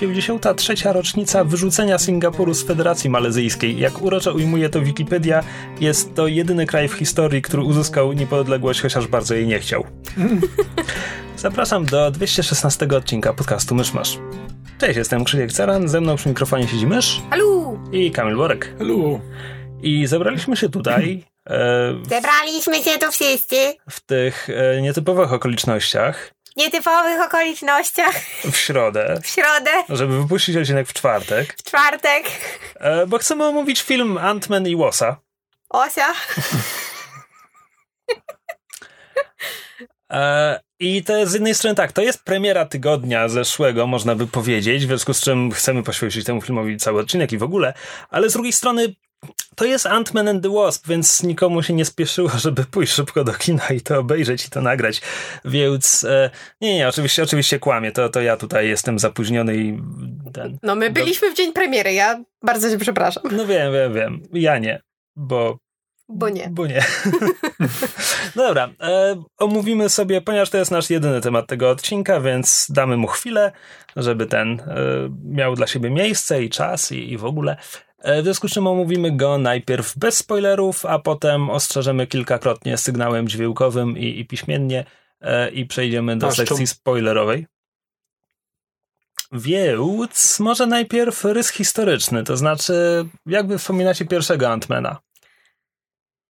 53. 0.00 0.74
rocznica 0.92 1.44
wyrzucenia 1.44 1.98
Singapuru 1.98 2.54
z 2.54 2.62
Federacji 2.62 3.10
Malezyjskiej. 3.10 3.78
Jak 3.78 4.02
uroczo 4.02 4.32
ujmuje 4.32 4.68
to 4.68 4.80
Wikipedia, 4.80 5.44
jest 5.80 6.14
to 6.14 6.26
jedyny 6.26 6.66
kraj 6.66 6.88
w 6.88 6.92
historii, 6.92 7.42
który 7.42 7.62
uzyskał 7.62 8.12
niepodległość, 8.12 8.80
chociaż 8.80 9.06
bardzo 9.06 9.34
jej 9.34 9.46
nie 9.46 9.58
chciał. 9.58 9.86
Zapraszam 11.36 11.84
do 11.84 12.10
216 12.10 12.88
odcinka 12.96 13.32
podcastu 13.32 13.74
Myszmasz. 13.74 14.18
Cześć, 14.78 14.96
jestem 14.96 15.24
Krzysiek 15.24 15.52
Caran, 15.52 15.88
ze 15.88 16.00
mną 16.00 16.16
przy 16.16 16.28
mikrofonie 16.28 16.68
siedzi 16.68 16.86
Mysz 16.86 17.20
Alu! 17.30 17.78
i 17.92 18.10
Kamil 18.10 18.36
Borek. 18.36 18.74
Hello. 18.78 19.20
I 19.82 20.06
zebraliśmy 20.06 20.56
się 20.56 20.68
tutaj 20.68 21.24
e, 21.50 21.94
Zebraliśmy 22.08 22.82
się 22.82 22.98
tu 22.98 23.12
wszyscy 23.12 23.56
w 23.90 24.00
tych 24.00 24.48
e, 24.50 24.82
nietypowych 24.82 25.32
okolicznościach 25.32 26.32
w 26.39 26.39
nietypowych 26.60 27.20
okolicznościach 27.20 28.14
w 28.52 28.56
środę, 28.56 29.20
w 29.22 29.26
środę, 29.26 29.70
żeby 29.88 30.22
wypuścić 30.22 30.56
odcinek 30.56 30.88
w 30.88 30.92
czwartek, 30.92 31.54
w 31.58 31.62
czwartek. 31.62 32.24
e, 32.74 33.06
bo 33.06 33.18
chcemy 33.18 33.44
omówić 33.44 33.82
film 33.82 34.18
Ant-Man 34.18 34.68
i 34.68 34.76
Łosa. 34.76 35.16
Osia. 35.70 36.12
E, 40.12 40.60
I 40.80 41.04
to 41.04 41.16
jest 41.16 41.30
z 41.30 41.34
jednej 41.34 41.54
strony 41.54 41.76
tak, 41.76 41.92
to 41.92 42.02
jest 42.02 42.24
premiera 42.24 42.64
tygodnia 42.64 43.28
zeszłego, 43.28 43.86
można 43.86 44.14
by 44.14 44.26
powiedzieć, 44.26 44.84
w 44.84 44.86
związku 44.86 45.14
z 45.14 45.20
czym 45.20 45.52
chcemy 45.52 45.82
poświęcić 45.82 46.24
temu 46.24 46.40
filmowi 46.40 46.76
cały 46.76 47.00
odcinek 47.00 47.32
i 47.32 47.38
w 47.38 47.42
ogóle, 47.42 47.74
ale 48.10 48.30
z 48.30 48.32
drugiej 48.32 48.52
strony 48.52 48.94
to 49.56 49.64
jest 49.64 49.86
Ant-Man 49.86 50.30
and 50.30 50.42
the 50.42 50.50
Wasp, 50.50 50.88
więc 50.88 51.22
nikomu 51.22 51.62
się 51.62 51.74
nie 51.74 51.84
spieszyło, 51.84 52.30
żeby 52.44 52.64
pójść 52.64 52.92
szybko 52.92 53.24
do 53.24 53.32
kina 53.32 53.68
i 53.68 53.80
to 53.80 53.98
obejrzeć 53.98 54.46
i 54.46 54.50
to 54.50 54.60
nagrać, 54.60 55.00
więc 55.44 56.04
e, 56.04 56.30
nie, 56.60 56.74
nie, 56.74 56.88
oczywiście, 56.88 57.22
oczywiście 57.22 57.58
kłamie, 57.58 57.92
to, 57.92 58.08
to 58.08 58.20
ja 58.20 58.36
tutaj 58.36 58.68
jestem 58.68 58.98
zapóźniony 58.98 59.56
i 59.56 59.82
ten... 60.32 60.58
No 60.62 60.74
my 60.74 60.90
byliśmy 60.90 61.32
w 61.32 61.36
dzień 61.36 61.52
premiery, 61.52 61.92
ja 61.92 62.24
bardzo 62.42 62.70
cię 62.70 62.78
przepraszam. 62.78 63.22
No 63.32 63.46
wiem, 63.46 63.72
wiem, 63.72 63.94
wiem, 63.94 64.22
ja 64.32 64.58
nie, 64.58 64.82
bo 65.16 65.58
Bo 66.12 66.28
nie. 66.28 66.48
Bo 66.50 66.66
nie. 66.66 66.82
no 68.36 68.42
dobra, 68.48 68.70
e, 68.80 69.22
omówimy 69.38 69.88
sobie, 69.88 70.20
ponieważ 70.20 70.50
to 70.50 70.58
jest 70.58 70.70
nasz 70.70 70.90
jedyny 70.90 71.20
temat 71.20 71.46
tego 71.46 71.70
odcinka, 71.70 72.20
więc 72.20 72.66
damy 72.70 72.96
mu 72.96 73.06
chwilę, 73.06 73.52
żeby 73.96 74.26
ten 74.26 74.60
e, 74.60 74.64
miał 75.24 75.54
dla 75.54 75.66
siebie 75.66 75.90
miejsce 75.90 76.42
i 76.42 76.50
czas 76.50 76.92
i, 76.92 77.12
i 77.12 77.18
w 77.18 77.24
ogóle. 77.24 77.56
E, 78.00 78.20
w 78.20 78.24
związku 78.24 78.48
z 78.48 78.52
czym 78.52 78.66
omówimy 78.66 79.16
go 79.16 79.38
najpierw 79.38 79.98
bez 79.98 80.16
spoilerów, 80.16 80.86
a 80.86 80.98
potem 80.98 81.50
ostrzeżemy 81.50 82.06
kilkakrotnie 82.06 82.78
sygnałem 82.78 83.28
dźwiękowym 83.28 83.98
i, 83.98 84.18
i 84.18 84.26
piśmiennie 84.26 84.84
e, 85.20 85.50
i 85.50 85.66
przejdziemy 85.66 86.16
do 86.16 86.26
Paszczą. 86.26 86.46
sekcji 86.46 86.66
spoilerowej. 86.66 87.46
Więc 89.32 90.40
może 90.40 90.66
najpierw 90.66 91.24
rys 91.24 91.50
historyczny, 91.50 92.24
to 92.24 92.36
znaczy 92.36 92.74
jak 93.26 93.46
wy 93.46 93.58
wspominacie 93.58 94.04
pierwszego 94.04 94.48
Antmana? 94.48 94.98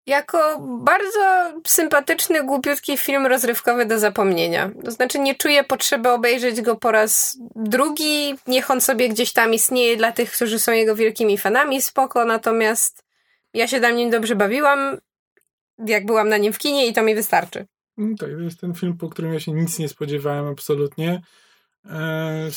Jako 0.09 0.59
bardzo 0.83 1.53
sympatyczny, 1.67 2.43
głupiutki 2.43 2.97
film 2.97 3.25
rozrywkowy 3.25 3.85
do 3.85 3.99
zapomnienia. 3.99 4.71
To 4.85 4.91
znaczy 4.91 5.19
nie 5.19 5.35
czuję 5.35 5.63
potrzeby 5.63 6.09
obejrzeć 6.09 6.61
go 6.61 6.75
po 6.75 6.91
raz 6.91 7.37
drugi. 7.55 8.35
Niech 8.47 8.71
on 8.71 8.81
sobie 8.81 9.09
gdzieś 9.09 9.33
tam 9.33 9.53
istnieje 9.53 9.97
dla 9.97 10.11
tych, 10.11 10.31
którzy 10.31 10.59
są 10.59 10.71
jego 10.71 10.95
wielkimi 10.95 11.37
fanami, 11.37 11.81
spoko. 11.81 12.25
Natomiast 12.25 13.03
ja 13.53 13.67
się 13.67 13.79
na 13.79 13.89
nim 13.89 14.09
dobrze 14.09 14.35
bawiłam, 14.35 14.97
jak 15.85 16.05
byłam 16.05 16.29
na 16.29 16.37
nim 16.37 16.53
w 16.53 16.57
kinie 16.57 16.87
i 16.87 16.93
to 16.93 17.03
mi 17.03 17.15
wystarczy. 17.15 17.65
No 17.97 18.15
tak, 18.19 18.29
to 18.29 18.39
jest 18.39 18.61
ten 18.61 18.73
film, 18.73 18.97
po 18.97 19.09
którym 19.09 19.33
ja 19.33 19.39
się 19.39 19.51
nic 19.51 19.79
nie 19.79 19.89
spodziewałem 19.89 20.47
absolutnie. 20.47 21.21
E, 21.85 22.49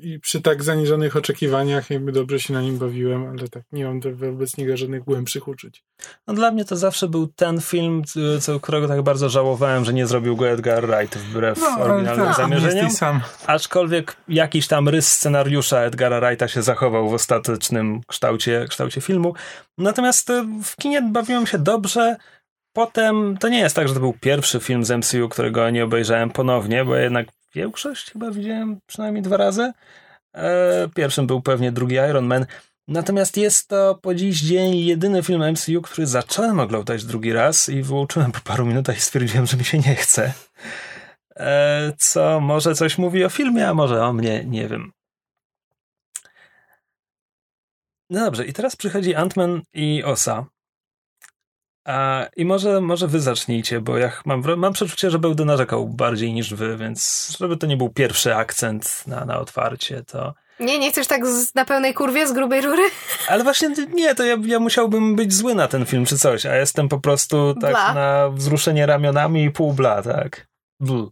I 0.00 0.20
przy 0.20 0.42
tak 0.42 0.62
zaniżonych 0.62 1.16
oczekiwaniach 1.16 1.90
jakby 1.90 2.12
dobrze 2.12 2.40
się 2.40 2.52
na 2.52 2.62
nim 2.62 2.78
bawiłem, 2.78 3.26
ale 3.26 3.48
tak 3.48 3.62
nie 3.72 3.84
mam 3.84 4.00
do- 4.00 4.16
wobec 4.16 4.56
niego 4.56 4.76
żadnych 4.76 5.04
głębszych 5.04 5.48
uczuć. 5.48 5.84
No 6.26 6.34
dla 6.34 6.50
mnie 6.50 6.64
to 6.64 6.76
zawsze 6.76 7.08
był 7.08 7.26
ten 7.26 7.60
film, 7.60 8.02
co, 8.40 8.60
którego 8.60 8.88
tak 8.88 9.02
bardzo 9.02 9.28
żałowałem, 9.28 9.84
że 9.84 9.92
nie 9.92 10.06
zrobił 10.06 10.36
go 10.36 10.48
Edgar 10.48 10.86
Wright 10.86 11.18
wbrew 11.18 11.62
oryginalnym 11.78 12.26
tak, 12.26 12.36
zamierzeniom. 12.36 12.90
sam. 12.90 13.20
Aczkolwiek 13.46 14.16
jakiś 14.28 14.66
tam 14.66 14.88
rys 14.88 15.10
scenariusza 15.10 15.80
Edgara 15.80 16.20
Wrighta 16.20 16.48
się 16.48 16.62
zachował 16.62 17.10
w 17.10 17.14
ostatecznym 17.14 18.00
kształcie, 18.06 18.66
kształcie 18.68 19.00
filmu. 19.00 19.34
Natomiast 19.78 20.30
e, 20.30 20.46
w 20.64 20.76
kinie 20.76 21.02
bawiłem 21.02 21.46
się 21.46 21.58
dobrze. 21.58 22.16
Potem 22.72 23.36
to 23.40 23.48
nie 23.48 23.58
jest 23.58 23.76
tak, 23.76 23.88
że 23.88 23.94
to 23.94 24.00
był 24.00 24.12
pierwszy 24.20 24.60
film 24.60 24.84
z 24.84 24.90
MCU, 24.90 25.28
którego 25.28 25.70
nie 25.70 25.84
obejrzałem 25.84 26.30
ponownie, 26.30 26.84
bo 26.84 26.96
jednak 26.96 27.26
większość 27.54 28.10
chyba 28.10 28.30
widziałem 28.30 28.80
przynajmniej 28.86 29.22
dwa 29.22 29.36
razy. 29.36 29.72
E, 30.34 30.88
Pierwszym 30.94 31.26
był 31.26 31.42
pewnie 31.42 31.72
drugi 31.72 31.94
Iron 31.94 32.26
Man. 32.26 32.46
Natomiast 32.88 33.36
jest 33.36 33.68
to 33.68 33.98
po 34.02 34.14
dziś 34.14 34.40
dzień 34.40 34.76
jedyny 34.76 35.22
film 35.22 35.52
MCU, 35.52 35.82
który 35.82 36.06
zacząłem 36.06 36.60
oglądać 36.60 37.04
drugi 37.04 37.32
raz 37.32 37.68
i 37.68 37.82
wyłączyłem 37.82 38.32
po 38.32 38.40
paru 38.40 38.66
minutach 38.66 38.96
i 38.96 39.00
stwierdziłem, 39.00 39.46
że 39.46 39.56
mi 39.56 39.64
się 39.64 39.78
nie 39.78 39.94
chce. 39.94 40.32
E, 41.36 41.92
Co 41.98 42.40
może 42.40 42.74
coś 42.74 42.98
mówi 42.98 43.24
o 43.24 43.28
filmie, 43.28 43.68
a 43.68 43.74
może 43.74 44.04
o 44.04 44.12
mnie, 44.12 44.44
nie 44.44 44.68
wiem. 44.68 44.92
No 48.10 48.24
dobrze, 48.24 48.46
i 48.46 48.52
teraz 48.52 48.76
przychodzi 48.76 49.14
Ant-Man 49.14 49.60
i 49.72 50.04
Osa. 50.04 50.46
A, 51.84 52.26
I 52.36 52.44
może, 52.44 52.80
może 52.80 53.06
wy 53.06 53.20
zacznijcie, 53.20 53.80
bo 53.80 53.98
ja 53.98 54.12
mam, 54.24 54.42
mam 54.56 54.72
przeczucie, 54.72 55.10
że 55.10 55.18
będę 55.18 55.44
narzekał 55.44 55.88
bardziej 55.88 56.32
niż 56.32 56.54
wy, 56.54 56.76
więc 56.76 57.28
żeby 57.40 57.56
to 57.56 57.66
nie 57.66 57.76
był 57.76 57.90
pierwszy 57.90 58.34
akcent 58.34 59.06
na, 59.06 59.24
na 59.24 59.38
otwarcie, 59.38 60.02
to... 60.02 60.34
Nie, 60.60 60.78
nie 60.78 60.90
chcesz 60.90 61.06
tak 61.06 61.26
z, 61.26 61.54
na 61.54 61.64
pełnej 61.64 61.94
kurwie, 61.94 62.26
z 62.26 62.32
grubej 62.32 62.60
rury? 62.60 62.82
Ale 63.28 63.44
właśnie 63.44 63.68
nie, 63.92 64.14
to 64.14 64.24
ja, 64.24 64.36
ja 64.44 64.60
musiałbym 64.60 65.16
być 65.16 65.34
zły 65.34 65.54
na 65.54 65.68
ten 65.68 65.86
film 65.86 66.06
czy 66.06 66.18
coś, 66.18 66.46
a 66.46 66.56
jestem 66.56 66.88
po 66.88 67.00
prostu 67.00 67.54
tak 67.60 67.70
Bla. 67.70 67.94
na 67.94 68.28
wzruszenie 68.30 68.86
ramionami 68.86 69.44
i 69.44 69.50
pół 69.50 69.72
bla, 69.72 70.02
tak. 70.02 70.46
Bl. 70.80 71.04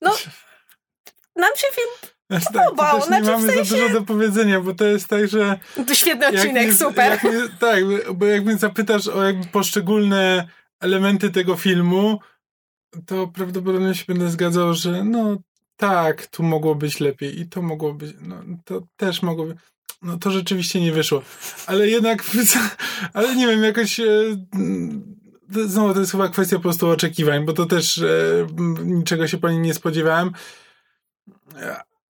No, 0.00 0.10
nam 1.36 1.50
się 1.56 1.66
film... 1.72 2.12
Znaczy, 2.30 2.46
Podobał, 2.52 2.74
tak, 2.76 2.90
to 2.90 2.98
też 3.00 3.10
nie 3.10 3.24
znaczy, 3.24 3.24
w 3.24 3.40
mamy 3.40 3.52
sensie- 3.52 3.64
za 3.70 3.76
dużo 3.76 3.88
do 3.94 4.02
powiedzenia, 4.02 4.60
bo 4.60 4.74
to 4.74 4.84
jest 4.84 5.08
tak, 5.08 5.28
że 5.28 5.58
To 5.86 5.94
świetny 5.94 6.24
jak 6.24 6.34
odcinek, 6.34 6.66
mnie- 6.66 6.74
super. 6.74 7.10
Jak 7.24 7.58
tak, 7.60 7.84
bo 8.14 8.26
jak 8.26 8.44
mnie 8.44 8.56
zapytasz 8.56 9.08
o 9.08 9.24
jakby 9.24 9.46
poszczególne 9.46 10.48
elementy 10.80 11.30
tego 11.30 11.56
filmu, 11.56 12.18
to 13.06 13.26
prawdopodobnie 13.28 13.94
się 13.94 14.04
będę 14.08 14.30
zgadzał, 14.30 14.74
że 14.74 15.04
no 15.04 15.36
tak, 15.76 16.26
tu 16.26 16.42
mogło 16.42 16.74
być 16.74 17.00
lepiej 17.00 17.40
i 17.40 17.48
to 17.48 17.62
mogło 17.62 17.94
być, 17.94 18.16
no 18.20 18.36
to 18.64 18.82
też 18.96 19.22
mogło 19.22 19.46
być. 19.46 19.56
No 20.02 20.18
to 20.18 20.30
rzeczywiście 20.30 20.80
nie 20.80 20.92
wyszło. 20.92 21.22
Ale 21.66 21.88
jednak, 21.88 22.24
ale 23.14 23.36
nie 23.36 23.46
wiem, 23.46 23.62
jakoś 23.62 24.00
e, 24.00 24.06
znowu 25.66 25.94
to 25.94 26.00
jest 26.00 26.12
chyba 26.12 26.28
kwestia 26.28 26.56
po 26.56 26.62
prostu 26.62 26.88
oczekiwań, 26.88 27.44
bo 27.44 27.52
to 27.52 27.66
też 27.66 27.98
e, 27.98 28.46
niczego 28.84 29.28
się 29.28 29.38
po 29.38 29.50
nim 29.50 29.62
nie 29.62 29.74
spodziewałem. 29.74 30.30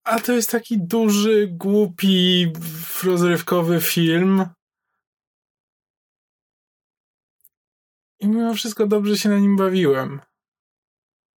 A 0.03 0.19
to 0.19 0.31
jest 0.33 0.51
taki 0.51 0.77
duży, 0.77 1.47
głupi, 1.47 2.53
rozrywkowy 3.03 3.81
film. 3.81 4.45
I 8.19 8.27
mimo 8.27 8.53
wszystko 8.53 8.87
dobrze 8.87 9.17
się 9.17 9.29
na 9.29 9.37
nim 9.39 9.57
bawiłem. 9.57 10.21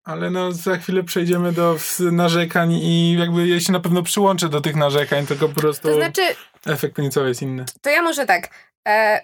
Ale 0.04 0.30
no, 0.30 0.52
za 0.52 0.76
chwilę 0.76 1.02
przejdziemy 1.02 1.52
do 1.52 1.76
narzekań 2.12 2.72
i 2.72 3.12
jakby 3.18 3.48
ja 3.48 3.60
się 3.60 3.72
na 3.72 3.80
pewno 3.80 4.02
przyłączę 4.02 4.48
do 4.48 4.60
tych 4.60 4.76
narzekań, 4.76 5.26
tylko 5.26 5.48
po 5.48 5.60
prostu 5.60 5.88
To 5.88 5.94
znaczy, 5.94 6.22
efekt 6.66 6.96
końcowy 6.96 7.28
jest 7.28 7.42
inny. 7.42 7.64
To 7.80 7.90
ja 7.90 8.02
może 8.02 8.26
tak. 8.26 8.48
E, 8.88 9.20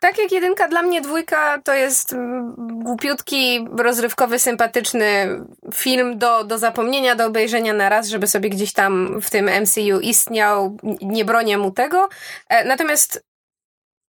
tak 0.00 0.18
jak 0.18 0.32
jedynka, 0.32 0.68
dla 0.68 0.82
mnie 0.82 1.00
dwójka 1.00 1.62
to 1.62 1.74
jest 1.74 2.12
mm, 2.12 2.54
głupiutki, 2.84 3.66
rozrywkowy, 3.78 4.38
sympatyczny 4.38 5.40
film 5.74 6.18
do, 6.18 6.44
do 6.44 6.58
zapomnienia, 6.58 7.14
do 7.14 7.26
obejrzenia 7.26 7.72
na 7.72 7.88
raz, 7.88 8.08
żeby 8.08 8.26
sobie 8.26 8.50
gdzieś 8.50 8.72
tam 8.72 9.20
w 9.20 9.30
tym 9.30 9.50
MCU 9.62 10.00
istniał. 10.00 10.76
Nie 11.02 11.24
bronię 11.24 11.58
mu 11.58 11.70
tego. 11.70 12.08
E, 12.48 12.64
natomiast 12.64 13.24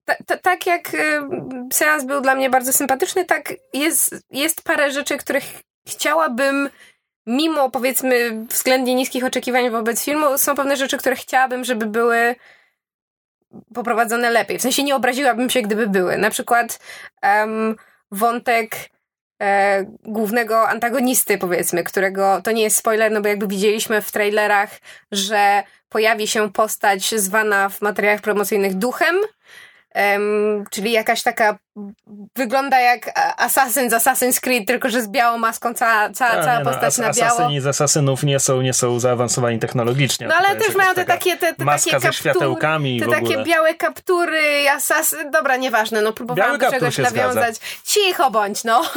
ta, 0.05 0.15
ta, 0.25 0.37
tak 0.37 0.65
jak 0.65 0.93
y, 0.93 1.21
seans 1.73 2.03
był 2.03 2.21
dla 2.21 2.35
mnie 2.35 2.49
bardzo 2.49 2.73
sympatyczny, 2.73 3.25
tak 3.25 3.53
jest, 3.73 4.15
jest 4.31 4.61
parę 4.61 4.91
rzeczy, 4.91 5.17
których 5.17 5.43
chciałabym 5.87 6.69
mimo 7.27 7.69
powiedzmy 7.69 8.45
względnie 8.49 8.95
niskich 8.95 9.25
oczekiwań 9.25 9.69
wobec 9.69 10.03
filmu, 10.03 10.37
są 10.37 10.55
pewne 10.55 10.77
rzeczy, 10.77 10.97
które 10.97 11.15
chciałabym, 11.15 11.63
żeby 11.63 11.85
były 11.85 12.35
poprowadzone 13.73 14.29
lepiej. 14.29 14.59
W 14.59 14.61
sensie 14.61 14.83
nie 14.83 14.95
obraziłabym 14.95 15.49
się, 15.49 15.61
gdyby 15.61 15.87
były. 15.87 16.17
Na 16.17 16.29
przykład 16.29 16.79
um, 17.23 17.75
wątek 18.11 18.75
e, 19.41 19.85
głównego 20.03 20.69
antagonisty, 20.69 21.37
powiedzmy, 21.37 21.83
którego 21.83 22.41
to 22.41 22.51
nie 22.51 22.63
jest 22.63 22.77
spoiler, 22.77 23.11
no 23.11 23.21
bo 23.21 23.27
jakby 23.27 23.47
widzieliśmy 23.47 24.01
w 24.01 24.11
trailerach, 24.11 24.69
że 25.11 25.63
pojawi 25.89 26.27
się 26.27 26.51
postać 26.51 27.15
zwana 27.15 27.69
w 27.69 27.81
materiałach 27.81 28.21
promocyjnych 28.21 28.75
duchem, 28.75 29.15
Um, 29.95 30.65
czyli 30.71 30.91
jakaś 30.91 31.23
taka 31.23 31.57
wygląda 32.35 32.79
jak 32.79 33.11
Assassin 33.37 33.89
z 33.89 33.93
Assassin's 33.93 34.39
Creed, 34.39 34.67
tylko 34.67 34.89
że 34.89 35.01
z 35.01 35.07
białą 35.07 35.37
maską 35.37 35.73
cała, 35.73 36.09
cała, 36.09 36.31
A, 36.31 36.43
cała 36.43 36.57
nie, 36.57 36.63
no, 36.63 36.71
postać 36.71 36.97
no, 36.97 37.03
na 37.07 37.13
biało. 37.13 37.31
Asasyni 37.31 37.61
z 37.61 37.67
asasynów 37.67 38.23
nie 38.23 38.39
są, 38.39 38.61
nie 38.61 38.73
są 38.73 38.99
zaawansowani 38.99 39.59
technologicznie. 39.59 40.27
No 40.27 40.35
ale 40.35 40.55
też 40.55 40.75
mają 40.75 40.93
te 40.93 41.05
takie 41.05 41.37
te, 41.37 41.55
te 41.55 41.65
maska 41.65 41.91
takie 41.91 42.01
ze 42.01 42.07
kaptury, 42.07 42.13
światełkami 42.13 42.97
i 42.97 42.99
te 42.99 43.07
takie 43.07 43.43
białe 43.43 43.75
kaptury, 43.75 44.69
asasyn, 44.69 45.31
dobra, 45.31 45.57
nieważne, 45.57 46.01
no 46.01 46.13
próbowałam 46.13 46.59
Biały 46.59 46.71
do 46.71 46.71
czegoś 46.71 46.97
nawiązać. 46.97 47.55
Cicho 47.83 48.31
bądź, 48.31 48.63
no. 48.63 48.81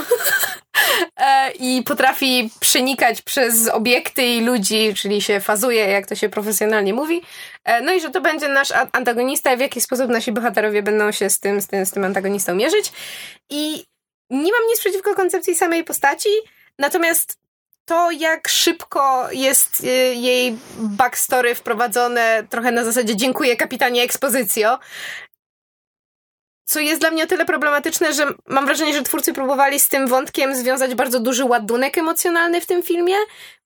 E, 1.17 1.51
I 1.51 1.83
potrafi 1.83 2.51
przenikać 2.61 3.23
przez 3.23 3.69
obiekty 3.69 4.23
i 4.23 4.41
ludzi, 4.41 4.95
czyli 4.95 5.23
się 5.23 5.41
fazuje, 5.41 5.89
jak 5.89 6.07
to 6.07 6.15
się 6.15 6.29
profesjonalnie 6.29 6.95
mówi. 6.95 7.23
E, 7.65 7.83
No 7.83 7.93
i 7.93 8.01
że 8.01 8.11
to 8.11 8.21
będzie 8.21 8.49
nasz 8.49 8.73
antagonista 8.93 9.57
w 9.57 9.61
jaki 9.61 9.81
sposób 9.81 10.11
nasi 10.11 10.33
bohaterowie 10.33 10.83
będą 10.83 11.13
się 11.13 11.31
z 11.31 11.41
tym, 11.41 11.61
z 11.61 11.67
tym, 11.67 11.87
z 11.87 11.91
tym 11.91 12.05
antagonistą 12.05 12.55
mierzyć. 12.55 12.93
I 13.51 13.85
nie 14.31 14.53
mam 14.53 14.67
nic 14.69 14.81
przeciwko 14.81 15.15
koncepcji 15.15 15.55
samej 15.55 15.85
postaci, 15.85 16.29
natomiast 16.79 17.39
to, 17.85 18.11
jak 18.11 18.49
szybko 18.49 19.29
jest 19.33 19.85
y, 19.85 19.87
jej 20.15 20.59
backstory 20.79 21.55
wprowadzone, 21.55 22.47
trochę 22.51 22.73
na 22.73 22.85
zasadzie 22.85 23.17
dziękuję 23.17 23.57
kapitanie 23.57 24.03
Expositio, 24.03 24.79
co 26.65 26.81
jest 26.81 27.01
dla 27.01 27.11
mnie 27.11 27.25
o 27.25 27.27
tyle 27.27 27.45
problematyczne, 27.45 28.13
że 28.13 28.27
mam 28.47 28.67
wrażenie, 28.67 28.95
że 28.95 29.03
twórcy 29.03 29.33
próbowali 29.33 29.81
z 29.81 29.89
tym 29.89 30.09
wątkiem 30.09 30.55
związać 30.55 30.95
bardzo 30.95 31.21
duży 31.21 31.45
ładunek 31.45 31.99
emocjonalny 31.99 32.61
w 32.61 32.67
tym 32.67 32.83
filmie, 32.83 33.15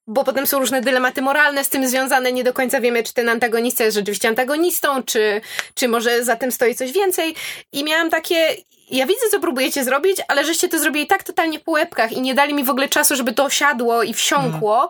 bo 0.07 0.25
potem 0.25 0.47
są 0.47 0.59
różne 0.59 0.81
dylematy 0.81 1.23
moralne 1.23 1.65
z 1.65 1.69
tym 1.69 1.89
związane, 1.89 2.33
nie 2.33 2.45
do 2.45 2.53
końca 2.53 2.81
wiemy, 2.81 3.03
czy 3.03 3.15
ten 3.15 3.29
antagonista 3.29 3.85
jest 3.85 3.97
rzeczywiście 3.97 4.29
antagonistą, 4.29 5.03
czy, 5.03 5.41
czy 5.75 5.89
może 5.89 6.25
za 6.25 6.37
tym 6.37 6.53
stoi 6.53 6.75
coś 6.75 6.93
więcej. 6.93 7.35
I 7.73 7.85
miałam 7.85 8.11
takie, 8.11 8.57
ja 8.91 9.07
widzę, 9.07 9.29
co 9.31 9.41
próbujecie 9.41 9.85
zrobić, 9.85 10.17
ale 10.29 10.45
żeście 10.45 10.69
to 10.69 10.79
zrobili 10.79 11.07
tak 11.07 11.23
totalnie 11.23 11.59
po 11.59 11.73
łebkach 11.73 12.13
i 12.13 12.21
nie 12.21 12.35
dali 12.35 12.55
mi 12.55 12.65
w 12.65 12.71
ogóle 12.71 12.89
czasu, 12.89 13.17
żeby 13.17 13.33
to 13.33 13.45
osiadło 13.45 14.03
i 14.03 14.15
wsiąkło, 14.15 14.89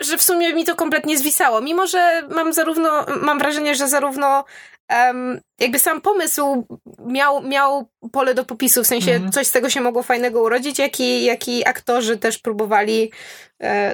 że 0.00 0.18
w 0.18 0.22
sumie 0.22 0.54
mi 0.54 0.64
to 0.64 0.74
kompletnie 0.76 1.18
zwisało. 1.18 1.60
Mimo, 1.60 1.86
że 1.86 2.22
mam 2.30 2.52
zarówno, 2.52 3.06
mam 3.22 3.38
wrażenie, 3.38 3.74
że 3.74 3.88
zarówno 3.88 4.44
em, 4.88 5.40
jakby 5.60 5.78
sam 5.78 6.00
pomysł 6.00 6.66
miał, 7.06 7.42
miał 7.42 7.88
pole 8.12 8.34
do 8.34 8.44
popisu, 8.44 8.84
w 8.84 8.86
sensie 8.86 9.12
Mhm. 9.12 9.32
coś 9.32 9.46
z 9.46 9.52
tego 9.52 9.70
się 9.70 9.80
mogło 9.80 10.02
fajnego 10.02 10.42
urodzić, 10.42 10.78
jak 10.78 11.00
i, 11.00 11.24
jak 11.24 11.48
i 11.48 11.66
aktorzy 11.68 12.16
też 12.18 12.38
próbowali, 12.38 13.12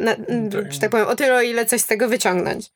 na, 0.01 0.15
Tak. 0.51 0.73
że 0.73 0.81
tak 0.81 0.91
powiem, 0.91 1.07
o 1.07 1.17
tyle, 1.17 1.35
o 1.35 1.43
ile 1.43 1.67
coś 1.67 1.81
z 1.81 1.87
tego 1.87 2.09
wyciągnąć. 2.09 2.71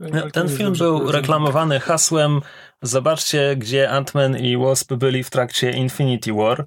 No, 0.00 0.30
Ten 0.30 0.48
film 0.48 0.72
był 0.72 1.12
reklamowany 1.12 1.80
hasłem 1.80 2.40
zobaczcie, 2.82 3.56
gdzie 3.56 3.88
Ant-Man 3.88 4.40
i 4.40 4.56
Wasp 4.56 4.92
byli 4.92 5.24
w 5.24 5.30
trakcie 5.30 5.70
Infinity 5.70 6.32
War. 6.32 6.66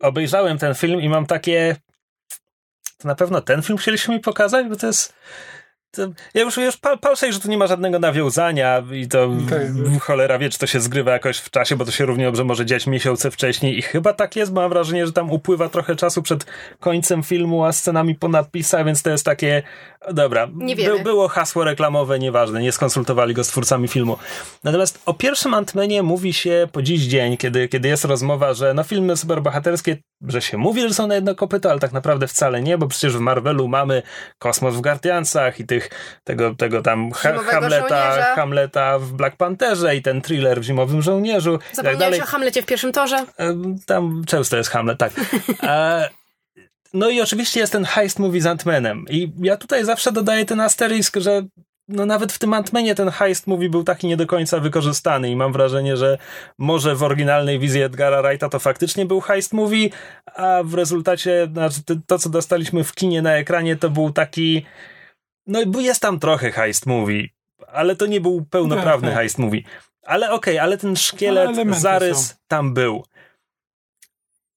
Obejrzałem 0.00 0.58
ten 0.58 0.74
film 0.74 1.00
i 1.00 1.08
mam 1.08 1.26
takie 1.26 1.76
to 2.98 3.08
na 3.08 3.14
pewno 3.14 3.40
ten 3.40 3.62
film 3.62 3.78
chcieliśmy 3.78 4.14
mi 4.14 4.20
pokazać, 4.20 4.66
bo 4.66 4.76
to 4.76 4.86
jest 4.86 5.14
ja 6.34 6.42
już, 6.42 6.56
już 6.56 6.76
pal, 6.76 6.98
pal 6.98 7.16
sobie, 7.16 7.32
że 7.32 7.40
tu 7.40 7.48
nie 7.50 7.58
ma 7.58 7.66
żadnego 7.66 7.98
nawiązania 7.98 8.82
i 8.92 9.08
to 9.08 9.28
Tak. 9.50 9.62
cholera 10.00 10.38
wie, 10.38 10.50
czy 10.50 10.58
to 10.58 10.66
się 10.66 10.80
zgrywa 10.80 11.12
jakoś 11.12 11.38
w 11.38 11.50
czasie, 11.50 11.76
bo 11.76 11.84
to 11.84 11.90
się 11.90 12.06
równie 12.06 12.24
dobrze 12.24 12.44
może 12.44 12.66
dziać 12.66 12.86
miesiące 12.86 13.30
wcześniej 13.30 13.78
i 13.78 13.82
chyba 13.82 14.12
tak 14.12 14.36
jest, 14.36 14.52
bo 14.52 14.60
mam 14.60 14.70
wrażenie, 14.70 15.06
że 15.06 15.12
tam 15.12 15.30
upływa 15.30 15.68
trochę 15.68 15.96
czasu 15.96 16.22
przed 16.22 16.46
końcem 16.80 17.22
filmu, 17.22 17.64
a 17.64 17.72
scenami 17.72 18.14
po 18.14 18.28
napisach, 18.28 18.86
więc 18.86 19.02
to 19.02 19.10
jest 19.10 19.24
takie 19.24 19.62
dobra, 20.12 20.48
Nie 20.54 20.76
wiemy. 20.76 20.98
by, 20.98 21.02
było 21.04 21.28
hasło 21.28 21.64
reklamowe, 21.64 22.18
nieważne, 22.18 22.60
nie 22.62 22.72
skonsultowali 22.72 23.34
go 23.34 23.44
z 23.44 23.48
twórcami 23.48 23.88
filmu. 23.88 24.16
Natomiast 24.64 25.02
o 25.06 25.14
pierwszym 25.14 25.54
Antmenie 25.54 26.02
mówi 26.02 26.32
się 26.32 26.68
po 26.72 26.82
dziś 26.82 27.00
dzień, 27.02 27.36
kiedy, 27.36 27.68
kiedy 27.68 27.88
jest 27.88 28.04
rozmowa, 28.04 28.54
że 28.54 28.74
no 28.74 28.82
filmy 28.84 29.16
superbohaterskie, 29.16 29.96
że 30.28 30.42
się 30.42 30.58
mówi, 30.58 30.80
że 30.88 30.94
są 30.94 31.06
na 31.06 31.14
jedno 31.14 31.34
kopyto, 31.34 31.70
ale 31.70 31.80
tak 31.80 31.92
naprawdę 31.92 32.26
wcale 32.28 32.62
nie, 32.62 32.78
bo 32.78 32.86
przecież 32.88 33.16
w 33.16 33.20
Marvelu 33.20 33.68
mamy 33.68 34.02
kosmos 34.38 34.74
w 34.74 34.80
Guardiansach 34.80 35.60
i 35.60 35.66
tych, 35.66 35.90
tego, 36.24 36.54
tego 36.54 36.82
tam 36.82 37.10
ha 37.12 37.32
Hamleta, 37.38 37.88
żołnierza. 37.88 38.34
Hamleta 38.34 38.98
w 38.98 39.12
Black 39.12 39.36
Pantherze 39.36 39.96
i 39.96 40.02
ten 40.02 40.20
thriller 40.22 40.60
w 40.60 40.64
Zimowym 40.64 41.02
Żołnierzu 41.02 41.58
tak 41.58 41.74
Zapomniałeś 41.76 41.98
dalej. 42.00 42.20
o 42.22 42.24
Hamlecie 42.26 42.62
w 42.62 42.66
pierwszym 42.66 42.92
torze? 42.92 43.24
Em, 43.36 43.76
Tam 43.86 44.22
często 44.26 44.56
jest 44.56 44.70
Hamlet, 44.70 44.98
tak. 44.98 45.12
No 46.94 47.08
i 47.10 47.20
oczywiście 47.20 47.60
jest 47.60 47.72
ten 47.72 47.84
heist 47.84 48.18
movie 48.18 48.40
z 48.40 48.46
Antmanem. 48.46 49.04
I 49.10 49.32
ja 49.42 49.56
tutaj 49.56 49.84
zawsze 49.84 50.12
dodaję 50.12 50.44
ten 50.44 50.60
asterisk, 50.60 51.16
że 51.16 51.42
no 51.88 52.06
nawet 52.06 52.32
w 52.32 52.38
tym 52.38 52.52
Antmanie 52.54 52.94
ten 52.94 53.08
heist 53.10 53.46
movie 53.46 53.70
był 53.70 53.84
taki 53.84 54.06
nie 54.06 54.16
do 54.16 54.26
końca 54.26 54.60
wykorzystany 54.60 55.30
i 55.30 55.36
mam 55.36 55.52
wrażenie, 55.52 55.96
że 55.96 56.18
może 56.58 56.94
w 56.96 57.02
oryginalnej 57.02 57.58
wizji 57.58 57.82
Edgara 57.82 58.22
Wrighta 58.22 58.48
to 58.48 58.58
faktycznie 58.58 59.06
był 59.06 59.20
heist 59.20 59.52
movie, 59.52 59.88
a 60.34 60.62
w 60.64 60.74
rezultacie 60.74 61.48
znaczy 61.52 61.80
to- 62.06 62.18
co 62.18 62.28
dostaliśmy 62.28 62.84
w 62.84 62.94
kinie 62.94 63.22
na 63.22 63.32
ekranie, 63.32 63.76
to 63.76 63.90
był 63.90 64.12
taki 64.12 64.66
no 65.46 65.62
i 65.62 65.84
jest 65.84 66.02
tam 66.02 66.20
trochę 66.20 66.52
heist 66.52 66.86
movie, 66.86 67.28
ale 67.66 67.96
to 67.96 68.06
nie 68.06 68.20
był 68.20 68.44
pełnoprawny 68.50 69.08
Tak, 69.08 69.14
tak. 69.14 69.18
heist 69.22 69.38
movie. 69.38 69.60
Ale 70.02 70.30
okej, 70.32 70.58
ale 70.58 70.78
ten 70.78 70.96
szkielet, 70.96 71.48
elementy 71.48 71.80
zarys 71.80 72.28
są. 72.28 72.34
tam 72.48 72.74
był. 72.74 73.04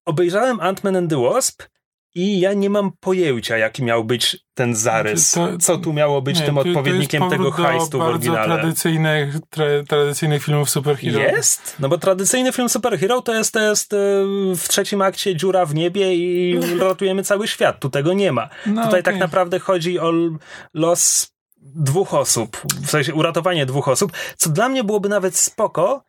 Obejrzałem 0.05 0.57
Ant-Man 0.57 0.97
and 0.97 1.09
the 1.09 1.21
Wasp 1.21 1.63
i 2.15 2.39
ja 2.39 2.53
nie 2.53 2.69
mam 2.69 2.91
pojęcia, 2.99 3.57
jaki 3.57 3.83
miał 3.83 4.03
być 4.03 4.37
ten 4.53 4.75
zarys. 4.75 5.31
To- 5.31 5.57
co 5.57 5.77
tu 5.77 5.93
miało 5.93 6.21
być 6.21 6.39
Nie, 6.39 6.45
tym 6.45 6.57
odpowiednikiem 6.57 7.29
tego 7.29 7.43
do 7.43 7.51
heistu 7.51 7.99
w 7.99 8.01
oryginale. 8.01 8.45
tradycyjnych, 8.45 9.35
tra, 9.49 9.65
tradycyjnych 9.87 10.43
filmów 10.43 10.69
superhero. 10.69 11.19
Jest? 11.19 11.75
No 11.79 11.89
bo 11.89 11.97
tradycyjny 11.97 12.51
film 12.53 12.69
superhero 12.69 13.21
to 13.21 13.33
jest, 13.33 13.51
to 13.53 13.59
jest 13.59 13.93
e, 13.93 13.97
w 14.55 14.67
trzecim 14.67 15.01
akcie 15.01 15.35
dziura 15.35 15.65
w 15.65 15.75
niebie 15.75 16.15
i 16.15 16.59
ratujemy 16.79 17.23
cały 17.23 17.47
świat. 17.47 17.79
Tu 17.79 17.89
tego 17.89 18.13
nie 18.13 18.31
ma. 18.31 18.49
No, 18.65 18.85
Tutaj 18.85 18.99
okej. 18.99 19.03
tak 19.13 19.17
naprawdę 19.21 19.59
chodzi 19.59 19.99
o 19.99 20.13
los 20.73 21.31
dwóch 21.61 22.13
osób, 22.13 22.57
w 22.81 22.89
sensie 22.89 23.13
uratowanie 23.13 23.65
dwóch 23.65 23.87
osób, 23.87 24.11
co 24.37 24.49
dla 24.49 24.69
mnie 24.69 24.83
byłoby 24.83 25.09
nawet 25.09 25.35
spoko, 25.37 26.03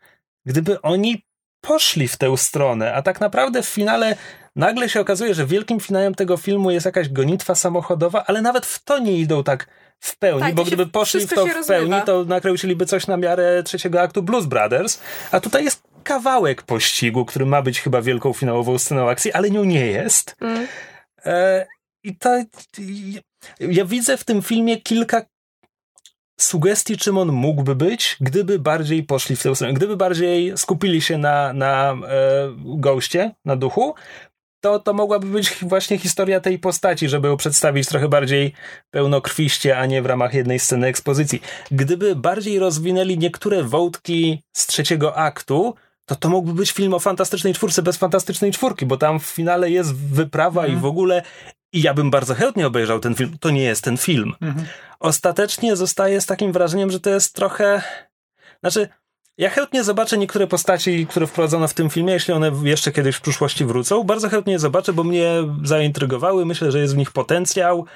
gdyby 0.47 0.83
oni 0.83 1.25
poszli 1.61 2.09
w 2.09 2.17
tę 2.17 2.37
stronę, 2.37 2.95
a 2.95 3.03
tak 3.03 3.21
naprawdę 3.21 3.63
w 3.63 3.67
finale 3.69 4.17
nagle 4.57 4.89
się 4.89 5.01
okazuje, 5.01 5.35
że 5.35 5.47
wielkim 5.47 5.81
finałem 5.81 6.15
tego 6.15 6.37
filmu 6.37 6.71
jest 6.71 6.87
jakaś 6.87 7.09
gonitwa 7.09 7.55
samochodowa, 7.55 8.25
ale 8.27 8.43
nawet 8.43 8.67
w 8.67 8.85
to 8.85 8.99
nie 8.99 9.19
idą 9.19 9.45
tak 9.45 9.67
w 10.01 10.19
pełni, 10.19 10.41
Tak, 10.41 10.55
bo 10.55 10.65
gdyby 10.65 10.87
poszli 10.87 11.27
w 11.27 11.35
to 11.35 11.47
w 11.47 11.67
pełni, 11.67 12.03
to 12.07 12.25
nakręciliby 12.25 12.87
coś 12.87 13.07
na 13.07 13.17
miarę 13.17 13.63
trzeciego 13.63 14.01
aktu 14.01 14.23
Blues 14.23 14.47
Brothers, 14.47 15.01
a 15.33 15.41
tutaj 15.41 15.65
jest 15.65 15.83
kawałek 16.05 16.63
pościgu, 16.63 17.25
który 17.25 17.47
ma 17.47 17.63
być 17.63 17.81
chyba 17.81 18.03
wielką 18.03 18.33
finałową 18.33 18.79
sceną 18.79 19.11
akcji, 19.11 19.33
ale 19.33 19.51
nią 19.51 19.65
nie 19.65 19.87
jest. 19.87 20.37
Mm. 20.41 20.67
E, 21.25 21.67
I 22.05 22.17
to. 22.17 22.31
Ja 23.61 23.85
widzę 23.85 24.17
w 24.17 24.25
tym 24.25 24.43
filmie 24.43 24.81
kilka 24.81 25.23
sugestii, 26.41 26.97
czym 26.97 27.19
on 27.19 27.29
mógłby 27.29 27.75
być, 27.75 28.17
gdyby 28.21 28.59
bardziej 28.59 29.03
poszli 29.03 29.37
w 29.37 29.43
tę 29.43 29.55
stronę. 29.55 29.75
Gdyby 29.75 29.97
bardziej 29.97 30.59
skupili 30.59 31.01
się 31.01 31.19
na, 31.19 31.53
na 31.53 31.93
e, 31.93 31.97
goście, 32.57 33.35
na 33.45 33.57
duchu, 33.57 33.95
to, 34.61 34.79
to 34.79 34.93
mogłaby 34.93 35.27
być 35.27 35.51
właśnie 35.63 35.99
historia 35.99 36.41
tej 36.41 36.59
postaci, 36.59 37.09
żeby 37.09 37.29
ją 37.29 37.37
przedstawić 37.37 37.89
trochę 37.89 38.09
bardziej 38.09 38.53
pełnokrwiście, 38.91 39.79
a 39.79 39.87
nie 39.87 40.03
w 40.03 40.07
ramach 40.07 40.35
jednej 40.35 40.59
sceny 40.59 40.87
ekspozycji. 40.87 41.43
Gdyby 41.71 42.17
bardziej 42.17 42.59
rozwinęli 42.59 43.19
niektóre 43.19 43.63
wątki 43.63 44.43
z 44.53 44.67
trzeciego 44.67 45.17
aktu, 45.17 45.75
to 46.05 46.17
to 46.17 46.29
mógłby 46.29 46.55
być 46.55 46.73
film 46.73 46.95
o 46.95 46.99
fantastycznej 46.99 47.55
czwórce 47.55 47.83
bez 47.83 47.97
fantastycznej 47.97 48.53
czwórki, 48.53 48.87
bo 48.87 48.97
tam 48.97 49.21
w 49.21 49.27
finale 49.27 49.71
jest 49.71 49.95
wyprawa 49.95 50.67
i 50.67 50.77
w 50.77 50.85
ogóle 50.85 51.23
i 51.73 51.83
ja 51.83 51.95
bym 51.95 52.11
bardzo 52.11 52.35
chętnie 52.35 52.67
obejrzał 52.67 53.01
ten 53.01 53.15
film. 53.15 53.37
To 53.41 53.51
nie 53.51 53.63
jest 53.63 53.85
ten 53.85 53.97
film. 53.97 54.35
Mhm. 54.41 54.67
Ostatecznie 55.01 55.77
zostaję 55.77 56.21
z 56.21 56.27
takim 56.27 56.53
wrażeniem, 56.53 56.91
że 56.91 57.01
to 57.01 57.11
jest 57.11 57.35
trochę. 57.35 57.83
Znaczy, 58.61 58.89
ja 59.41 59.51
chętnie 59.51 59.85
zobaczę 59.85 60.19
niektóre 60.19 60.47
postaci, 60.47 61.07
które 61.07 61.27
wprowadzono 61.27 61.69
w 61.69 61.75
tym 61.75 61.91
filmie, 61.91 62.13
jeśli 62.13 62.35
one 62.35 62.53
jeszcze 62.63 62.93
kiedyś 62.93 63.17
w 63.17 63.21
przyszłości 63.21 63.65
wrócą. 63.65 64.05
Bardzo 64.05 64.29
chętnie 64.29 64.59
zobaczę, 64.59 64.93
bo 64.93 65.05
mnie 65.05 65.31
zaintrygowały. 65.65 66.47
Myślę, 66.47 66.73
że 66.73 66.79
jest 66.79 66.95
w 66.95 66.97
nich 66.97 67.13
potencjał. 67.13 67.87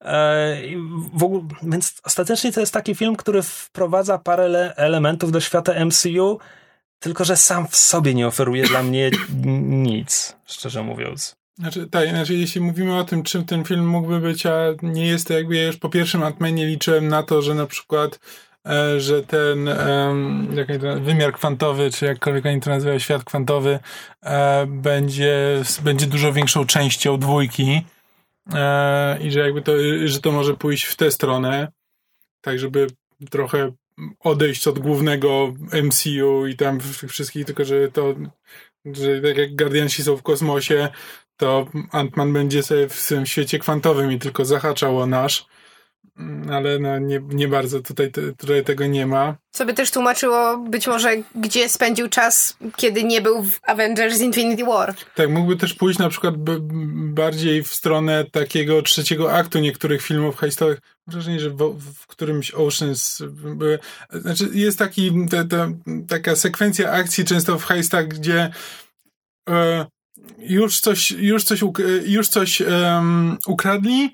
E, 0.00 0.56
ogóle, 1.22 1.42
więc 1.62 2.00
ostatecznie 2.04 2.52
to 2.52 2.60
jest 2.60 2.72
taki 2.72 2.94
film, 2.94 3.16
który 3.16 3.42
wprowadza 3.42 4.18
parę 4.18 4.44
ele- 4.44 4.72
elementów 4.76 5.32
do 5.32 5.40
świata 5.40 5.84
MCU, 5.84 6.38
tylko 6.98 7.24
że 7.24 7.36
sam 7.36 7.68
w 7.68 7.76
sobie 7.76 8.14
nie 8.14 8.26
oferuje 8.26 8.64
dla 8.64 8.82
mnie 8.82 9.10
nic, 9.66 10.36
szczerze 10.46 10.82
mówiąc. 10.82 11.36
Znaczy, 11.58 11.86
tak, 11.86 12.08
znaczy, 12.08 12.34
jeśli 12.34 12.60
mówimy 12.60 12.96
o 12.96 13.04
tym, 13.04 13.22
czym 13.22 13.44
ten 13.44 13.64
film 13.64 13.88
mógłby 13.88 14.20
być, 14.20 14.46
a 14.46 14.58
nie 14.82 15.06
jest 15.06 15.26
to 15.26 15.34
jakby 15.34 15.56
ja 15.56 15.66
już 15.66 15.76
po 15.76 15.88
pierwszym 15.88 16.20
Ant-Manie 16.20 16.66
liczyłem 16.66 17.08
na 17.08 17.22
to, 17.22 17.42
że 17.42 17.54
na 17.54 17.66
przykład 17.66 18.18
że 18.98 19.22
ten 19.22 19.68
e, 19.68 21.00
wymiar 21.00 21.32
kwantowy, 21.32 21.90
czy 21.90 22.04
jakkolwiek 22.04 22.46
oni 22.46 22.60
to 22.60 22.70
nazywają, 22.70 22.98
świat 22.98 23.24
kwantowy, 23.24 23.78
e, 24.22 24.66
będzie, 24.66 25.62
będzie 25.82 26.06
dużo 26.06 26.32
większą 26.32 26.66
częścią 26.66 27.18
dwójki 27.18 27.82
e, 28.52 29.18
i 29.22 29.30
że 29.30 29.40
jakby 29.40 29.62
to, 29.62 29.72
że 30.04 30.20
to 30.20 30.32
może 30.32 30.54
pójść 30.54 30.84
w 30.84 30.96
tę 30.96 31.10
stronę, 31.10 31.72
tak 32.40 32.58
żeby 32.58 32.86
trochę 33.30 33.72
odejść 34.20 34.68
od 34.68 34.78
głównego 34.78 35.54
MCU 35.82 36.46
i 36.46 36.56
tam 36.56 36.80
wszystkich, 37.08 37.46
tylko 37.46 37.64
że 37.64 37.88
to, 37.88 38.14
że 38.84 39.20
tak 39.20 39.36
jak 39.36 39.56
Guardiansi 39.56 40.02
są 40.02 40.16
w 40.16 40.22
kosmosie, 40.22 40.88
to 41.36 41.66
Ant-Man 41.92 42.32
będzie 42.32 42.62
sobie 42.62 42.88
w 42.88 43.08
tym 43.08 43.26
świecie 43.26 43.58
kwantowym 43.58 44.12
i 44.12 44.18
tylko 44.18 44.44
zahaczał 44.44 44.98
o 44.98 45.06
nasz. 45.06 45.46
Mm, 46.18 46.50
ale 46.50 46.78
no 46.78 46.98
nie, 46.98 47.20
nie 47.28 47.48
bardzo 47.48 47.80
tutaj, 47.80 48.10
tutaj 48.38 48.64
tego 48.64 48.86
nie 48.86 49.06
ma. 49.06 49.36
Co 49.50 49.66
by 49.66 49.74
też 49.74 49.90
tłumaczyło 49.90 50.58
być 50.58 50.86
może, 50.86 51.16
gdzie 51.34 51.68
spędził 51.68 52.08
czas, 52.08 52.56
kiedy 52.76 53.04
nie 53.04 53.20
był 53.20 53.42
w 53.42 53.58
Avengers 53.62 54.20
Infinity 54.20 54.64
War. 54.64 54.94
Tak, 55.14 55.30
mógłby 55.30 55.56
też 55.56 55.74
pójść 55.74 55.98
na 55.98 56.08
przykład 56.08 56.34
bardziej 56.94 57.62
w 57.62 57.74
stronę 57.74 58.24
takiego 58.32 58.82
trzeciego 58.82 59.32
aktu 59.32 59.58
niektórych 59.58 60.02
filmów 60.02 60.36
heistowych. 60.36 60.80
Mam 61.06 61.12
wrażenie, 61.12 61.40
że 61.40 61.50
w, 61.50 61.80
w 61.94 62.06
którymś 62.06 62.54
Oceans 62.54 63.22
były, 63.30 63.78
znaczy 64.12 64.48
jest 64.52 64.78
taki, 64.78 65.12
ta, 65.30 65.44
ta, 65.44 65.68
taka 66.08 66.36
sekwencja 66.36 66.90
akcji 66.90 67.24
często 67.24 67.58
w 67.58 67.64
heistach, 67.64 68.08
gdzie 68.08 68.50
e, 69.48 69.86
już 70.38 70.80
coś, 70.80 71.10
już 71.10 71.44
coś, 71.44 71.60
już 72.06 72.28
coś 72.28 72.60
um, 72.60 73.38
ukradli, 73.46 74.10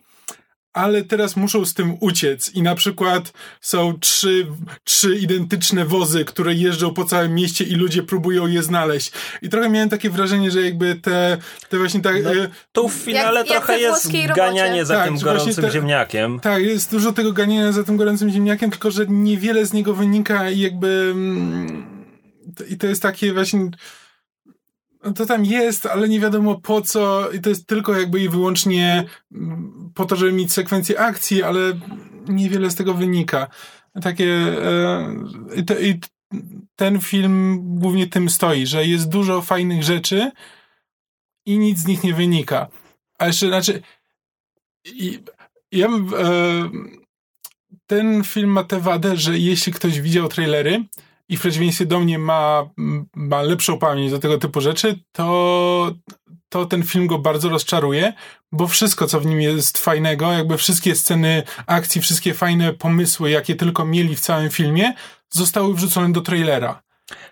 ale 0.75 1.05
teraz 1.05 1.37
muszą 1.37 1.65
z 1.65 1.75
tym 1.75 1.97
uciec 2.01 2.55
i 2.55 2.63
na 2.63 2.75
przykład 2.75 3.33
są 3.61 3.99
trzy, 4.01 4.47
trzy 4.85 5.17
identyczne 5.17 5.85
wozy, 5.85 6.25
które 6.25 6.55
jeżdżą 6.55 6.95
po 6.95 7.05
całym 7.05 7.35
mieście 7.35 7.65
i 7.65 7.75
ludzie 7.75 8.03
próbują 8.03 8.47
je 8.47 8.63
znaleźć. 8.63 9.13
I 9.43 9.49
trochę 9.49 9.69
miałem 9.69 9.89
takie 9.89 10.11
wrażenie, 10.11 10.51
że 10.51 10.63
jakby 10.63 10.95
te, 10.95 11.37
te 11.69 11.79
właśnie 11.79 12.01
tak... 12.01 12.25
No, 12.25 12.35
e, 12.35 12.49
tu 12.73 12.89
w 12.89 12.93
finale 12.93 13.41
jak, 13.41 13.49
trochę 13.49 13.81
jak 13.81 13.93
jest 13.93 14.37
ganianie 14.37 14.85
za 14.85 14.95
tak, 14.95 15.05
tym 15.05 15.19
gorącym 15.19 15.65
te, 15.65 15.71
ziemniakiem. 15.71 16.41
Tak, 16.41 16.63
jest 16.63 16.91
dużo 16.91 17.13
tego 17.13 17.33
ganiania 17.33 17.73
za 17.73 17.85
tym 17.85 17.97
gorącym 17.97 18.31
ziemniakiem, 18.31 18.71
tylko 18.71 18.91
że 18.91 19.07
niewiele 19.09 19.67
z 19.67 19.73
niego 19.73 19.95
wynika 19.95 20.51
i 20.51 20.61
jakby... 20.61 21.11
Mm, 21.13 22.05
I 22.69 22.77
to 22.77 22.87
jest 22.87 23.03
takie 23.03 23.33
właśnie 23.33 23.71
to 25.13 25.27
tam 25.27 25.45
jest, 25.45 25.87
ale 25.87 26.09
nie 26.09 26.21
wiadomo 26.21 26.61
po 26.61 26.81
co 26.81 27.31
i 27.31 27.41
to 27.41 27.49
jest 27.49 27.67
tylko 27.67 27.99
jakby 27.99 28.21
i 28.21 28.29
wyłącznie 28.29 29.05
mm, 29.33 29.93
po 29.95 30.05
to, 30.05 30.17
żeby 30.17 30.33
mieć 30.33 30.53
sekwencję 30.53 31.01
akcji, 31.01 31.43
ale 31.43 31.61
niewiele 32.29 32.71
z 32.71 32.75
tego 32.75 32.95
wynika. 32.95 33.47
Takie 34.03 34.33
e, 34.65 35.15
i 35.81 36.01
ten 36.77 37.01
film 37.01 37.61
głównie 37.79 38.07
tym 38.07 38.29
stoi, 38.29 38.67
że 38.67 38.87
jest 38.87 39.09
dużo 39.09 39.43
fajnych 39.43 39.83
rzeczy 39.83 40.31
i 41.47 41.59
nic 41.59 41.79
z 41.79 41.87
nich 41.87 42.05
nie 42.05 42.15
wynika. 42.15 42.69
A 43.19 43.27
jeszcze, 43.27 43.49
znaczy 43.49 43.83
i, 44.85 45.19
ja 45.73 45.87
e, 45.89 45.91
ten 47.87 48.25
film 48.25 48.51
ma 48.51 48.65
tę 48.65 48.81
wadę, 48.81 49.17
że 49.17 49.39
jeśli 49.39 49.73
ktoś 49.73 50.01
widział 50.01 50.29
trailery, 50.29 50.85
i 51.29 51.37
w 51.37 51.41
przeciwieństwie 51.41 51.87
do 51.87 52.01
mnie 52.01 52.19
ma, 52.19 52.71
ma 53.15 53.43
lepszą 53.43 53.79
pamięć 53.79 54.11
do 54.11 54.19
tego 54.19 54.39
typu 54.39 54.61
rzeczy, 54.61 54.99
to, 55.13 55.93
to 56.49 56.67
ten 56.67 56.83
film 56.83 57.07
go 57.07 57.19
bardzo 57.19 57.49
rozczaruje, 57.49 58.13
bo 58.53 58.67
wszystko, 58.67 59.07
co 59.07 59.21
w 59.21 59.27
nim 59.27 59.41
jest 59.41 59.79
fajnego, 59.79 60.33
jakby 60.33 60.57
wszystkie 60.57 60.95
sceny 60.95 61.43
akcji, 61.67 62.01
wszystkie 62.01 62.35
fajne 62.35 62.73
pomysły, 62.73 63.31
jakie 63.31 63.57
tylko 63.57 63.85
mieli 63.85 64.17
w 64.17 64.21
całym 64.21 64.51
filmie, 64.51 64.95
zostały 65.31 65.75
wrzucone 65.75 66.13
do 66.13 66.21
trailera. 66.21 66.83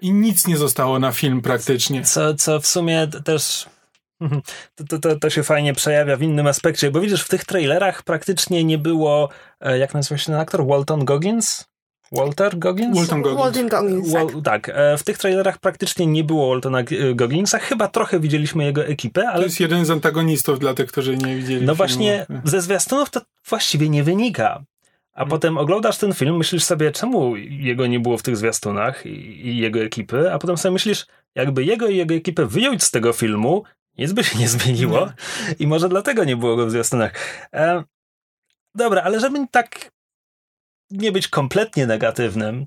I 0.00 0.12
nic 0.12 0.46
nie 0.46 0.56
zostało 0.56 0.99
na 0.99 1.12
film 1.12 1.42
praktycznie. 1.42 2.02
Co, 2.02 2.34
co 2.34 2.61
w 2.61 2.66
sumie 2.66 3.08
też 3.25 3.66
to, 4.88 4.99
to, 4.99 5.16
to, 5.16 5.30
się 5.30 5.42
fajnie 5.42 5.75
przejawia 5.75 6.16
w 6.16 6.22
innym 6.22 6.46
aspekcie, 6.46 6.90
bo 6.90 7.00
widzisz, 7.00 7.25
w 7.25 7.28
tych 7.28 7.44
trailerach 7.44 8.02
praktycznie 8.02 8.64
nie 8.64 8.78
było, 8.78 9.28
e, 9.61 9.78
jak 9.78 9.94
nazywa 9.94 10.18
się 10.18 10.26
ten 10.26 10.34
aktor, 10.34 10.66
Walton 10.66 11.04
Goggins? 11.04 11.71
Walter 12.12 12.59
Goggins? 12.59 12.99
Walton 12.99 13.23
Goggins. 13.23 13.42
Walton 13.42 13.69
Goggins 13.69 14.12
tak. 14.12 14.33
Wal, 14.33 14.42
tak. 14.42 14.69
E, 14.69 14.97
w 14.99 15.04
tych 15.04 15.19
trailerach 15.19 15.59
praktycznie 15.59 16.07
nie 16.07 16.25
było 16.25 16.49
Waltona 16.49 16.81
e, 16.81 16.85
Gogginsa. 17.14 17.59
Chyba 17.59 17.88
trochę 17.88 18.21
widzieliśmy 18.21 18.64
jego 18.64 18.85
ekipę, 18.85 19.28
ale... 19.28 19.38
To 19.38 19.45
jest 19.45 19.61
jeden 19.61 19.85
z 19.85 19.90
antagonistów 19.90 20.59
dla 20.59 20.75
tych, 20.75 20.88
którzy 20.88 21.16
nie 21.16 21.37
widzieli 21.37 21.54
No 21.54 21.61
filmu. 21.61 21.75
właśnie, 21.75 22.26
ze 22.45 22.61
zwiastunów 22.61 23.11
to 23.11 23.21
właściwie 23.49 23.88
nie 23.88 24.02
wynika. 24.02 24.62
A 25.12 25.19
hmm. 25.19 25.31
potem 25.31 25.59
oglądasz 25.59 25.99
ten 25.99 26.14
film, 26.14 26.37
myślisz 26.37 26.64
sobie, 26.64 26.92
czemu 26.92 27.37
jego 27.37 27.87
nie 27.87 28.00
było 28.00 28.19
w 28.19 28.23
tych 28.23 28.37
zwiastunach 28.37 29.07
i, 29.07 29.49
i 29.49 29.57
jego 29.57 29.81
ekipy, 29.81 30.33
a 30.33 30.38
potem 30.38 30.57
sobie 30.57 30.73
myślisz, 30.73 31.07
jakby 31.35 31.64
jego 31.64 31.88
i 31.88 31.97
jego 31.97 32.14
ekipę 32.14 32.47
wyjąć 32.47 32.85
z 32.85 32.90
tego 32.90 33.12
filmu, 33.12 33.62
nic 33.99 34.12
by 34.12 34.25
się 34.25 34.38
nie 34.38 34.49
zmieniło 34.49 35.00
nie. 35.00 35.54
i 35.59 35.66
może 35.66 35.88
dlatego 35.88 36.25
nie 36.25 36.37
było 36.37 36.57
go 36.57 36.66
w 36.66 36.71
zwiastunach. 36.71 37.12
E, 37.54 37.85
dobra, 38.75 39.02
ale 39.02 39.21
żeby 39.21 39.47
tak 39.50 39.90
nie 40.92 41.12
być 41.12 41.28
kompletnie 41.28 41.87
negatywnym, 41.87 42.66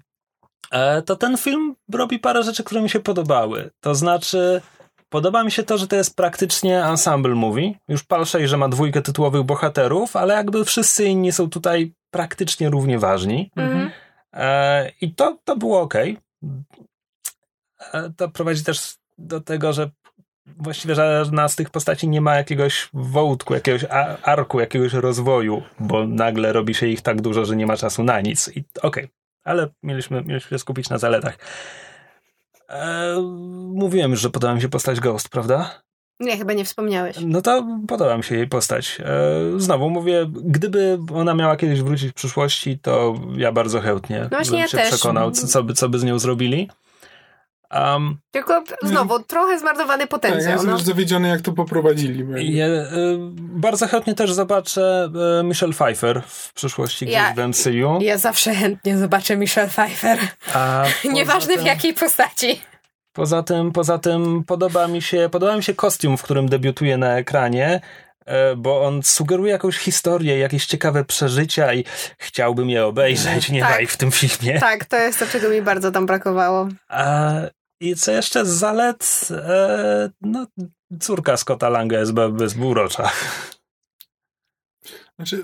e, 0.71 1.01
to 1.01 1.15
ten 1.15 1.37
film 1.37 1.75
robi 1.93 2.19
parę 2.19 2.43
rzeczy, 2.43 2.63
które 2.63 2.81
mi 2.81 2.89
się 2.89 2.99
podobały. 2.99 3.69
To 3.79 3.95
znaczy, 3.95 4.61
podoba 5.09 5.43
mi 5.43 5.51
się 5.51 5.63
to, 5.63 5.77
że 5.77 5.87
to 5.87 5.95
jest 5.95 6.15
praktycznie 6.15 6.85
ensemble 6.85 7.35
movie. 7.35 7.73
Już 7.87 8.03
palszej, 8.03 8.47
że 8.47 8.57
ma 8.57 8.69
dwójkę 8.69 9.01
tytułowych 9.01 9.43
bohaterów, 9.43 10.15
ale 10.15 10.33
jakby 10.33 10.65
wszyscy 10.65 11.05
inni 11.05 11.31
są 11.31 11.49
tutaj 11.49 11.93
praktycznie 12.11 12.69
równie 12.69 12.99
ważni. 12.99 13.51
Mhm. 13.55 13.91
E, 14.33 14.91
I 15.01 15.15
to, 15.15 15.37
to 15.43 15.57
było 15.57 15.81
ok. 15.81 15.95
E, 17.93 18.09
to 18.17 18.29
prowadzi 18.29 18.63
też 18.63 18.95
do 19.17 19.41
tego, 19.41 19.73
że 19.73 19.89
właściwie 20.45 20.95
żadna 20.95 21.47
z 21.47 21.55
tych 21.55 21.69
postaci 21.69 22.07
nie 22.07 22.21
ma 22.21 22.35
jakiegoś 22.35 22.89
wątku, 22.93 23.53
jakiegoś 23.53 23.85
arku, 24.23 24.59
jakiegoś 24.59 24.93
rozwoju, 24.93 25.61
bo 25.79 26.07
nagle 26.07 26.53
robi 26.53 26.73
się 26.73 26.87
ich 26.87 27.01
tak 27.01 27.21
dużo, 27.21 27.45
że 27.45 27.55
nie 27.55 27.65
ma 27.65 27.77
czasu 27.77 28.03
na 28.03 28.21
nic. 28.21 28.47
I 28.47 28.51
okej, 28.51 28.63
okay. 28.81 29.09
ale 29.43 29.69
mieliśmy, 29.83 30.23
mieliśmy 30.23 30.49
się 30.49 30.59
skupić 30.59 30.89
na 30.89 30.97
zaletach. 30.97 31.37
Eee, 32.69 33.21
mówiłem 33.73 34.11
już, 34.11 34.19
że 34.19 34.29
podoba 34.29 34.55
mi 34.55 34.61
się 34.61 34.69
postać 34.69 34.99
Ghost, 34.99 35.29
prawda? 35.29 35.81
Nie, 36.19 36.37
chyba 36.37 36.53
nie 36.53 36.65
wspomniałeś. 36.65 37.17
No 37.21 37.41
to 37.41 37.67
podoba 37.87 38.17
mi 38.17 38.23
się 38.23 38.35
jej 38.35 38.47
postać. 38.47 38.97
Eee, 38.99 39.05
znowu 39.57 39.89
mówię, 39.89 40.25
gdyby 40.29 40.97
ona 41.13 41.33
miała 41.33 41.57
kiedyś 41.57 41.81
wrócić 41.81 42.11
w 42.11 42.13
przyszłości, 42.13 42.79
to 42.79 43.15
ja 43.37 43.51
bardzo 43.51 43.81
chętnie 43.81 44.27
no 44.31 44.37
bym 44.45 44.55
ja 44.55 44.67
się 44.67 44.77
też. 44.77 44.87
przekonał, 44.87 45.31
co, 45.31 45.47
co, 45.47 45.63
by, 45.63 45.73
co 45.73 45.89
by 45.89 45.99
z 45.99 46.03
nią 46.03 46.19
zrobili. 46.19 46.69
Um, 47.75 48.17
Tylko 48.31 48.63
znowu, 48.83 49.19
trochę 49.19 49.59
zmarnowany 49.59 50.07
potencjał. 50.07 50.43
Ja 50.43 50.51
jestem 50.51 50.69
no. 50.69 50.77
już 50.77 50.85
zawiedziony, 50.85 51.27
jak 51.27 51.41
to 51.41 51.51
poprowadzili. 51.51 52.25
Ja, 52.57 52.65
y, 52.67 52.85
bardzo 53.37 53.87
chętnie 53.87 54.15
też 54.15 54.33
zobaczę 54.33 55.09
y, 55.39 55.43
Michelle 55.43 55.73
Pfeiffer 55.73 56.21
w 56.27 56.53
przyszłości 56.53 57.09
ja, 57.09 57.33
gdzieś 57.33 57.45
w 57.45 57.47
MCU. 57.47 57.97
Ja 58.01 58.17
zawsze 58.17 58.53
chętnie 58.53 58.97
zobaczę 58.97 59.37
Michelle 59.37 59.67
Pfeiffer. 59.67 60.19
Nieważne 61.13 61.53
tym, 61.53 61.63
w 61.63 61.65
jakiej 61.65 61.93
postaci. 61.93 62.61
Poza 63.13 63.43
tym, 63.43 63.71
poza 63.71 63.97
tym 63.97 64.43
podoba 64.43 64.87
mi 64.87 65.01
się, 65.01 65.29
podoba 65.31 65.57
mi 65.57 65.63
się 65.63 65.73
kostium, 65.73 66.17
w 66.17 66.23
którym 66.23 66.49
debiutuje 66.49 66.97
na 66.97 67.17
ekranie 67.17 67.81
e, 68.25 68.55
bo 68.55 68.83
on 68.83 69.03
sugeruje 69.03 69.51
jakąś 69.51 69.77
historię, 69.77 70.39
jakieś 70.39 70.65
ciekawe 70.65 71.05
przeżycia 71.05 71.73
i 71.73 71.83
chciałbym 72.17 72.69
je 72.69 72.85
obejrzeć, 72.85 73.49
nie 73.49 73.61
tak, 73.61 73.89
w 73.89 73.97
tym 73.97 74.11
filmie. 74.11 74.59
Tak, 74.59 74.85
to 74.85 74.97
jest 74.97 75.19
to, 75.19 75.25
czego 75.27 75.49
mi 75.49 75.61
bardzo 75.61 75.91
tam 75.91 76.05
brakowało. 76.05 76.67
A, 76.89 77.31
i 77.79 77.95
co 77.95 78.11
jeszcze 78.11 78.45
z 78.45 78.49
zalet? 78.49 79.27
E, 79.31 80.09
no, 80.21 80.47
córka 80.99 81.37
Scotta 81.37 81.69
Langa 81.69 81.99
jest 81.99 82.13
bezburocza. 82.13 83.11
Znaczy, 85.15 85.43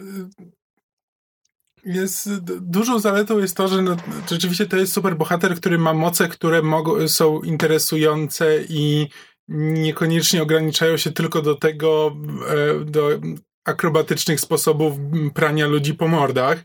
jest, 1.85 2.29
dużą 2.61 2.99
zaletą 2.99 3.39
jest 3.39 3.57
to, 3.57 3.67
że 3.67 3.81
no, 3.81 3.95
rzeczywiście 4.29 4.65
to 4.65 4.77
jest 4.77 4.93
super 4.93 5.15
bohater, 5.15 5.55
który 5.55 5.77
ma 5.77 5.93
moce, 5.93 6.27
które 6.27 6.61
mogą, 6.61 7.07
są 7.07 7.41
interesujące 7.41 8.63
i 8.69 9.07
niekoniecznie 9.47 10.43
ograniczają 10.43 10.97
się 10.97 11.11
tylko 11.11 11.41
do 11.41 11.55
tego, 11.55 12.15
e, 12.47 12.85
do 12.85 13.09
akrobatycznych 13.65 14.39
sposobów 14.39 14.93
prania 15.33 15.67
ludzi 15.67 15.93
po 15.93 16.07
mordach 16.07 16.63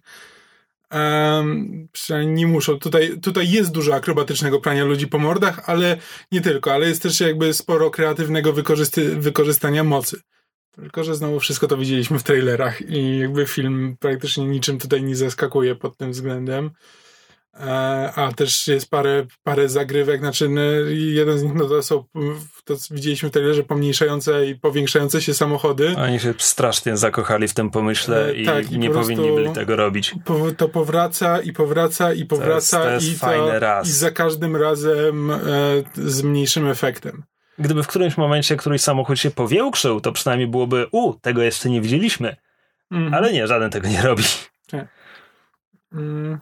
Um, 0.93 1.89
przynajmniej 1.93 2.35
nie 2.35 2.47
muszą. 2.47 2.79
Tutaj, 2.79 3.21
tutaj 3.21 3.51
jest 3.51 3.73
dużo 3.73 3.95
akrobatycznego 3.95 4.61
prania 4.61 4.85
ludzi 4.85 5.07
po 5.07 5.19
mordach, 5.19 5.71
ale 5.71 5.97
nie 6.33 6.41
tylko, 6.41 6.73
ale 6.73 6.89
jest 6.89 7.03
też 7.03 7.21
jakby 7.21 7.55
sporo 7.55 7.91
kreatywnego 7.91 8.53
wykorzysty, 8.53 9.17
wykorzystania 9.17 9.85
mocy. 9.85 10.21
Tylko, 10.71 11.05
że 11.05 11.15
znowu 11.15 11.41
wszystko 11.41 11.67
to 11.67 11.77
widzieliśmy 11.77 12.19
w 12.19 12.23
trailerach 12.23 12.91
i 12.91 13.19
jakby 13.19 13.47
film 13.47 13.97
praktycznie 14.01 14.47
niczym 14.47 14.79
tutaj 14.79 15.03
nie 15.03 15.17
zaskakuje 15.17 15.75
pod 15.75 15.97
tym 15.97 16.13
względem. 16.13 16.71
E, 17.61 18.13
a 18.15 18.33
też 18.33 18.67
jest 18.67 18.91
parę, 18.91 19.27
parę 19.43 19.69
zagrywek, 19.69 20.21
znaczy 20.21 20.49
no, 20.49 20.61
jeden 20.91 21.39
z 21.39 21.43
nich 21.43 21.55
no 21.55 21.65
to 21.65 21.83
są, 21.83 22.05
to 22.65 22.75
widzieliśmy 22.91 23.29
w 23.29 23.33
trailerze, 23.33 23.63
pomniejszające 23.63 24.47
i 24.47 24.55
powiększające 24.55 25.23
się 25.23 25.35
samochody. 25.35 25.95
Oni 25.97 26.21
się 26.21 26.35
strasznie 26.39 26.97
zakochali 26.97 27.49
w 27.49 27.55
tym 27.55 27.71
pomyśle 27.71 28.35
i, 28.35 28.47
tak, 28.47 28.73
i 28.73 28.79
nie 28.79 28.91
powinni 28.91 29.33
byli 29.33 29.53
tego 29.53 29.77
robić. 29.77 30.15
to 30.57 30.69
powraca 30.69 31.41
i 31.41 31.53
powraca 31.53 32.13
i 32.13 32.25
powraca 32.25 32.83
to 32.83 32.91
jest, 32.91 33.21
to 33.21 33.33
jest 33.33 33.47
i, 33.47 33.51
to, 33.51 33.59
raz. 33.59 33.89
i 33.89 33.93
za 33.93 34.11
każdym 34.11 34.57
razem 34.57 35.31
e, 35.31 35.39
z 35.95 36.23
mniejszym 36.23 36.69
efektem. 36.69 37.23
Gdyby 37.59 37.83
w 37.83 37.87
którymś 37.87 38.17
momencie 38.17 38.57
któryś 38.57 38.81
samochód 38.83 39.19
się 39.19 39.31
powiększył, 39.31 40.01
to 40.01 40.13
przynajmniej 40.13 40.49
byłoby, 40.49 40.87
u, 40.93 41.15
tego 41.15 41.43
jeszcze 41.43 41.71
nie 41.71 41.81
widzieliśmy. 41.81 42.37
Mm. 42.91 43.15
Ale 43.15 43.33
nie, 43.33 43.47
żaden 43.47 43.71
tego 43.71 43.89
nie 43.89 44.03
robi. 44.03 44.23
Tak. 44.71 44.89
Mm. 45.93 46.39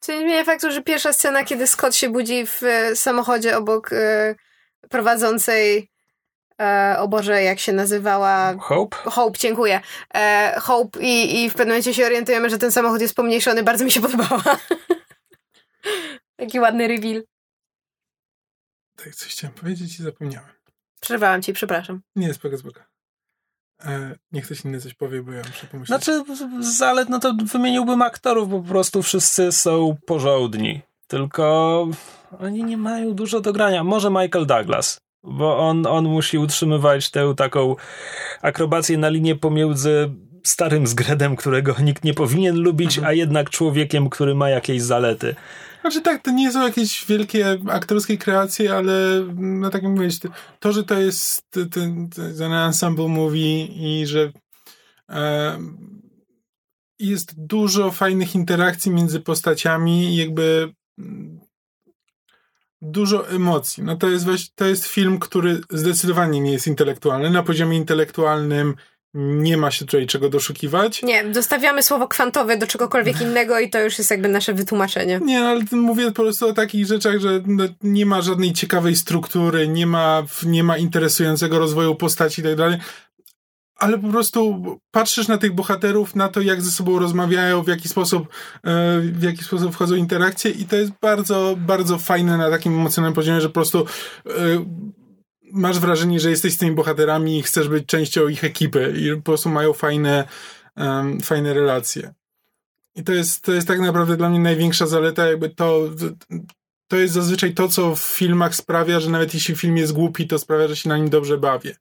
Co 0.00 0.12
nie 0.12 0.20
zmienia 0.20 0.44
faktu, 0.44 0.70
że 0.70 0.82
pierwsza 0.82 1.12
scena, 1.12 1.44
kiedy 1.44 1.66
Scott 1.66 1.94
się 1.94 2.10
budzi 2.10 2.46
w 2.46 2.62
e, 2.62 2.96
samochodzie 2.96 3.56
obok 3.56 3.92
e, 3.92 4.34
prowadzącej 4.90 5.90
e, 6.60 6.96
o 6.98 7.08
Boże, 7.08 7.42
jak 7.42 7.58
się 7.58 7.72
nazywała? 7.72 8.54
Hope? 8.60 8.96
Hope, 8.96 9.38
dziękuję. 9.38 9.80
E, 10.14 10.54
Hope 10.60 11.00
i, 11.00 11.44
i 11.44 11.50
w 11.50 11.52
pewnym 11.52 11.68
momencie 11.68 11.94
się 11.94 12.06
orientujemy, 12.06 12.50
że 12.50 12.58
ten 12.58 12.72
samochód 12.72 13.00
jest 13.00 13.14
pomniejszony. 13.14 13.62
Bardzo 13.62 13.84
mi 13.84 13.90
się 13.90 14.00
podobała. 14.00 14.42
Taki 16.36 16.60
ładny 16.60 16.88
reveal. 16.88 17.22
Tak, 18.96 19.14
coś 19.14 19.32
chciałem 19.32 19.54
powiedzieć 19.54 20.00
i 20.00 20.02
zapomniałem. 20.02 20.50
Przerwałam 21.00 21.42
ci, 21.42 21.52
przepraszam. 21.52 22.00
Nie, 22.16 22.34
spoko, 22.34 22.58
spoko. 22.58 22.95
E, 23.84 24.14
niech 24.32 24.44
ktoś 24.44 24.64
inny 24.64 24.80
coś 24.80 24.94
powie, 24.94 25.22
bo 25.22 25.32
ja 25.32 25.42
muszę 25.46 25.66
pomyśleć. 25.66 26.04
Znaczy, 26.04 26.24
zalet, 26.60 27.08
no 27.08 27.18
to 27.18 27.34
wymieniłbym 27.52 28.02
aktorów, 28.02 28.48
bo 28.48 28.60
po 28.60 28.68
prostu 28.68 29.02
wszyscy 29.02 29.52
są 29.52 29.96
porządni. 30.06 30.80
Tylko 31.06 31.88
oni 32.38 32.64
nie 32.64 32.76
mają 32.76 33.14
dużo 33.14 33.40
do 33.40 33.52
grania. 33.52 33.84
Może 33.84 34.10
Michael 34.10 34.46
Douglas, 34.46 35.00
bo 35.24 35.58
on, 35.58 35.86
on 35.86 36.04
musi 36.04 36.38
utrzymywać 36.38 37.10
tę 37.10 37.34
taką 37.36 37.76
akrobację 38.42 38.98
na 38.98 39.08
linię 39.08 39.36
pomiędzy 39.36 40.10
starym 40.44 40.86
zgredem, 40.86 41.36
którego 41.36 41.74
nikt 41.82 42.04
nie 42.04 42.14
powinien 42.14 42.56
lubić, 42.56 42.98
mhm. 42.98 43.10
a 43.10 43.12
jednak 43.12 43.50
człowiekiem, 43.50 44.10
który 44.10 44.34
ma 44.34 44.50
jakieś 44.50 44.82
zalety. 44.82 45.34
Znaczy 45.86 46.00
tak, 46.00 46.22
to 46.22 46.30
nie 46.30 46.52
są 46.52 46.62
jakieś 46.62 47.06
wielkie 47.06 47.58
aktorskie 47.68 48.18
kreacje, 48.18 48.74
ale 48.74 49.26
no 49.34 49.70
tak 49.70 49.82
jak 49.82 49.92
to, 50.60 50.72
że 50.72 50.84
to 50.84 50.98
jest 50.98 51.50
ten, 51.50 52.08
ten 52.10 52.52
ensemble 52.52 53.08
movie 53.08 53.66
i 53.66 54.06
że 54.06 54.32
e, 55.10 55.58
jest 56.98 57.46
dużo 57.46 57.90
fajnych 57.90 58.34
interakcji 58.34 58.92
między 58.92 59.20
postaciami 59.20 60.04
i 60.04 60.16
jakby 60.16 60.74
mm, 60.98 61.40
dużo 62.82 63.28
emocji. 63.28 63.82
No 63.82 63.96
to 63.96 64.08
jest 64.08 64.26
to 64.54 64.64
jest 64.64 64.86
film, 64.86 65.18
który 65.18 65.60
zdecydowanie 65.70 66.40
nie 66.40 66.52
jest 66.52 66.66
intelektualny. 66.66 67.30
Na 67.30 67.42
poziomie 67.42 67.76
intelektualnym 67.76 68.74
nie 69.16 69.56
ma 69.56 69.70
się 69.70 69.84
tutaj 69.84 70.06
czego 70.06 70.28
doszukiwać. 70.28 71.02
Nie, 71.02 71.24
dostawiamy 71.24 71.82
słowo 71.82 72.08
kwantowe 72.08 72.56
do 72.56 72.66
czegokolwiek 72.66 73.20
innego 73.20 73.58
i 73.58 73.70
to 73.70 73.80
już 73.80 73.98
jest 73.98 74.10
jakby 74.10 74.28
nasze 74.28 74.54
wytłumaczenie. 74.54 75.20
Nie, 75.22 75.40
ale 75.40 75.64
mówię 75.72 76.06
po 76.06 76.22
prostu 76.22 76.48
o 76.48 76.52
takich 76.52 76.86
rzeczach, 76.86 77.18
że 77.18 77.40
no, 77.46 77.64
nie 77.82 78.06
ma 78.06 78.22
żadnej 78.22 78.52
ciekawej 78.52 78.96
struktury, 78.96 79.68
nie 79.68 79.86
ma, 79.86 80.22
nie 80.42 80.64
ma 80.64 80.78
interesującego 80.78 81.58
rozwoju 81.58 81.94
postaci 81.94 82.40
i 82.40 82.44
tak 82.44 82.56
dalej. 82.56 82.78
Ale 83.78 83.98
po 83.98 84.08
prostu 84.08 84.62
patrzysz 84.90 85.28
na 85.28 85.38
tych 85.38 85.54
bohaterów, 85.54 86.14
na 86.14 86.28
to, 86.28 86.40
jak 86.40 86.62
ze 86.62 86.70
sobą 86.70 86.98
rozmawiają, 86.98 87.62
w 87.62 87.68
jaki 87.68 87.88
sposób, 87.88 88.28
e, 88.64 89.00
w 89.00 89.22
jaki 89.22 89.44
sposób 89.44 89.72
wchodzą 89.72 89.94
interakcje, 89.94 90.50
i 90.50 90.64
to 90.64 90.76
jest 90.76 90.92
bardzo, 91.02 91.54
bardzo 91.58 91.98
fajne 91.98 92.36
na 92.36 92.50
takim 92.50 92.72
emocjonalnym 92.72 93.14
poziomie, 93.14 93.40
że 93.40 93.48
po 93.48 93.54
prostu 93.54 93.86
e, 94.26 94.30
masz 95.52 95.78
wrażenie, 95.78 96.20
że 96.20 96.30
jesteś 96.30 96.52
z 96.52 96.56
tymi 96.56 96.72
bohaterami 96.72 97.38
i 97.38 97.42
chcesz 97.42 97.68
być 97.68 97.86
częścią 97.86 98.28
ich 98.28 98.44
ekipy 98.44 98.94
i 98.96 99.16
po 99.16 99.22
prostu 99.22 99.48
mają 99.48 99.72
fajne, 99.72 100.28
um, 100.76 101.20
fajne 101.20 101.54
relacje. 101.54 102.14
I 102.94 103.04
to 103.04 103.12
jest, 103.12 103.42
to 103.42 103.52
jest 103.52 103.68
tak 103.68 103.80
naprawdę 103.80 104.16
dla 104.16 104.28
mnie 104.28 104.38
największa 104.38 104.86
zaleta, 104.86 105.26
jakby 105.26 105.50
to, 105.50 105.90
to 106.88 106.96
jest 106.96 107.14
zazwyczaj 107.14 107.54
to, 107.54 107.68
co 107.68 107.96
w 107.96 108.00
filmach 108.00 108.54
sprawia, 108.54 109.00
że 109.00 109.10
nawet 109.10 109.34
jeśli 109.34 109.56
film 109.56 109.76
jest 109.76 109.92
głupi, 109.92 110.26
to 110.26 110.38
sprawia, 110.38 110.68
że 110.68 110.76
się 110.76 110.88
na 110.88 110.96
nim 110.96 111.10
dobrze 111.10 111.38
bawię. 111.38 111.76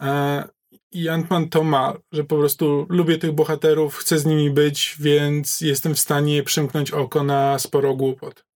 E, 0.00 0.48
I 0.92 1.08
Ant-Man 1.08 1.48
to 1.48 1.64
ma, 1.64 1.94
że 2.12 2.24
po 2.24 2.38
prostu 2.38 2.86
lubię 2.88 3.18
tych 3.18 3.32
bohaterów, 3.32 3.96
chcę 3.96 4.18
z 4.18 4.26
nimi 4.26 4.50
być, 4.50 4.96
więc 5.00 5.60
jestem 5.60 5.94
w 5.94 6.00
stanie 6.00 6.42
przymknąć 6.42 6.90
oko 6.90 7.24
na 7.24 7.58
sporo 7.58 7.94
głupot. 7.94 8.47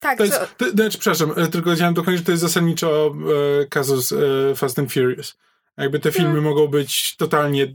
Tak, 0.00 0.18
to 0.18 0.24
jest, 0.24 0.40
to, 0.40 0.46
to, 0.64 0.70
znaczy, 0.70 0.98
przepraszam, 0.98 1.32
e, 1.36 1.46
tylko 1.46 1.74
chciałem 1.74 1.94
dokończyć, 1.94 2.18
że 2.18 2.24
to 2.24 2.32
jest 2.32 2.42
zasadniczo 2.42 3.14
e, 3.62 3.66
kazus 3.66 4.12
e, 4.12 4.16
Fast 4.54 4.78
and 4.78 4.92
Furious. 4.92 5.38
Jakby 5.76 6.00
te 6.00 6.12
filmy 6.12 6.28
hmm. 6.28 6.44
mogą 6.44 6.66
być 6.66 7.16
totalnie 7.16 7.64
e, 7.64 7.74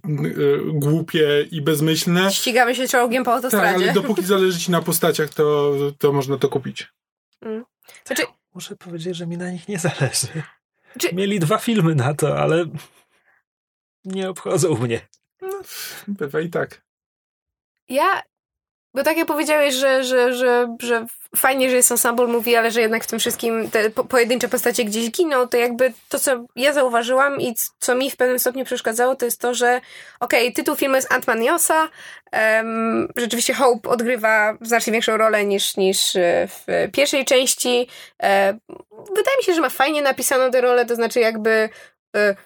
głupie 0.73 1.47
i 1.51 1.61
bezmyślne. 1.61 2.31
Ścigamy 2.31 2.75
się 2.75 2.87
czołgiem 2.87 3.23
po 3.23 3.33
autostradzie. 3.33 3.73
Tak, 3.73 3.83
ale 3.83 3.93
dopóki 3.93 4.23
zależy 4.23 4.59
ci 4.59 4.71
na 4.71 4.81
postaciach, 4.81 5.29
to, 5.29 5.73
to 5.97 6.13
można 6.13 6.37
to 6.37 6.49
kupić. 6.49 6.93
Hmm. 7.43 7.65
Znaczy... 8.05 8.23
Muszę 8.53 8.75
powiedzieć, 8.75 9.15
że 9.15 9.27
mi 9.27 9.37
na 9.37 9.51
nich 9.51 9.67
nie 9.67 9.79
zależy. 9.79 10.27
Czy... 10.99 11.15
Mieli 11.15 11.39
dwa 11.39 11.57
filmy 11.57 11.95
na 11.95 12.13
to, 12.13 12.39
ale 12.39 12.65
nie 14.05 14.29
obchodzą 14.29 14.75
mnie. 14.75 15.07
No, 15.41 15.49
bywa 16.07 16.41
i 16.41 16.49
tak. 16.49 16.81
Ja 17.89 18.23
bo 18.93 19.03
tak 19.03 19.17
jak 19.17 19.27
powiedziałeś, 19.27 19.75
że, 19.75 20.03
że, 20.03 20.33
że, 20.33 20.75
że 20.79 21.05
fajnie, 21.35 21.69
że 21.69 21.75
jest 21.75 21.91
ensemble 21.91 22.27
mówi, 22.27 22.55
ale 22.55 22.71
że 22.71 22.81
jednak 22.81 23.03
w 23.03 23.07
tym 23.07 23.19
wszystkim 23.19 23.69
te 23.69 23.89
po, 23.89 24.03
pojedyncze 24.03 24.47
postacie 24.47 24.85
gdzieś 24.85 25.11
giną, 25.11 25.47
to 25.47 25.57
jakby 25.57 25.93
to, 26.09 26.19
co 26.19 26.45
ja 26.55 26.73
zauważyłam 26.73 27.41
i 27.41 27.55
co 27.79 27.95
mi 27.95 28.11
w 28.11 28.15
pewnym 28.15 28.39
stopniu 28.39 28.65
przeszkadzało, 28.65 29.15
to 29.15 29.25
jest 29.25 29.41
to, 29.41 29.53
że 29.53 29.81
okej, 30.19 30.47
okay, 30.47 30.53
tytuł 30.53 30.75
filmu 30.75 30.95
jest 30.95 31.09
Ant-Man 31.09 31.43
Yosa, 31.43 31.89
um, 32.33 33.07
rzeczywiście 33.15 33.53
Hope 33.53 33.89
odgrywa 33.89 34.57
znacznie 34.61 34.93
większą 34.93 35.17
rolę 35.17 35.45
niż, 35.45 35.77
niż 35.77 36.15
e, 36.15 36.47
w 36.47 36.91
pierwszej 36.91 37.25
części. 37.25 37.87
Um, 38.19 38.59
wydaje 38.89 39.37
mi 39.37 39.43
się, 39.43 39.53
że 39.53 39.61
ma 39.61 39.69
fajnie 39.69 40.01
napisaną 40.01 40.51
tę 40.51 40.61
rolę, 40.61 40.85
to 40.85 40.95
znaczy 40.95 41.19
jakby 41.19 41.69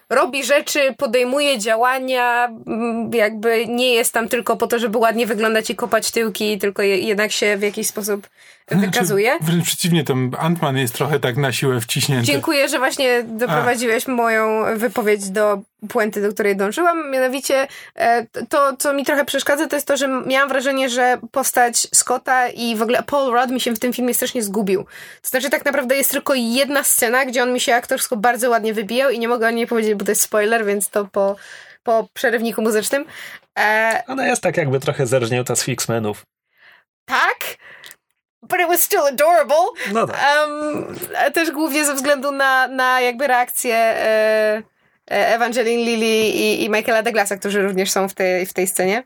robi 0.09 0.43
rzeczy, 0.43 0.95
podejmuje 0.97 1.59
działania, 1.59 2.45
mm, 2.67 3.11
jakby 3.13 3.67
nie 3.67 3.93
jest 3.93 4.13
tam 4.13 4.29
tylko 4.29 4.57
po 4.57 4.67
to, 4.67 4.79
żeby 4.79 4.97
ładnie 4.97 5.27
wyglądać 5.27 5.69
i 5.69 5.75
kopać 5.75 6.11
tyłki, 6.11 6.57
tylko 6.57 6.81
jednak 6.81 7.31
się 7.31 7.57
w 7.57 7.61
jakiś 7.61 7.87
sposób 7.87 8.27
wykazuje. 8.71 9.29
Znaczy, 9.37 9.51
wręcz 9.51 9.65
przeciwnie, 9.65 10.03
tam 10.03 10.31
Antman 10.39 10.77
jest 10.77 10.93
trochę 10.93 11.19
tak 11.19 11.37
na 11.37 11.51
siłę 11.51 11.81
wciśnięty. 11.81 12.25
Dziękuję, 12.25 12.69
że 12.69 12.77
właśnie 12.77 13.23
doprowadziłeś 13.23 14.09
A. 14.09 14.11
moją 14.11 14.77
wypowiedź 14.77 15.29
do 15.29 15.61
puenty, 15.89 16.21
do 16.21 16.33
której 16.33 16.55
dążyłam. 16.55 17.11
Mianowicie 17.11 17.67
e, 17.95 18.25
to, 18.49 18.77
co 18.79 18.93
mi 18.93 19.05
trochę 19.05 19.25
przeszkadza, 19.25 19.67
to 19.67 19.75
jest 19.75 19.87
to, 19.87 19.97
że 19.97 20.07
miałam 20.07 20.49
wrażenie, 20.49 20.89
że 20.89 21.17
postać 21.31 21.87
Scotta 21.93 22.47
i 22.47 22.75
w 22.75 22.81
ogóle 22.81 23.03
Paul 23.03 23.33
Rudd 23.33 23.51
mi 23.51 23.61
się 23.61 23.71
w 23.71 23.79
tym 23.79 23.93
filmie 23.93 24.13
strasznie 24.13 24.43
zgubił. 24.43 24.83
To 25.21 25.29
znaczy 25.29 25.49
tak 25.49 25.65
naprawdę 25.65 25.95
jest 25.95 26.11
tylko 26.11 26.33
jedna 26.35 26.83
scena, 26.83 27.25
gdzie 27.25 27.43
on 27.43 27.53
mi 27.53 27.59
się 27.59 27.75
aktorsko 27.75 28.17
bardzo 28.17 28.49
ładnie 28.49 28.73
wybijał 28.73 29.11
i 29.11 29.19
nie 29.19 29.27
mogę 29.27 29.47
o 29.47 29.51
niej 29.51 29.67
powiedzieć, 29.67 29.93
bo 29.95 30.05
to 30.05 30.11
jest 30.11 30.21
spoiler, 30.21 30.65
więc 30.65 30.89
to 30.89 31.05
po, 31.05 31.35
po 31.83 32.07
przerywniku 32.13 32.61
muzycznym. 32.61 33.05
E... 33.59 34.03
Ona 34.07 34.27
jest 34.27 34.41
tak 34.41 34.57
jakby 34.57 34.79
trochę 34.79 35.07
zerżnięta 35.07 35.55
z 35.55 35.69
X-Menów. 35.69 36.25
Tak? 37.05 37.57
But 38.49 38.59
it 38.59 38.67
was 38.67 38.83
still 38.83 39.05
adorable. 39.05 39.65
No 39.93 40.07
tak. 40.07 40.17
Um, 40.47 40.95
też 41.33 41.51
głównie 41.51 41.85
ze 41.85 41.93
względu 41.93 42.31
na, 42.31 42.67
na 42.67 43.01
jakby 43.01 43.27
reakcję 43.27 43.75
e, 43.75 44.63
e, 45.11 45.35
Evangeline 45.35 45.85
Lilly 45.85 46.27
i, 46.27 46.63
i 46.63 46.69
Michaela 46.69 47.03
Douglasa, 47.03 47.37
którzy 47.37 47.61
również 47.61 47.91
są 47.91 48.09
w 48.09 48.13
tej, 48.13 48.45
w 48.45 48.53
tej 48.53 48.67
scenie. 48.67 49.03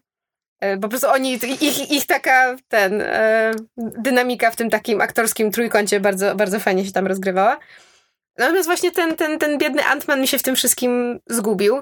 E, 0.59 0.77
po 0.77 0.89
prostu 0.89 1.09
oni, 1.09 1.33
ich, 1.61 1.91
ich 1.91 2.05
taka 2.05 2.55
ten 2.67 3.01
e, 3.01 3.51
dynamika 3.77 4.51
w 4.51 4.55
tym 4.55 4.69
takim 4.69 5.01
aktorskim 5.01 5.51
trójkącie 5.51 5.99
bardzo, 5.99 6.35
bardzo 6.35 6.59
fajnie 6.59 6.85
się 6.85 6.91
tam 6.91 7.07
rozgrywała. 7.07 7.59
Natomiast 8.37 8.67
właśnie 8.67 8.91
ten, 8.91 9.15
ten, 9.15 9.39
ten 9.39 9.57
biedny 9.57 9.85
Antman 9.85 10.21
mi 10.21 10.27
się 10.27 10.37
w 10.37 10.43
tym 10.43 10.55
wszystkim 10.55 11.19
zgubił. 11.29 11.81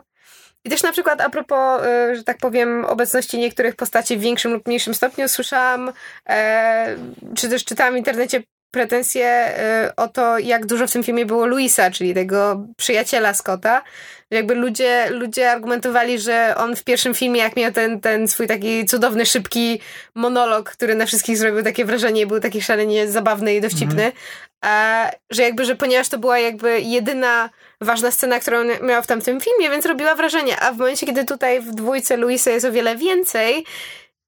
I 0.65 0.69
też 0.69 0.83
na 0.83 0.91
przykład 0.91 1.21
a 1.21 1.29
propos, 1.29 1.81
y, 1.83 2.15
że 2.15 2.23
tak 2.23 2.37
powiem, 2.37 2.85
obecności 2.85 3.37
niektórych 3.37 3.75
postaci 3.75 4.17
w 4.17 4.21
większym 4.21 4.53
lub 4.53 4.67
mniejszym 4.67 4.93
stopniu, 4.93 5.27
słyszałam, 5.27 5.91
e, 6.29 6.95
czy 7.35 7.49
też 7.49 7.65
czytałam 7.65 7.93
w 7.93 7.97
internecie 7.97 8.43
pretensje 8.71 9.25
e, 9.25 9.93
o 9.97 10.07
to, 10.07 10.39
jak 10.39 10.65
dużo 10.65 10.87
w 10.87 10.91
tym 10.91 11.03
filmie 11.03 11.25
było 11.25 11.45
Luisa, 11.45 11.91
czyli 11.91 12.13
tego 12.13 12.67
przyjaciela 12.77 13.33
Scotta. 13.33 13.83
Jakby 14.31 14.55
ludzie, 14.55 15.09
ludzie 15.09 15.51
argumentowali, 15.51 16.19
że 16.19 16.53
on 16.57 16.75
w 16.75 16.83
pierwszym 16.83 17.13
filmie, 17.13 17.41
jak 17.41 17.55
miał 17.55 17.71
ten, 17.71 18.01
ten 18.01 18.27
swój 18.27 18.47
taki 18.47 18.85
cudowny, 18.85 19.25
szybki 19.25 19.81
monolog, 20.15 20.69
który 20.69 20.95
na 20.95 21.05
wszystkich 21.05 21.37
zrobił 21.37 21.63
takie 21.63 21.85
wrażenie, 21.85 22.27
był 22.27 22.39
taki 22.39 22.61
szalenie 22.61 23.07
zabawny 23.07 23.55
i 23.55 23.61
dowcipny, 23.61 24.01
mm. 24.01 24.13
A, 24.61 25.11
że 25.29 25.43
jakby, 25.43 25.65
że 25.65 25.75
ponieważ 25.75 26.09
to 26.09 26.17
była 26.17 26.39
jakby 26.39 26.81
jedyna 26.81 27.49
ważna 27.81 28.11
scena, 28.11 28.39
którą 28.39 28.63
miała 28.63 29.01
w 29.01 29.07
tamtym 29.07 29.41
filmie, 29.41 29.69
więc 29.69 29.85
robiła 29.85 30.15
wrażenie. 30.15 30.59
A 30.59 30.71
w 30.71 30.77
momencie, 30.77 31.05
kiedy 31.05 31.25
tutaj 31.25 31.61
w 31.61 31.71
dwójce 31.71 32.17
Luisa 32.17 32.51
jest 32.51 32.65
o 32.65 32.71
wiele 32.71 32.95
więcej, 32.95 33.65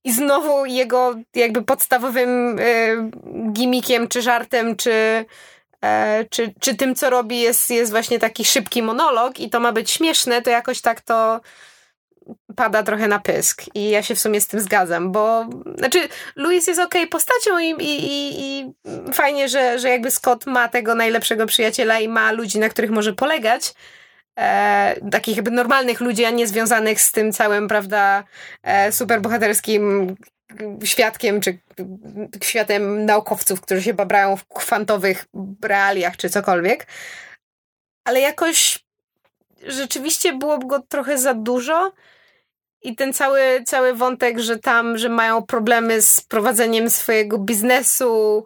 i 0.03 0.11
znowu 0.11 0.65
jego 0.65 1.15
jakby 1.35 1.61
podstawowym 1.61 2.59
y, 2.59 3.11
gimikiem, 3.51 4.07
czy 4.07 4.21
żartem, 4.21 4.75
czy, 4.75 5.25
e, 5.83 6.25
czy, 6.29 6.53
czy 6.59 6.75
tym, 6.75 6.95
co 6.95 7.09
robi, 7.09 7.39
jest, 7.39 7.69
jest 7.69 7.91
właśnie 7.91 8.19
taki 8.19 8.45
szybki 8.45 8.83
monolog 8.83 9.39
i 9.39 9.49
to 9.49 9.59
ma 9.59 9.71
być 9.71 9.91
śmieszne, 9.91 10.41
to 10.41 10.49
jakoś 10.49 10.81
tak 10.81 11.01
to 11.01 11.41
pada 12.55 12.83
trochę 12.83 13.07
na 13.07 13.19
pysk 13.19 13.63
i 13.75 13.89
ja 13.89 14.03
się 14.03 14.15
w 14.15 14.19
sumie 14.19 14.41
z 14.41 14.47
tym 14.47 14.59
zgadzam, 14.59 15.11
bo 15.11 15.45
znaczy 15.77 15.99
Louis 16.35 16.67
jest 16.67 16.79
okej 16.79 17.01
okay 17.01 17.09
postacią 17.09 17.59
i, 17.59 17.69
i, 17.69 18.03
i, 18.03 18.39
i, 18.39 18.73
fajnie, 19.13 19.49
że, 19.49 19.79
że 19.79 19.89
jakby 19.89 20.11
Scott 20.11 20.45
ma 20.45 20.69
tego 20.69 20.95
najlepszego 20.95 21.45
przyjaciela 21.45 21.99
i 21.99 22.07
ma 22.07 22.31
ludzi, 22.31 22.59
na 22.59 22.69
których 22.69 22.91
może 22.91 23.13
polegać, 23.13 23.73
e, 24.39 24.95
takich 25.11 25.35
jakby 25.35 25.51
normalnych 25.51 26.01
ludzi, 26.01 26.25
a 26.25 26.29
nie 26.29 26.47
związanych 26.47 27.01
z 27.01 27.11
tym 27.11 27.31
całym, 27.31 27.67
prawda, 27.67 28.23
e, 28.63 28.91
superbohaterskim 28.91 30.15
świadkiem, 30.83 31.41
czy 31.41 31.57
światem 32.43 33.05
naukowców, 33.05 33.61
którzy 33.61 33.83
się 33.83 33.93
babrają 33.93 34.35
w 34.37 34.47
kwantowych 34.47 35.25
realiach, 35.63 36.17
czy 36.17 36.29
cokolwiek. 36.29 36.87
Ale 38.05 38.19
jakoś 38.19 38.79
rzeczywiście 39.67 40.33
było 40.33 40.57
go 40.57 40.79
trochę 40.79 41.17
za 41.17 41.33
dużo 41.33 41.91
i 42.81 42.95
ten 42.95 43.13
cały, 43.13 43.63
cały 43.65 43.93
wątek, 43.93 44.39
że 44.39 44.59
tam, 44.59 44.97
że 44.97 45.09
mają 45.09 45.41
problemy 45.41 46.01
z 46.01 46.21
prowadzeniem 46.21 46.89
swojego 46.89 47.37
biznesu 47.37 48.43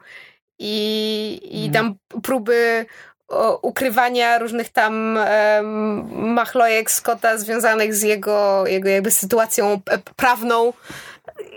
i, 0.59 1.39
i 1.43 1.65
mhm. 1.67 1.73
tam 1.73 2.21
próby 2.21 2.85
o, 3.27 3.59
ukrywania 3.61 4.39
różnych 4.39 4.69
tam 4.69 5.19
um, 5.55 6.33
machlojek 6.33 6.91
Scotta 6.91 7.37
związanych 7.37 7.93
z 7.93 8.01
jego, 8.01 8.67
jego 8.67 8.89
jakby 8.89 9.11
sytuacją 9.11 9.81
prawną. 10.15 10.73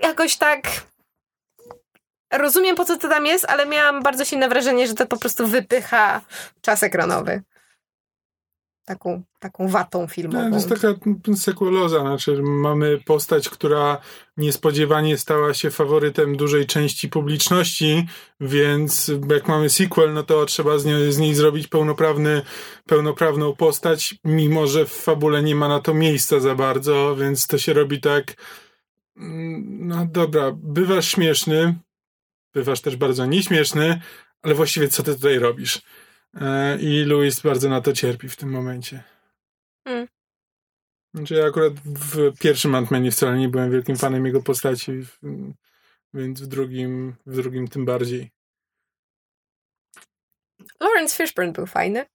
Jakoś 0.03 0.37
tak 0.37 0.61
rozumiem 2.33 2.77
po 2.77 2.85
co 2.85 2.97
to 2.97 3.09
tam 3.09 3.27
jest, 3.27 3.45
ale 3.49 3.67
miałam 3.67 4.03
bardzo 4.03 4.25
silne 4.25 4.49
wrażenie, 4.49 4.87
że 4.87 4.95
to 4.95 5.07
po 5.07 5.17
prostu 5.17 5.47
wypycha 5.47 6.21
czas 6.61 6.83
ekranowy 6.83 7.43
taką, 8.89 9.23
taką 9.39 9.69
watą 9.69 10.07
filmową. 10.07 10.45
No, 10.45 10.51
to 10.51 10.57
jest 10.57 10.69
taka 10.69 10.95
sekuloza, 11.37 12.01
znaczy 12.01 12.43
mamy 12.43 12.99
postać, 13.07 13.49
która 13.49 13.99
niespodziewanie 14.37 15.19
stała 15.19 15.55
się 15.55 15.71
faworytem 15.71 16.37
dużej 16.37 16.67
części 16.67 17.09
publiczności, 17.09 18.07
więc 18.41 19.11
jak 19.31 19.49
mamy 19.49 19.71
sequel, 19.71 20.13
no 20.15 20.23
to 20.23 20.47
trzeba 20.47 20.79
z 20.79 20.85
niej, 20.85 21.13
z 21.13 21.19
niej 21.19 21.35
zrobić 21.35 21.67
pełnoprawny, 21.67 22.43
pełnoprawną 22.87 23.57
postać, 23.57 24.15
mimo 24.25 24.67
że 24.67 24.87
w 24.87 24.93
fabule 24.93 25.43
nie 25.43 25.55
ma 25.55 25.69
na 25.69 25.81
to 25.81 25.95
miejsca 25.95 26.41
za 26.41 26.55
bardzo, 26.55 27.17
więc 27.17 27.47
to 27.47 27.59
się 27.59 27.73
robi 27.73 28.01
tak 28.01 28.35
mm, 29.17 29.89
no 29.89 30.07
dobra, 30.07 30.53
bywasz 30.57 31.09
śmieszny, 31.09 31.75
bywasz 32.55 32.81
też 32.81 32.97
bardzo 32.97 33.27
nieśmieszny, 33.27 34.01
ale 34.43 34.55
właściwie 34.55 34.89
co 34.89 35.03
ty 35.03 35.15
tutaj 35.15 35.39
robisz? 35.39 35.83
E, 36.35 36.79
I 36.81 37.05
Louis 37.05 37.41
bardzo 37.41 37.69
na 37.69 37.81
to 37.81 37.93
cierpi 37.93 38.29
w 38.29 38.37
tym 38.37 38.51
momencie. 38.51 39.03
Hmm. 39.89 40.09
Znaczy 41.15 41.35
ja 41.35 41.47
akurat 41.47 41.73
w 41.85 42.39
pierwszym 42.39 42.73
Ant-Manie 42.73 43.11
wcale 43.11 43.39
nie 43.39 43.49
byłem 43.49 43.71
wielkim 43.71 43.97
fanem 43.97 44.27
jego 44.27 44.43
postaci, 44.43 44.93
więc 46.15 46.43
w 46.43 46.47
drugim, 46.47 47.15
w 47.27 47.37
drugim 47.37 47.69
tym 47.69 47.85
bardziej. 47.85 48.31
Lawrence 50.81 51.17
Fishburne 51.17 51.53
był 51.53 51.67
fajny. 51.67 52.07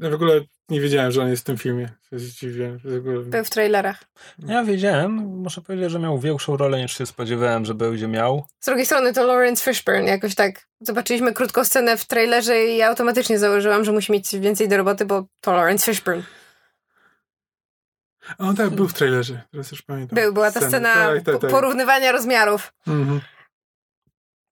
Ja 0.00 0.10
w 0.10 0.14
ogóle 0.14 0.40
nie 0.68 0.80
wiedziałem, 0.80 1.12
że 1.12 1.22
on 1.22 1.28
jest 1.28 1.42
w 1.42 1.46
tym 1.46 1.58
filmie. 1.58 1.88
Był 3.24 3.44
w 3.44 3.50
trailerach. 3.50 4.04
Ja 4.38 4.64
wiedziałem. 4.64 5.12
Muszę 5.12 5.60
powiedzieć, 5.60 5.90
że 5.90 5.98
miał 5.98 6.18
większą 6.18 6.56
rolę 6.56 6.82
niż 6.82 6.98
się 6.98 7.06
spodziewałem, 7.06 7.64
że 7.64 7.74
będzie 7.74 8.08
miał. 8.08 8.44
Z 8.60 8.66
drugiej 8.66 8.86
strony 8.86 9.12
to 9.12 9.26
Lawrence 9.26 9.64
Fishburne. 9.64 10.04
Jakoś 10.04 10.34
tak 10.34 10.66
zobaczyliśmy 10.80 11.32
krótką 11.32 11.64
scenę 11.64 11.96
w 11.96 12.04
trailerze 12.04 12.64
i 12.64 12.76
ja 12.76 12.88
automatycznie 12.88 13.38
założyłam, 13.38 13.84
że 13.84 13.92
musi 13.92 14.12
mieć 14.12 14.36
więcej 14.36 14.68
do 14.68 14.76
roboty, 14.76 15.04
bo 15.04 15.26
to 15.40 15.52
Lawrence 15.52 15.92
Fishburne. 15.92 16.22
On 18.38 18.56
tak, 18.56 18.70
był 18.70 18.88
w 18.88 18.92
trailerze, 18.92 19.42
teraz 19.50 19.70
już 19.70 19.82
pamiętam. 19.82 20.16
Był, 20.16 20.32
była 20.32 20.50
ta 20.50 20.60
scena 20.60 20.94
tak, 20.94 21.22
tak, 21.22 21.40
tak. 21.40 21.50
porównywania 21.50 22.12
rozmiarów. 22.12 22.72
Mhm. 22.86 23.20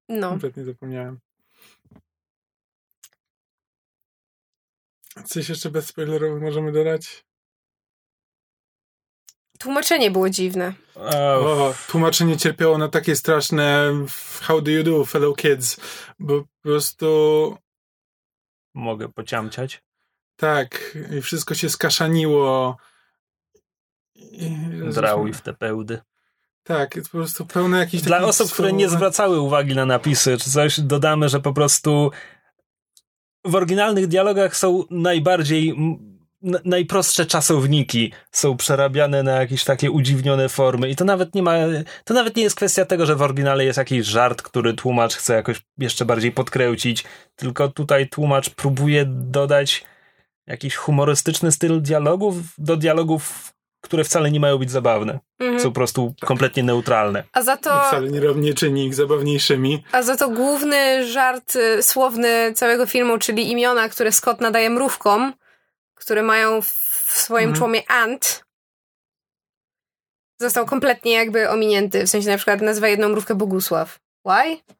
No. 0.09 0.31
Kompletnie 0.31 0.65
zapomniałem. 0.65 1.19
Coś 5.27 5.49
jeszcze 5.49 5.71
bez 5.71 5.87
spoilerów 5.87 6.43
możemy 6.43 6.73
dodać? 6.73 7.25
Tłumaczenie 9.59 10.11
było 10.11 10.31
dziwne. 10.31 10.73
O, 10.95 11.75
tłumaczenie 11.89 12.37
cierpiało 12.37 12.79
na 12.79 12.89
takie 12.89 13.17
straszne 13.17 13.93
how 14.43 14.63
do 14.63 14.71
you 14.71 14.85
do, 14.85 15.05
fellow 15.05 15.37
kids, 15.37 15.81
bo 16.19 16.41
po 16.41 16.63
prostu... 16.63 17.57
Mogę 18.75 19.09
pociamciać? 19.09 19.83
Tak, 20.37 20.99
i 21.19 21.23
wszystko 21.23 21.55
się 21.55 21.71
skaszaniło. 21.71 22.77
Drał 24.93 25.27
i 25.27 25.33
w 25.33 25.41
te 25.41 25.55
pełdy. 25.55 26.01
Tak, 26.63 26.97
jest 26.97 27.11
po 27.11 27.19
prostu 27.19 27.47
pełne 27.47 27.79
jakichś 27.79 28.03
Dla 28.03 28.21
osób, 28.21 28.53
które 28.53 28.73
nie 28.73 28.89
zwracały 28.89 29.41
uwagi 29.41 29.75
na 29.75 29.87
napisy 29.87 30.39
czy 30.39 30.51
coś, 30.51 30.81
dodamy, 30.81 31.29
że 31.29 31.41
po 31.41 31.53
prostu 31.53 32.11
w 33.45 33.55
oryginalnych 33.55 34.07
dialogach 34.07 34.57
są 34.57 34.85
najbardziej 34.91 35.75
najprostsze 36.65 37.27
czasowniki. 37.27 38.13
Są 38.33 38.57
przerabiane 38.57 39.23
na 39.23 39.33
jakieś 39.33 39.65
takie 39.65 39.91
udziwnione 39.91 40.49
formy 40.49 40.89
i 40.91 40.97
to 40.97 41.05
nawet 41.05 41.35
nie 41.35 41.43
ma, 41.43 41.55
to 42.05 42.15
nawet 42.15 42.37
nie 42.37 42.43
jest 42.43 42.57
kwestia 42.57 42.85
tego, 42.85 43.07
że 43.07 43.17
w 43.17 43.23
oryginale 43.23 43.65
jest 43.65 43.79
jakiś 43.79 44.07
żart, 44.07 44.43
który 44.43 44.75
tłumacz 44.75 45.15
chce 45.15 45.35
jakoś 45.35 45.63
jeszcze 45.79 46.05
bardziej 46.05 46.33
podkręcić, 46.33 47.05
tylko 47.37 47.69
tutaj 47.69 48.09
tłumacz 48.09 48.51
próbuje 48.51 49.05
dodać 49.07 49.85
jakiś 50.47 50.77
humorystyczny 50.77 51.53
styl 51.53 51.83
dialogów 51.83 52.37
do 52.59 52.77
dialogów, 52.77 53.53
które 53.89 54.05
wcale 54.05 54.31
nie 54.31 54.41
mają 54.41 54.59
być 54.59 54.71
zabawne. 54.71 55.19
Mhm. 55.39 55.61
Są 55.61 55.69
po 55.69 55.75
prostu 55.75 56.15
kompletnie 56.21 56.63
neutralne. 56.63 57.25
A 57.33 57.43
za 57.43 57.57
to... 57.57 57.71
I 57.71 57.89
wcale 57.89 58.11
nie, 58.11 58.21
nie 58.35 58.55
czyni 58.55 58.87
ich 58.87 58.95
zabawniejszymi. 58.95 59.85
A 59.93 60.03
za 60.03 60.17
to 60.17 60.29
główny 60.29 61.07
żart 61.07 61.57
y, 61.57 61.83
słowny 61.83 62.53
całego 62.55 62.87
filmu, 62.87 63.19
czyli 63.19 63.51
imiona, 63.51 63.89
które 63.89 64.13
Scott 64.13 64.41
nadaje 64.41 64.71
mrówkom, 64.71 65.33
które 65.95 66.23
mają 66.23 66.63
w 66.63 66.69
swoim 67.07 67.49
mhm. 67.49 67.59
człomie 67.59 67.91
ant, 67.91 68.45
został 70.41 70.67
kompletnie 70.67 71.13
jakby 71.13 71.49
ominięty. 71.51 72.07
W 72.07 72.11
sensie 72.11 72.29
na 72.29 72.37
przykład 72.37 72.61
nazywa 72.61 72.89
jedną 72.89 73.09
mrówkę 73.09 73.35
Bogusław. 73.35 73.99
Why? 74.27 74.78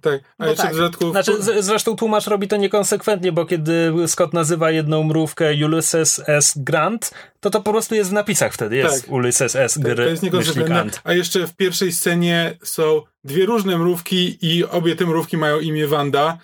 Tak, 0.00 0.20
a 0.38 0.44
bo 0.44 0.50
jeszcze 0.50 0.62
tak. 0.62 0.74
w 0.74 0.76
dodatku... 0.76 1.10
Znaczy, 1.10 1.42
z, 1.42 1.64
zresztą 1.64 1.96
tłumacz 1.96 2.26
robi 2.26 2.48
to 2.48 2.56
niekonsekwentnie, 2.56 3.32
bo 3.32 3.46
kiedy 3.46 3.92
Scott 4.06 4.32
nazywa 4.32 4.70
jedną 4.70 5.02
mrówkę 5.02 5.54
Ulysses 5.64 6.22
S. 6.26 6.52
Grant, 6.56 7.10
to 7.40 7.50
to 7.50 7.60
po 7.60 7.72
prostu 7.72 7.94
jest 7.94 8.10
w 8.10 8.12
napisach 8.12 8.52
wtedy, 8.52 8.76
jest 8.76 9.02
tak. 9.02 9.12
Ulysses 9.12 9.56
S. 9.56 9.78
Gr. 9.78 9.96
Tak, 9.96 10.04
to 10.04 10.10
jest 10.10 10.22
niekonsekwentne. 10.22 11.00
A 11.04 11.12
jeszcze 11.12 11.46
w 11.46 11.56
pierwszej 11.56 11.92
scenie 11.92 12.58
są 12.62 13.02
dwie 13.24 13.46
różne 13.46 13.78
mrówki 13.78 14.38
i 14.42 14.64
obie 14.64 14.96
te 14.96 15.06
mrówki 15.06 15.36
mają 15.36 15.60
imię 15.60 15.86
Wanda. 15.86 16.38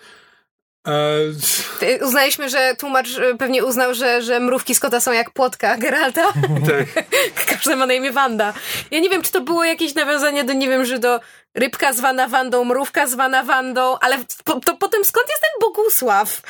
E... 0.89 2.05
Uznaliśmy, 2.05 2.49
że 2.49 2.75
tłumacz 2.79 3.19
e, 3.19 3.35
pewnie 3.35 3.65
uznał, 3.65 3.95
że, 3.95 4.23
że 4.23 4.41
mrówki 4.41 4.75
Scotta 4.75 5.01
są 5.01 5.13
jak 5.13 5.31
płotka 5.31 5.77
Geralta. 5.77 6.33
Tak. 6.67 7.05
Każda 7.49 7.77
ma 7.77 7.87
na 7.87 7.95
imię 7.95 8.13
Wanda. 8.13 8.55
Ja 8.91 9.01
nie 9.01 9.11
wiem, 9.11 9.23
czy 9.23 9.33
to 9.33 9.41
było 9.41 9.65
jakieś 9.65 9.95
nawiązanie 9.95 10.45
do, 10.45 10.53
nie 10.53 10.69
wiem, 10.69 10.85
że 10.85 10.99
do 10.99 11.21
rybka 11.55 11.93
zwana 11.93 12.29
Wandą, 12.29 12.65
mrówka 12.65 13.07
zwana 13.07 13.43
Wandą, 13.43 13.99
ale 13.99 14.19
po, 14.45 14.61
to 14.61 14.77
potem 14.77 15.05
skąd 15.05 15.29
jest 15.29 15.41
ten 15.41 15.61
Bogusław? 15.61 16.43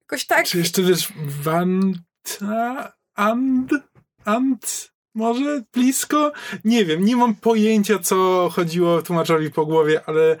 Jakoś 0.00 0.26
tak. 0.26 0.46
Czy 0.46 0.58
jeszcze 0.58 0.82
wiesz, 0.82 1.08
Wanta, 1.42 2.92
And, 3.14 3.70
And, 4.24 4.90
może 5.14 5.62
blisko? 5.72 6.32
Nie 6.64 6.84
wiem, 6.84 7.04
nie 7.04 7.16
mam 7.16 7.34
pojęcia, 7.34 7.98
co 7.98 8.48
chodziło 8.52 9.02
tłumaczowi 9.02 9.50
po 9.50 9.66
głowie, 9.66 10.00
ale 10.06 10.36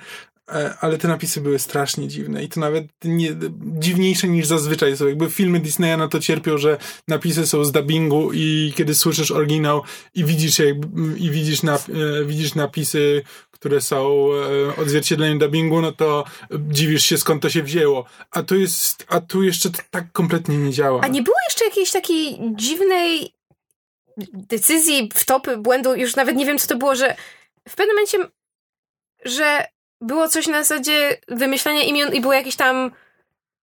ale 0.80 0.98
te 0.98 1.08
napisy 1.08 1.40
były 1.40 1.58
strasznie 1.58 2.08
dziwne 2.08 2.44
i 2.44 2.48
to 2.48 2.60
nawet 2.60 2.86
nie, 3.04 3.36
dziwniejsze 3.60 4.28
niż 4.28 4.46
zazwyczaj 4.46 4.96
są. 4.96 5.06
Jakby 5.06 5.30
filmy 5.30 5.60
Disneya 5.60 5.96
na 5.96 6.08
to 6.08 6.20
cierpią, 6.20 6.58
że 6.58 6.78
napisy 7.08 7.46
są 7.46 7.64
z 7.64 7.72
dubbingu 7.72 8.32
i 8.32 8.72
kiedy 8.76 8.94
słyszysz 8.94 9.30
oryginał 9.30 9.82
i 10.14 10.24
widzisz, 10.24 10.58
jakby, 10.58 11.18
i 11.18 11.30
widzisz, 11.30 11.62
nap, 11.62 11.82
e, 11.88 12.24
widzisz 12.24 12.54
napisy, 12.54 13.22
które 13.50 13.80
są 13.80 14.28
e, 14.32 14.76
odzwierciedleniem 14.76 15.38
dubbingu, 15.38 15.80
no 15.80 15.92
to 15.92 16.24
dziwisz 16.50 17.04
się 17.04 17.18
skąd 17.18 17.42
to 17.42 17.50
się 17.50 17.62
wzięło. 17.62 18.04
A 18.30 18.42
tu 18.42 18.56
jest, 18.56 19.04
a 19.08 19.20
tu 19.20 19.42
jeszcze 19.42 19.70
tak 19.90 20.12
kompletnie 20.12 20.56
nie 20.56 20.72
działa. 20.72 21.00
A 21.00 21.08
nie 21.08 21.22
było 21.22 21.36
jeszcze 21.48 21.64
jakiejś 21.64 21.90
takiej 21.90 22.38
dziwnej 22.54 23.34
decyzji, 24.32 25.08
wtopy, 25.14 25.56
błędu, 25.56 25.94
już 25.94 26.16
nawet 26.16 26.36
nie 26.36 26.46
wiem 26.46 26.58
co 26.58 26.66
to 26.66 26.76
było, 26.76 26.94
że 26.94 27.16
w 27.68 27.74
pewnym 27.74 27.96
momencie, 27.96 28.18
że 29.24 29.66
było 30.00 30.28
coś 30.28 30.46
na 30.46 30.62
zasadzie 30.62 31.16
wymyślania 31.28 31.82
imion 31.82 32.14
i 32.14 32.20
było 32.20 32.32
jakieś 32.32 32.56
tam 32.56 32.90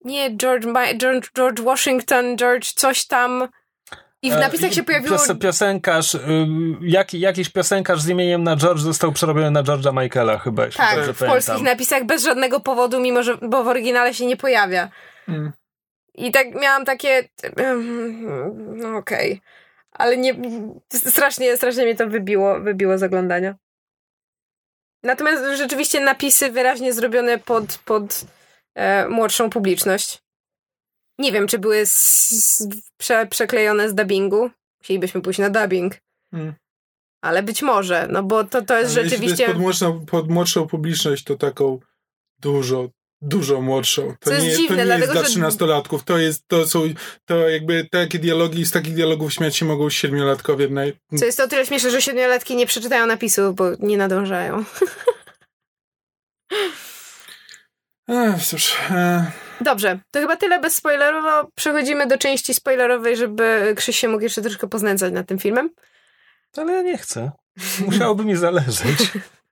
nie 0.04 0.36
George, 0.36 0.66
George, 0.96 1.32
George 1.36 1.60
Washington, 1.60 2.36
George 2.36 2.72
coś 2.72 3.06
tam 3.06 3.48
I 4.22 4.30
w 4.30 4.36
napisach 4.36 4.72
się 4.72 4.82
pojawiło... 4.82 5.16
Pios, 5.16 5.38
piosenkarz, 5.40 6.14
y, 6.14 6.18
jak, 6.80 7.14
jakiś 7.14 7.48
piosenkarz 7.48 8.00
z 8.00 8.08
imieniem 8.08 8.42
na 8.42 8.56
George 8.56 8.80
został 8.80 9.12
przerobiony 9.12 9.50
na 9.50 9.62
George'a 9.62 10.02
Michaela 10.02 10.38
chyba, 10.38 10.64
jeśli 10.64 10.78
Tak, 10.78 10.98
w 10.98 10.98
pamiętam. 10.98 11.28
polskich 11.28 11.62
napisach 11.62 12.04
bez 12.04 12.24
żadnego 12.24 12.60
powodu, 12.60 13.00
mimo 13.00 13.22
że 13.22 13.36
bo 13.36 13.64
w 13.64 13.68
oryginale 13.68 14.14
się 14.14 14.26
nie 14.26 14.36
pojawia. 14.36 14.88
Mm. 15.28 15.52
I 16.14 16.30
tak 16.30 16.54
miałam 16.54 16.84
takie. 16.84 17.28
No 18.56 18.96
okej. 18.96 19.40
Ale 19.92 20.16
nie. 20.16 20.34
Strasznie, 20.92 21.56
strasznie 21.56 21.84
mnie 21.84 21.94
to 21.94 22.08
wybiło, 22.08 22.60
wybiło 22.60 22.98
z 22.98 23.02
oglądania. 23.02 23.54
Natomiast 25.04 25.58
rzeczywiście 25.58 26.00
napisy 26.00 26.50
wyraźnie 26.50 26.92
zrobione 26.92 27.38
pod, 27.38 27.78
pod 27.84 28.24
e, 28.74 29.08
młodszą 29.08 29.50
publiczność. 29.50 30.22
Nie 31.18 31.32
wiem, 31.32 31.46
czy 31.46 31.58
były 31.58 31.86
z, 31.86 32.30
z, 32.30 32.68
prze, 32.96 33.26
przeklejone 33.26 33.88
z 33.88 33.94
dubbingu. 33.94 34.50
Musielibyśmy 34.80 35.20
pójść 35.20 35.38
na 35.38 35.50
dubbing. 35.50 35.94
Mm. 36.32 36.54
Ale 37.22 37.42
być 37.42 37.62
może, 37.62 38.08
no 38.10 38.22
bo 38.22 38.44
to, 38.44 38.62
to 38.62 38.78
jest 38.78 38.92
Ale 38.92 39.02
jeśli 39.02 39.10
rzeczywiście. 39.10 39.36
To 39.36 39.42
jest 39.42 39.52
pod, 39.52 39.62
młodszą, 39.62 40.06
pod 40.06 40.30
młodszą 40.30 40.66
publiczność, 40.66 41.24
to 41.24 41.36
taką 41.36 41.80
dużo, 42.38 42.88
dużo 43.28 43.60
młodszą. 43.60 44.14
To, 44.20 44.30
Co 44.30 44.34
jest 44.34 44.46
nie, 44.46 44.52
dziwne, 44.56 44.76
to 44.76 44.82
nie 44.82 44.84
dlatego, 44.84 45.02
jest 45.04 45.12
dla 45.12 45.22
że- 45.22 45.28
trzynastolatków. 45.28 46.04
To 46.04 46.18
jest, 46.18 46.48
to 46.48 46.66
są, 46.66 46.82
to 47.24 47.48
jakby 47.48 47.88
takie 47.90 48.18
dialogi, 48.18 48.66
z 48.66 48.70
takich 48.70 48.94
dialogów 48.94 49.32
śmiać 49.32 49.56
się 49.56 49.64
mogą 49.64 49.90
siedmiolatkowie. 49.90 50.68
Naj... 50.68 50.92
Co 51.18 51.24
jest 51.24 51.40
o 51.40 51.48
tyle 51.48 51.66
śmieszne, 51.66 51.90
że 51.90 52.02
siedmiolatki 52.02 52.56
nie 52.56 52.66
przeczytają 52.66 53.06
napisu, 53.06 53.54
bo 53.54 53.64
nie 53.78 53.96
nadążają. 53.96 54.64
Ech, 58.08 58.46
cóż, 58.46 58.76
e, 58.90 59.32
Dobrze, 59.60 59.98
to 60.10 60.20
chyba 60.20 60.36
tyle 60.36 60.60
bez 60.60 60.74
spoilerowo. 60.74 61.50
Przechodzimy 61.54 62.06
do 62.06 62.18
części 62.18 62.54
spoilerowej, 62.54 63.16
żeby 63.16 63.74
Krzyś 63.76 63.98
się 63.98 64.08
mógł 64.08 64.22
jeszcze 64.22 64.42
troszkę 64.42 64.68
poznęcać 64.68 65.12
nad 65.12 65.26
tym 65.26 65.38
filmem. 65.38 65.70
Ale 66.56 66.72
ja 66.72 66.82
nie 66.82 66.98
chcę. 66.98 67.32
Musiałoby 67.86 68.24
mi 68.24 68.36
zależeć. 68.36 68.98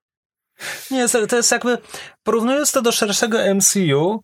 Nie, 0.90 1.08
to- 1.08 1.36
jest 1.36 1.52
jakby, 1.52 1.78
porównując 2.22 2.72
to 2.72 2.82
do 2.82 2.92
szerszego 2.92 3.38
MCU, 3.54 4.20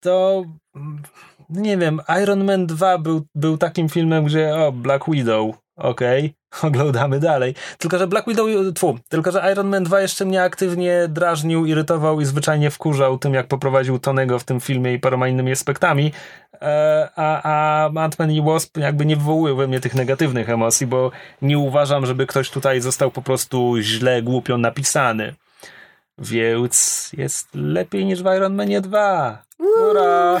to 0.00 0.44
mm, 0.76 1.02
nie 1.50 1.76
wiem, 1.76 2.00
Iron 2.22 2.44
Man 2.44 2.66
2 2.66 2.98
był, 2.98 3.22
był 3.34 3.58
takim 3.58 3.88
filmem, 3.88 4.24
gdzie 4.24 4.56
o, 4.56 4.72
Black 4.72 5.04
Widow, 5.08 5.54
okej, 5.76 6.34
oglądamy 6.62 7.20
dalej. 7.20 7.54
Tylko, 7.78 7.98
że 7.98 8.06
Black 8.06 8.28
Widow, 8.28 8.48
tfu, 8.74 8.98
tylko, 9.08 9.32
że 9.32 9.52
Iron 9.52 9.68
Man 9.68 9.84
2 9.84 10.00
jeszcze 10.00 10.24
mnie 10.24 10.42
aktywnie 10.42 11.08
drażnił, 11.08 11.66
irytował 11.66 12.20
i 12.20 12.24
zwyczajnie 12.24 12.70
wkurzał 12.70 13.18
tym, 13.18 13.34
jak 13.34 13.46
poprowadził 13.46 13.98
Tonego 13.98 14.38
w 14.38 14.44
tym 14.44 14.60
filmie 14.60 14.94
i 14.94 14.98
paroma 14.98 15.28
innymi 15.28 15.52
aspektami, 15.52 16.12
e, 16.62 17.08
a, 17.16 17.42
a 17.42 17.90
Ant-Man 17.90 18.32
i 18.32 18.42
Wasp 18.42 18.76
jakby 18.76 19.06
nie 19.06 19.16
wywołują 19.16 19.56
we 19.56 19.66
mnie 19.66 19.80
tych 19.80 19.94
negatywnych 19.94 20.50
emocji, 20.50 20.86
bo 20.86 21.10
nie 21.42 21.58
uważam, 21.58 22.06
żeby 22.06 22.26
ktoś 22.26 22.50
tutaj 22.50 22.80
został 22.80 23.10
po 23.10 23.22
prostu 23.22 23.74
źle, 23.80 24.22
głupio 24.22 24.58
napisany. 24.58 25.34
Więc 26.20 27.10
jest 27.16 27.48
lepiej 27.54 28.04
niż 28.04 28.22
w 28.22 28.26
Iron 28.36 28.54
Manie 28.54 28.80
2. 28.80 29.44
Ura! 29.58 30.40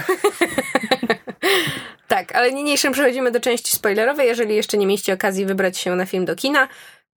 Tak, 2.08 2.34
ale 2.34 2.52
niniejszym 2.52 2.92
przechodzimy 2.92 3.30
do 3.30 3.40
części 3.40 3.76
spoilerowej. 3.76 4.26
Jeżeli 4.26 4.56
jeszcze 4.56 4.78
nie 4.78 4.86
mieliście 4.86 5.14
okazji 5.14 5.46
wybrać 5.46 5.78
się 5.78 5.96
na 5.96 6.06
film 6.06 6.24
do 6.24 6.36
kina, 6.36 6.68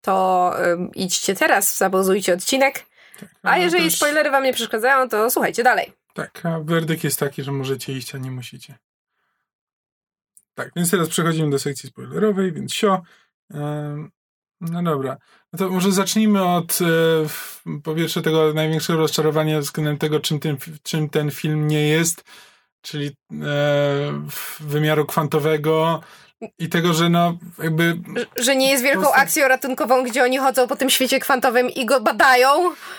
to 0.01 0.53
idźcie 0.95 1.35
teraz, 1.35 1.77
zabozujcie 1.77 2.33
odcinek. 2.33 2.85
A 3.43 3.49
ale 3.49 3.63
jeżeli 3.63 3.83
też- 3.83 3.95
spoilery 3.95 4.31
wam 4.31 4.43
nie 4.43 4.53
przeszkadzają, 4.53 5.09
to 5.09 5.29
słuchajcie 5.29 5.63
dalej. 5.63 5.93
Tak, 6.13 6.45
a 6.45 6.59
werdykt 6.59 7.03
jest 7.03 7.19
taki, 7.19 7.43
że 7.43 7.51
możecie 7.51 7.93
iść, 7.93 8.15
a 8.15 8.17
nie 8.17 8.31
musicie. 8.31 8.77
Tak, 10.55 10.71
więc 10.75 10.91
teraz 10.91 11.09
przechodzimy 11.09 11.49
do 11.49 11.59
sekcji 11.59 11.89
spoilerowej, 11.89 12.51
więc 12.51 12.73
sio. 12.73 13.01
No 14.71 14.83
dobra. 14.83 15.17
No 15.53 15.59
to 15.59 15.69
może 15.69 15.91
zacznijmy 15.91 16.45
od 16.45 16.79
e, 16.81 17.79
po 17.83 17.95
pierwsze 17.95 18.21
tego 18.21 18.53
największego 18.53 18.99
rozczarowania 18.99 19.59
względem 19.59 19.97
tego, 19.97 20.19
czym 20.19 20.39
ten, 20.39 20.57
czym 20.83 21.09
ten 21.09 21.31
film 21.31 21.67
nie 21.67 21.87
jest, 21.87 22.23
czyli 22.81 23.11
e, 23.41 24.23
wymiaru 24.59 25.05
kwantowego 25.05 26.01
i 26.59 26.69
tego, 26.69 26.93
że 26.93 27.09
no 27.09 27.37
jakby 27.63 27.97
Że- 28.37 28.43
Że 28.43 28.55
nie 28.55 28.71
jest 28.71 28.83
wielką 28.83 29.13
akcją 29.13 29.47
ratunkową, 29.47 30.03
gdzie 30.03 30.23
oni 30.23 30.37
chodzą 30.37 30.67
po 30.67 30.75
tym 30.75 30.89
świecie 30.89 31.19
kwantowym 31.19 31.69
i 31.69 31.85
go 31.85 32.01
badają. 32.01 32.47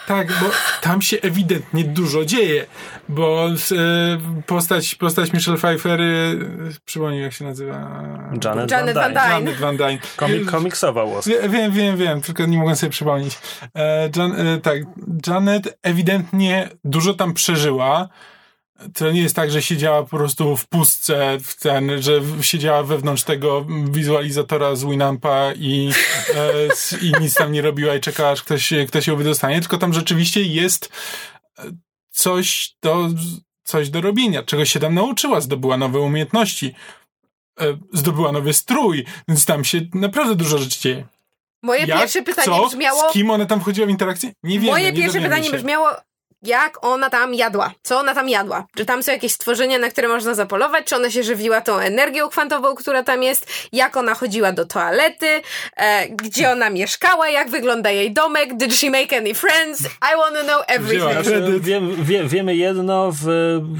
Tak, 0.06 0.28
bo 0.28 0.46
tam 0.80 1.02
się 1.02 1.16
ewidentnie 1.22 1.84
dużo 1.84 2.24
dzieje, 2.24 2.66
bo 3.08 3.46
e, 3.48 3.52
postać, 4.46 4.94
postać 4.94 5.32
Michelle 5.32 5.58
Pfeiffer, 5.58 6.00
e, 6.00 6.04
przypomnij 6.84 7.22
jak 7.22 7.32
się 7.32 7.44
nazywa? 7.44 7.74
Janet, 8.44 8.70
Janet 8.70 8.94
Van 8.94 9.14
Van 9.14 9.14
Dyne. 9.14 9.28
Janet 9.34 9.56
Van 9.56 9.76
Dyne. 9.76 9.98
Komik, 10.16 10.50
komiksowa. 10.50 11.04
Wie, 11.26 11.48
wiem, 11.48 11.72
wiem, 11.72 11.96
wiem, 11.96 12.20
tylko 12.20 12.46
nie 12.46 12.58
mogłem 12.58 12.76
sobie 12.76 12.90
przypomnieć. 12.90 13.38
E, 13.74 14.10
Jan, 14.16 14.32
e, 14.40 14.60
tak, 14.60 14.78
Janet 15.26 15.78
ewidentnie 15.82 16.68
dużo 16.84 17.14
tam 17.14 17.34
przeżyła. 17.34 18.08
To 18.94 19.12
nie 19.12 19.22
jest 19.22 19.36
tak, 19.36 19.50
że 19.50 19.62
siedziała 19.62 20.02
po 20.02 20.16
prostu 20.16 20.56
w 20.56 20.66
pustce, 20.66 21.38
w 21.42 21.56
ten, 21.56 22.02
że 22.02 22.20
siedziała 22.40 22.82
wewnątrz 22.82 23.22
tego 23.22 23.66
wizualizatora 23.90 24.76
z 24.76 24.84
Winampa 24.84 25.52
i, 25.52 25.90
e, 26.34 26.96
i 27.02 27.12
nic 27.20 27.34
tam 27.34 27.52
nie 27.52 27.62
robiła 27.62 27.94
i 27.94 28.00
czekała, 28.00 28.30
aż 28.30 28.42
ktoś, 28.42 28.72
ktoś 28.88 29.06
ją 29.06 29.16
wydostanie, 29.16 29.60
tylko 29.60 29.78
tam 29.78 29.92
rzeczywiście 29.94 30.42
jest 30.42 30.92
e, 31.58 31.62
coś 32.10 32.76
do, 32.82 33.08
coś 33.64 33.90
do 33.90 34.00
robienia, 34.00 34.42
czegoś 34.42 34.72
się 34.72 34.80
tam 34.80 34.94
nauczyła, 34.94 35.40
zdobyła 35.40 35.76
nowe 35.76 36.00
umiejętności, 36.00 36.74
e, 37.60 37.64
zdobyła 37.92 38.32
nowy 38.32 38.52
strój, 38.52 39.04
więc 39.28 39.44
tam 39.44 39.64
się 39.64 39.80
naprawdę 39.94 40.34
dużo 40.34 40.58
rzeczy 40.58 40.80
dzieje. 40.80 41.06
Moje 41.62 41.86
Jak? 41.86 41.98
pierwsze 41.98 42.22
pytanie 42.22 42.46
Co? 42.46 42.68
brzmiało... 42.68 43.10
Z 43.10 43.12
kim 43.12 43.30
ona 43.30 43.46
tam 43.46 43.60
wchodziła 43.60 43.86
w 43.86 43.90
interakcję? 43.90 44.32
Nie 44.42 44.60
wiem. 44.60 44.70
Moje 44.70 44.92
nie 44.92 45.02
pierwsze 45.02 45.20
pytanie 45.20 45.50
się. 45.50 45.56
brzmiało, 45.56 45.90
jak 46.46 46.84
ona 46.84 47.10
tam 47.10 47.34
jadła? 47.34 47.72
Co 47.82 47.98
ona 48.00 48.14
tam 48.14 48.28
jadła? 48.28 48.66
Czy 48.76 48.84
tam 48.84 49.02
są 49.02 49.12
jakieś 49.12 49.32
stworzenia, 49.32 49.78
na 49.78 49.88
które 49.88 50.08
można 50.08 50.34
zapolować? 50.34 50.84
Czy 50.86 50.96
ona 50.96 51.10
się 51.10 51.22
żywiła 51.22 51.60
tą 51.60 51.78
energią 51.78 52.28
kwantową, 52.28 52.74
która 52.74 53.02
tam 53.02 53.22
jest? 53.22 53.46
Jak 53.72 53.96
ona 53.96 54.14
chodziła 54.14 54.52
do 54.52 54.64
toalety? 54.64 55.26
E, 55.76 56.08
gdzie 56.08 56.50
ona 56.50 56.70
mieszkała? 56.70 57.28
Jak 57.28 57.50
wygląda 57.50 57.90
jej 57.90 58.12
domek? 58.12 58.56
Did 58.56 58.74
she 58.74 58.90
make 58.90 59.12
any 59.12 59.34
friends? 59.34 59.80
I 59.82 60.16
want 60.16 60.36
to 60.36 60.44
know 60.44 60.62
everything. 60.66 61.10
Wzięła 61.10 61.22
Znaczy, 61.22 61.60
wie, 61.60 61.80
wie, 62.02 62.24
wiemy 62.24 62.56
jedno, 62.56 63.10
w, 63.12 63.24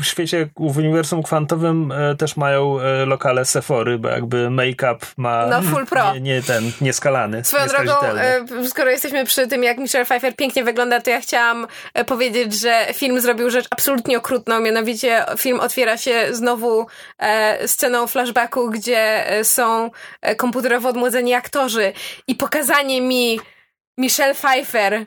w 0.01 0.05
świecie, 0.05 0.49
w 0.57 0.79
uniwersum 0.79 1.23
kwantowym 1.23 1.93
e, 1.93 2.15
też 2.15 2.37
mają 2.37 2.81
e, 2.81 3.07
lokale 3.07 3.45
Sephory, 3.45 3.99
bo 3.99 4.09
jakby 4.09 4.51
make-up 4.51 5.07
ma 5.17 5.47
No, 5.47 5.63
full 5.63 5.87
pro. 5.87 6.15
Nie, 6.15 6.21
nie 6.21 6.43
ten, 6.43 6.73
nieskalany, 6.81 7.45
Swoją 7.45 7.67
drogą, 7.67 7.93
e, 8.03 8.45
skoro 8.69 8.91
jesteśmy 8.91 9.25
przy 9.25 9.47
tym, 9.47 9.65
jak 9.65 9.79
Michelle 9.79 10.05
Pfeiffer 10.05 10.37
pięknie 10.37 10.65
wygląda, 10.65 11.01
to 11.01 11.11
ja 11.11 11.21
chciałam 11.21 11.67
e, 11.95 12.05
że 12.55 12.87
film 12.95 13.21
zrobił 13.21 13.51
rzecz 13.51 13.67
absolutnie 13.71 14.19
okrutną, 14.19 14.61
mianowicie 14.61 15.25
film 15.39 15.61
otwiera 15.61 15.97
się 15.97 16.29
znowu 16.31 16.87
e, 17.19 17.69
sceną 17.69 18.07
flashbacku, 18.07 18.71
gdzie 18.71 19.31
e, 19.31 19.45
są 19.45 19.91
e, 20.21 20.37
komputerowo 20.37 20.89
odmłodzeni 20.89 21.35
aktorzy 21.35 21.93
i 22.27 22.35
pokazanie 22.35 23.01
mi 23.01 23.41
Michelle 23.99 24.35
Pfeiffer 24.35 25.07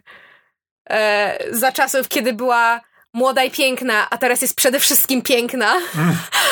e, 0.89 1.37
za 1.51 1.71
czasów, 1.71 2.07
kiedy 2.07 2.33
była 2.33 2.81
młoda 3.17 3.43
i 3.43 3.51
piękna, 3.51 4.09
a 4.09 4.17
teraz 4.17 4.41
jest 4.41 4.55
przede 4.55 4.79
wszystkim 4.79 5.21
piękna. 5.21 5.73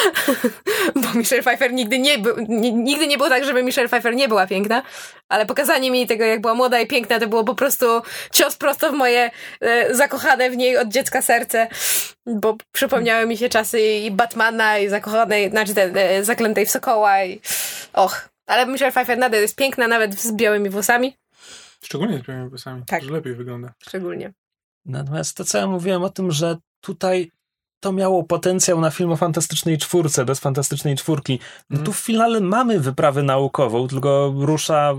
Bo 1.01 1.13
Michelle 1.13 1.41
Pfeiffer 1.43 1.73
nigdy 1.73 1.99
nie, 1.99 2.17
był, 2.17 2.35
ni- 2.39 2.73
nigdy 2.73 3.07
nie 3.07 3.17
było 3.17 3.29
tak, 3.29 3.45
żeby 3.45 3.63
Michelle 3.63 3.87
Pfeiffer 3.89 4.15
nie 4.15 4.27
była 4.27 4.47
piękna, 4.47 4.83
ale 5.29 5.45
pokazanie 5.45 5.91
mi 5.91 6.07
tego, 6.07 6.23
jak 6.25 6.41
była 6.41 6.53
młoda 6.53 6.79
i 6.79 6.87
piękna, 6.87 7.19
to 7.19 7.27
było 7.27 7.43
po 7.43 7.55
prostu 7.55 7.85
cios 8.31 8.55
prosto 8.57 8.91
w 8.91 8.95
moje 8.95 9.31
e, 9.61 9.95
zakochane 9.95 10.49
w 10.49 10.57
niej 10.57 10.77
od 10.77 10.87
dziecka 10.87 11.21
serce, 11.21 11.67
bo 12.25 12.57
przypomniały 12.71 13.27
mi 13.27 13.37
się 13.37 13.49
czasy 13.49 13.81
i 13.81 14.11
Batmana 14.11 14.77
i 14.77 14.89
zakochanej, 14.89 15.49
znaczy 15.49 15.73
te, 15.73 15.83
e, 15.83 16.23
zaklętej 16.23 16.65
w 16.65 16.71
Sokoła 16.71 17.23
i 17.23 17.41
och. 17.93 18.29
Ale 18.47 18.65
Michelle 18.65 18.91
Pfeiffer 18.91 19.17
nadal 19.17 19.41
jest 19.41 19.55
piękna, 19.55 19.87
nawet 19.87 20.21
z 20.21 20.31
białymi 20.31 20.69
włosami, 20.69 21.17
Szczególnie 21.83 22.19
z 22.19 22.21
białymi 22.27 22.49
włosami. 22.49 22.83
Tak. 22.87 23.03
Że 23.03 23.11
lepiej 23.11 23.35
wygląda. 23.35 23.73
szczególnie. 23.87 24.33
Natomiast 24.85 25.37
to, 25.37 25.43
co 25.45 25.57
ja 25.57 25.67
mówiłem 25.67 26.03
o 26.03 26.09
tym, 26.09 26.31
że 26.31 26.57
tutaj 26.81 27.31
to 27.79 27.91
miało 27.91 28.23
potencjał 28.23 28.81
na 28.81 28.89
film 28.91 29.11
o 29.11 29.15
fantastycznej 29.15 29.77
czwórce, 29.77 30.25
bez 30.25 30.39
fantastycznej 30.39 30.95
czwórki. 30.95 31.39
No 31.69 31.83
tu 31.83 31.93
w 31.93 31.97
finale 31.99 32.41
mamy 32.41 32.79
wyprawę 32.79 33.23
naukową, 33.23 33.87
tylko 33.87 34.33
rusza 34.37 34.93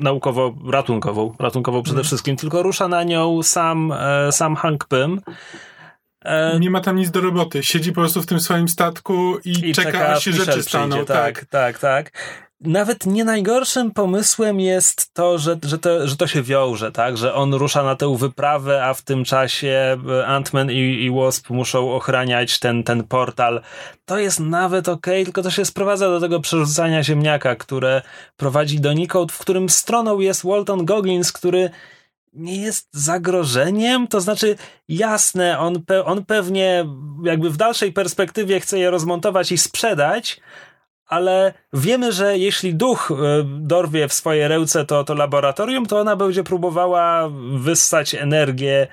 naukowo-ratunkową, 0.00 1.32
ratunkową 1.38 1.82
przede 1.82 1.94
Mhm. 1.98 2.04
wszystkim, 2.04 2.36
tylko 2.36 2.62
rusza 2.62 2.88
na 2.88 3.02
nią 3.04 3.42
sam, 3.42 3.92
e, 3.92 4.32
sam 4.32 4.56
Hank 4.56 4.84
Pym. 4.84 5.20
E, 6.24 6.58
Nie 6.60 6.70
ma 6.70 6.80
tam 6.80 6.96
nic 6.96 7.10
do 7.10 7.20
roboty. 7.20 7.62
Siedzi 7.62 7.92
po 7.92 8.00
prostu 8.00 8.22
w 8.22 8.26
tym 8.26 8.40
swoim 8.40 8.68
statku 8.68 9.38
i, 9.44 9.50
i 9.70 9.74
czeka, 9.74 9.92
czeka, 9.92 10.08
aż 10.08 10.24
się 10.24 10.32
rzeczy 10.32 10.62
staną. 10.62 10.96
Tak. 11.04 11.06
tak, 11.06 11.44
tak, 11.44 11.78
tak. 11.78 12.12
Nawet 12.66 13.06
nie 13.06 13.24
najgorszym 13.24 13.90
pomysłem 13.90 14.60
jest 14.60 15.14
to, 15.14 15.38
że, 15.38 15.58
że, 15.64 15.78
to, 15.78 16.08
że 16.08 16.16
to 16.16 16.26
się 16.26 16.42
wiąże, 16.42 16.92
tak? 16.92 17.16
Że 17.16 17.34
on 17.34 17.54
rusza 17.54 17.82
na 17.82 17.96
tę 17.96 18.16
wyprawę, 18.16 18.84
a 18.84 18.94
w 18.94 19.02
tym 19.02 19.24
czasie 19.24 19.96
Ant-Man 20.26 20.72
i, 20.72 21.04
i 21.04 21.10
Wasp 21.10 21.50
muszą 21.50 21.92
ochraniać 21.92 22.58
ten, 22.58 22.82
ten 22.82 23.04
portal. 23.04 23.60
To 24.04 24.18
jest 24.18 24.40
nawet 24.40 24.88
okej, 24.88 25.14
okay, 25.14 25.24
tylko 25.24 25.42
to 25.42 25.50
się 25.50 25.64
sprowadza 25.64 26.08
do 26.08 26.20
tego 26.20 26.40
przerzucania 26.40 27.02
ziemniaka, 27.02 27.56
które 27.56 28.02
prowadzi 28.36 28.80
do 28.80 28.92
Nicode, 28.92 29.32
w 29.32 29.38
którym 29.38 29.68
stroną 29.68 30.20
jest 30.20 30.44
Walton 30.44 30.84
Goggins, 30.84 31.32
który 31.32 31.70
nie 32.34 32.56
jest 32.56 32.88
zagrożeniem, 32.92 34.08
to 34.08 34.20
znaczy 34.20 34.56
jasne, 34.88 35.58
on, 35.58 35.82
pe 35.82 36.04
on 36.04 36.24
pewnie 36.24 36.86
jakby 37.24 37.50
w 37.50 37.56
dalszej 37.56 37.92
perspektywie 37.92 38.60
chce 38.60 38.78
je 38.78 38.90
rozmontować 38.90 39.52
i 39.52 39.58
sprzedać, 39.58 40.40
ale 41.06 41.54
wiemy, 41.72 42.12
że 42.12 42.38
jeśli 42.38 42.74
duch 42.74 43.10
e, 43.10 43.14
dorwie 43.44 44.08
w 44.08 44.12
swoje 44.12 44.48
ręce 44.48 44.84
to, 44.84 45.04
to 45.04 45.14
laboratorium, 45.14 45.86
to 45.86 46.00
ona 46.00 46.16
będzie 46.16 46.44
próbowała 46.44 47.30
wyssać 47.56 48.14
energię 48.14 48.86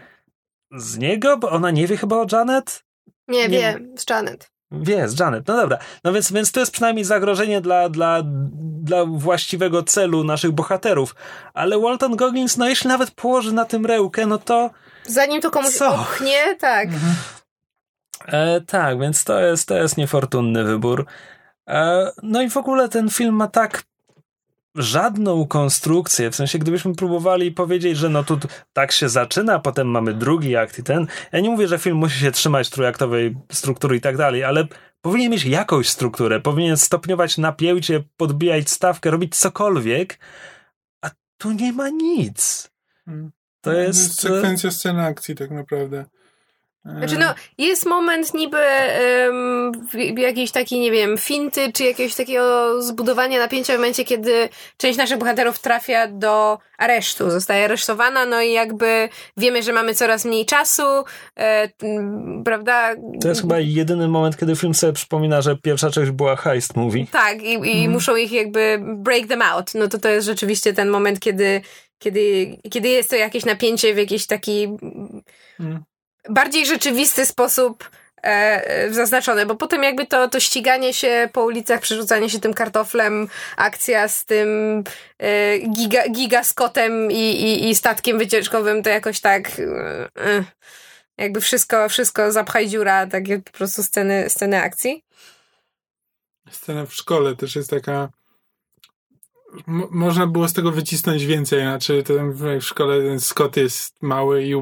z 0.75 0.97
niego, 0.97 1.37
bo 1.37 1.49
ona 1.49 1.71
nie 1.71 1.87
wie 1.87 1.97
chyba 1.97 2.15
o 2.15 2.25
Janet? 2.31 2.83
Nie, 3.27 3.47
nie 3.47 3.59
wie, 3.59 3.79
z 3.97 4.09
Janet. 4.09 4.51
Wie, 4.71 5.07
z 5.09 5.19
Janet. 5.19 5.47
No 5.47 5.55
dobra. 5.57 5.77
No 6.03 6.13
więc, 6.13 6.31
więc 6.31 6.51
to 6.51 6.59
jest 6.59 6.71
przynajmniej 6.71 7.05
zagrożenie 7.05 7.61
dla, 7.61 7.89
dla, 7.89 8.21
dla 8.81 9.05
właściwego 9.05 9.83
celu 9.83 10.23
naszych 10.23 10.51
bohaterów. 10.51 11.15
Ale 11.53 11.79
Walton 11.79 12.15
Goggins, 12.15 12.57
no 12.57 12.69
jeśli 12.69 12.87
nawet 12.87 13.11
położy 13.11 13.53
na 13.53 13.65
tym 13.65 13.85
rełkę, 13.85 14.25
no 14.25 14.37
to... 14.37 14.69
Zanim 15.05 15.41
to 15.41 15.51
komuś 15.51 15.73
co? 15.73 15.95
opchnie, 15.95 16.55
tak. 16.59 16.87
Mhm. 16.87 17.13
E, 18.27 18.61
tak, 18.61 18.99
więc 18.99 19.23
to 19.23 19.39
jest, 19.39 19.67
to 19.67 19.77
jest 19.77 19.97
niefortunny 19.97 20.63
wybór. 20.63 21.05
E, 21.69 22.11
no 22.23 22.41
i 22.41 22.49
w 22.49 22.57
ogóle 22.57 22.89
ten 22.89 23.09
film 23.09 23.35
ma 23.35 23.47
tak 23.47 23.83
żadną 24.75 25.47
konstrukcję, 25.47 26.31
w 26.31 26.35
sensie 26.35 26.59
gdybyśmy 26.59 26.95
próbowali 26.95 27.51
powiedzieć, 27.51 27.97
że 27.97 28.09
no 28.09 28.23
tu 28.23 28.39
tak 28.73 28.91
się 28.91 29.09
zaczyna, 29.09 29.59
potem 29.59 29.87
mamy 29.87 30.13
drugi 30.13 30.55
akt 30.55 30.79
i 30.79 30.83
ten. 30.83 31.07
Ja 31.31 31.39
nie 31.39 31.49
mówię, 31.49 31.67
że 31.67 31.79
film 31.79 31.97
musi 31.97 32.19
się 32.19 32.31
trzymać 32.31 32.69
trójaktowej 32.69 33.37
struktury 33.51 33.95
i 33.95 34.01
tak 34.01 34.17
dalej, 34.17 34.43
ale 34.43 34.67
powinien 35.01 35.31
mieć 35.31 35.45
jakąś 35.45 35.89
strukturę, 35.89 36.39
powinien 36.39 36.77
stopniować 36.77 37.37
napięcie, 37.37 38.03
podbijać 38.17 38.69
stawkę, 38.69 39.11
robić 39.11 39.35
cokolwiek, 39.35 40.19
a 41.01 41.09
tu 41.37 41.51
nie 41.51 41.73
ma 41.73 41.89
nic. 41.89 42.71
Hmm. 43.05 43.31
To 43.61 43.73
jest... 43.73 44.21
Sekwencja 44.21 44.71
sceny 44.71 45.03
akcji 45.03 45.35
tak 45.35 45.51
naprawdę. 45.51 46.05
Znaczy 46.85 47.17
no, 47.17 47.33
jest 47.57 47.85
moment 47.85 48.33
niby 48.33 48.57
um, 49.27 49.71
jakiejś 50.17 50.51
takiej, 50.51 50.79
nie 50.79 50.91
wiem, 50.91 51.17
finty, 51.17 51.71
czy 51.73 51.83
jakiegoś 51.83 52.15
takiego 52.15 52.81
zbudowania 52.81 53.39
napięcia 53.39 53.73
w 53.73 53.75
momencie, 53.75 54.05
kiedy 54.05 54.49
część 54.77 54.97
naszych 54.97 55.17
bohaterów 55.17 55.59
trafia 55.59 56.07
do 56.07 56.57
aresztu, 56.77 57.29
zostaje 57.29 57.65
aresztowana, 57.65 58.25
no 58.25 58.41
i 58.41 58.51
jakby 58.51 59.09
wiemy, 59.37 59.63
że 59.63 59.73
mamy 59.73 59.93
coraz 59.93 60.25
mniej 60.25 60.45
czasu, 60.45 60.83
e, 61.39 61.69
prawda? 62.45 62.95
To 63.21 63.27
jest 63.27 63.41
chyba 63.41 63.59
jedyny 63.59 64.07
moment, 64.07 64.37
kiedy 64.37 64.55
film 64.55 64.73
sobie 64.73 64.93
przypomina, 64.93 65.41
że 65.41 65.57
pierwsza 65.57 65.91
część 65.91 66.11
była 66.11 66.35
heist 66.35 66.75
movie. 66.75 67.05
Tak, 67.11 67.41
i, 67.41 67.53
i 67.53 67.79
mm. 67.79 67.91
muszą 67.91 68.15
ich 68.15 68.31
jakby 68.31 68.79
break 68.97 69.27
them 69.27 69.41
out. 69.41 69.71
No 69.75 69.87
to 69.87 69.97
to 69.97 70.09
jest 70.09 70.27
rzeczywiście 70.27 70.73
ten 70.73 70.89
moment, 70.89 71.19
kiedy 71.19 71.61
kiedy, 71.99 72.57
kiedy 72.71 72.89
jest 72.89 73.09
to 73.09 73.15
jakieś 73.15 73.45
napięcie 73.45 73.93
w 73.93 73.97
jakiś 73.97 74.27
taki 74.27 74.77
mm 75.59 75.83
bardziej 76.29 76.65
rzeczywisty 76.65 77.25
sposób 77.25 77.89
e, 78.23 78.93
zaznaczone, 78.93 79.45
bo 79.45 79.55
potem 79.55 79.83
jakby 79.83 80.05
to, 80.05 80.29
to 80.29 80.39
ściganie 80.39 80.93
się 80.93 81.29
po 81.33 81.43
ulicach, 81.43 81.81
przerzucanie 81.81 82.29
się 82.29 82.39
tym 82.39 82.53
kartoflem, 82.53 83.27
akcja 83.57 84.07
z 84.07 84.25
tym 84.25 84.83
e, 85.19 85.57
giga, 85.57 86.09
gigaskotem 86.09 87.11
i, 87.11 87.15
i, 87.15 87.69
i 87.69 87.75
statkiem 87.75 88.17
wycieczkowym, 88.17 88.83
to 88.83 88.89
jakoś 88.89 89.19
tak 89.19 89.49
e, 89.59 90.23
e 90.25 90.43
jakby 91.17 91.41
wszystko, 91.41 91.89
wszystko 91.89 92.31
zapchaj 92.31 92.67
dziura, 92.67 93.07
takie 93.07 93.39
po 93.39 93.51
prostu 93.51 93.83
sceny, 93.83 94.29
sceny 94.29 94.61
akcji. 94.61 95.03
Scena 96.51 96.85
w 96.85 96.93
szkole 96.93 97.35
też 97.35 97.55
jest 97.55 97.69
taka 97.69 98.09
można 99.91 100.27
było 100.27 100.47
z 100.47 100.53
tego 100.53 100.71
wycisnąć 100.71 101.25
więcej, 101.25 101.61
znaczy 101.61 102.03
ten, 102.03 102.31
w 102.31 102.61
szkole 102.61 103.01
ten 103.01 103.19
Scott 103.19 103.57
jest 103.57 104.01
mały 104.01 104.43
i 104.43 104.55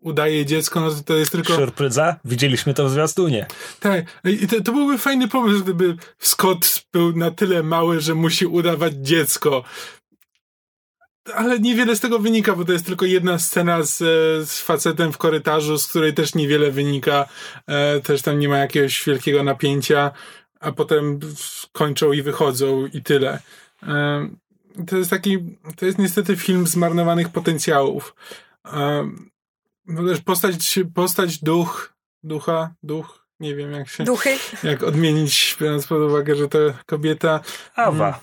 udaje 0.00 0.46
dziecko, 0.46 0.80
no 0.80 0.90
to, 0.90 1.02
to 1.02 1.16
jest 1.16 1.32
tylko... 1.32 1.54
Szurprydza? 1.54 2.16
Widzieliśmy 2.24 2.74
to 2.74 2.84
w 2.84 2.90
zwiastunie. 2.90 3.46
Tak. 3.80 4.04
I 4.24 4.46
to, 4.46 4.60
to 4.60 4.72
byłby 4.72 4.98
fajny 4.98 5.28
pomysł, 5.28 5.62
gdyby 5.62 5.96
Scott 6.18 6.84
był 6.92 7.16
na 7.16 7.30
tyle 7.30 7.62
mały, 7.62 8.00
że 8.00 8.14
musi 8.14 8.46
udawać 8.46 8.92
dziecko. 8.94 9.64
Ale 11.34 11.58
niewiele 11.60 11.96
z 11.96 12.00
tego 12.00 12.18
wynika, 12.18 12.56
bo 12.56 12.64
to 12.64 12.72
jest 12.72 12.86
tylko 12.86 13.06
jedna 13.06 13.38
scena 13.38 13.82
z, 13.82 13.96
z 14.48 14.62
facetem 14.62 15.12
w 15.12 15.18
korytarzu, 15.18 15.78
z 15.78 15.86
której 15.86 16.14
też 16.14 16.34
niewiele 16.34 16.70
wynika. 16.70 17.28
E, 17.66 18.00
też 18.00 18.22
tam 18.22 18.38
nie 18.38 18.48
ma 18.48 18.58
jakiegoś 18.58 19.04
wielkiego 19.04 19.42
napięcia, 19.42 20.10
a 20.60 20.72
potem 20.72 21.20
kończą 21.72 22.12
i 22.12 22.22
wychodzą 22.22 22.86
i 22.86 23.02
tyle. 23.02 23.38
E, 23.82 24.28
to 24.86 24.96
jest 24.96 25.10
taki, 25.10 25.38
to 25.76 25.86
jest 25.86 25.98
niestety 25.98 26.36
film 26.36 26.66
zmarnowanych 26.66 27.28
potencjałów. 27.28 28.14
E, 28.66 29.10
no 29.88 30.08
też 30.08 30.20
postać, 30.20 30.78
postać 30.94 31.38
duch, 31.38 31.94
ducha, 32.22 32.74
duch, 32.82 33.26
nie 33.40 33.54
wiem 33.54 33.72
jak 33.72 33.88
się... 33.88 34.04
Duchy? 34.04 34.30
Jak 34.62 34.82
odmienić, 34.82 35.56
biorąc 35.60 35.86
pod 35.86 35.98
uwagę, 35.98 36.36
że 36.36 36.48
to 36.48 36.58
kobieta... 36.86 37.40
Awa. 37.74 38.12
Hmm. 38.12 38.20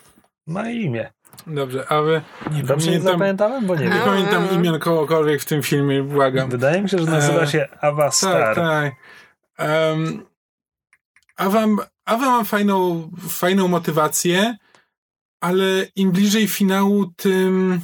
Ma 0.48 0.70
imię. 0.70 1.14
Dobrze, 1.48 1.88
Awy. 1.88 2.22
Nie 2.52 2.64
Dobrze 2.64 2.92
pamiętam, 2.92 3.62
nie 3.62 3.68
bo 3.68 3.76
nie, 3.76 3.86
nie 3.86 3.90
wiem. 3.90 4.04
pamiętam 4.06 4.52
imion 4.52 4.80
kogokolwiek 4.80 5.42
w 5.42 5.46
tym 5.46 5.64
filmie, 5.64 6.04
błagam. 6.04 6.50
Wydaje 6.50 6.82
mi 6.82 6.90
się, 6.90 6.98
że 6.98 7.06
nazywa 7.06 7.42
e, 7.42 7.48
się 7.48 7.68
Awa 7.82 8.12
Star. 8.12 8.56
Tak, 8.56 8.56
tak. 8.56 8.94
Um, 9.70 10.26
Awa, 11.38 11.66
Awa 12.06 12.30
ma 12.30 12.44
fajną, 12.44 13.10
fajną 13.30 13.68
motywację, 13.68 14.58
ale 15.42 15.88
im 15.96 16.12
bliżej 16.12 16.48
finału, 16.48 17.06
tym 17.06 17.82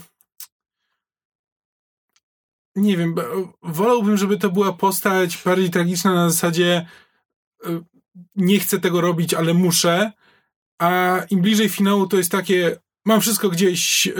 nie 2.75 2.97
wiem, 2.97 3.15
wolałbym, 3.63 4.17
żeby 4.17 4.37
to 4.37 4.49
była 4.49 4.73
postać 4.73 5.41
bardziej 5.45 5.69
tragiczna 5.69 6.13
na 6.13 6.29
zasadzie 6.29 6.85
e, 7.65 7.81
nie 8.35 8.59
chcę 8.59 8.79
tego 8.79 9.01
robić, 9.01 9.33
ale 9.33 9.53
muszę, 9.53 10.11
a 10.79 11.19
im 11.29 11.41
bliżej 11.41 11.69
finału 11.69 12.07
to 12.07 12.17
jest 12.17 12.31
takie 12.31 12.77
mam 13.05 13.21
wszystko 13.21 13.49
gdzieś, 13.49 14.07
e, 14.07 14.11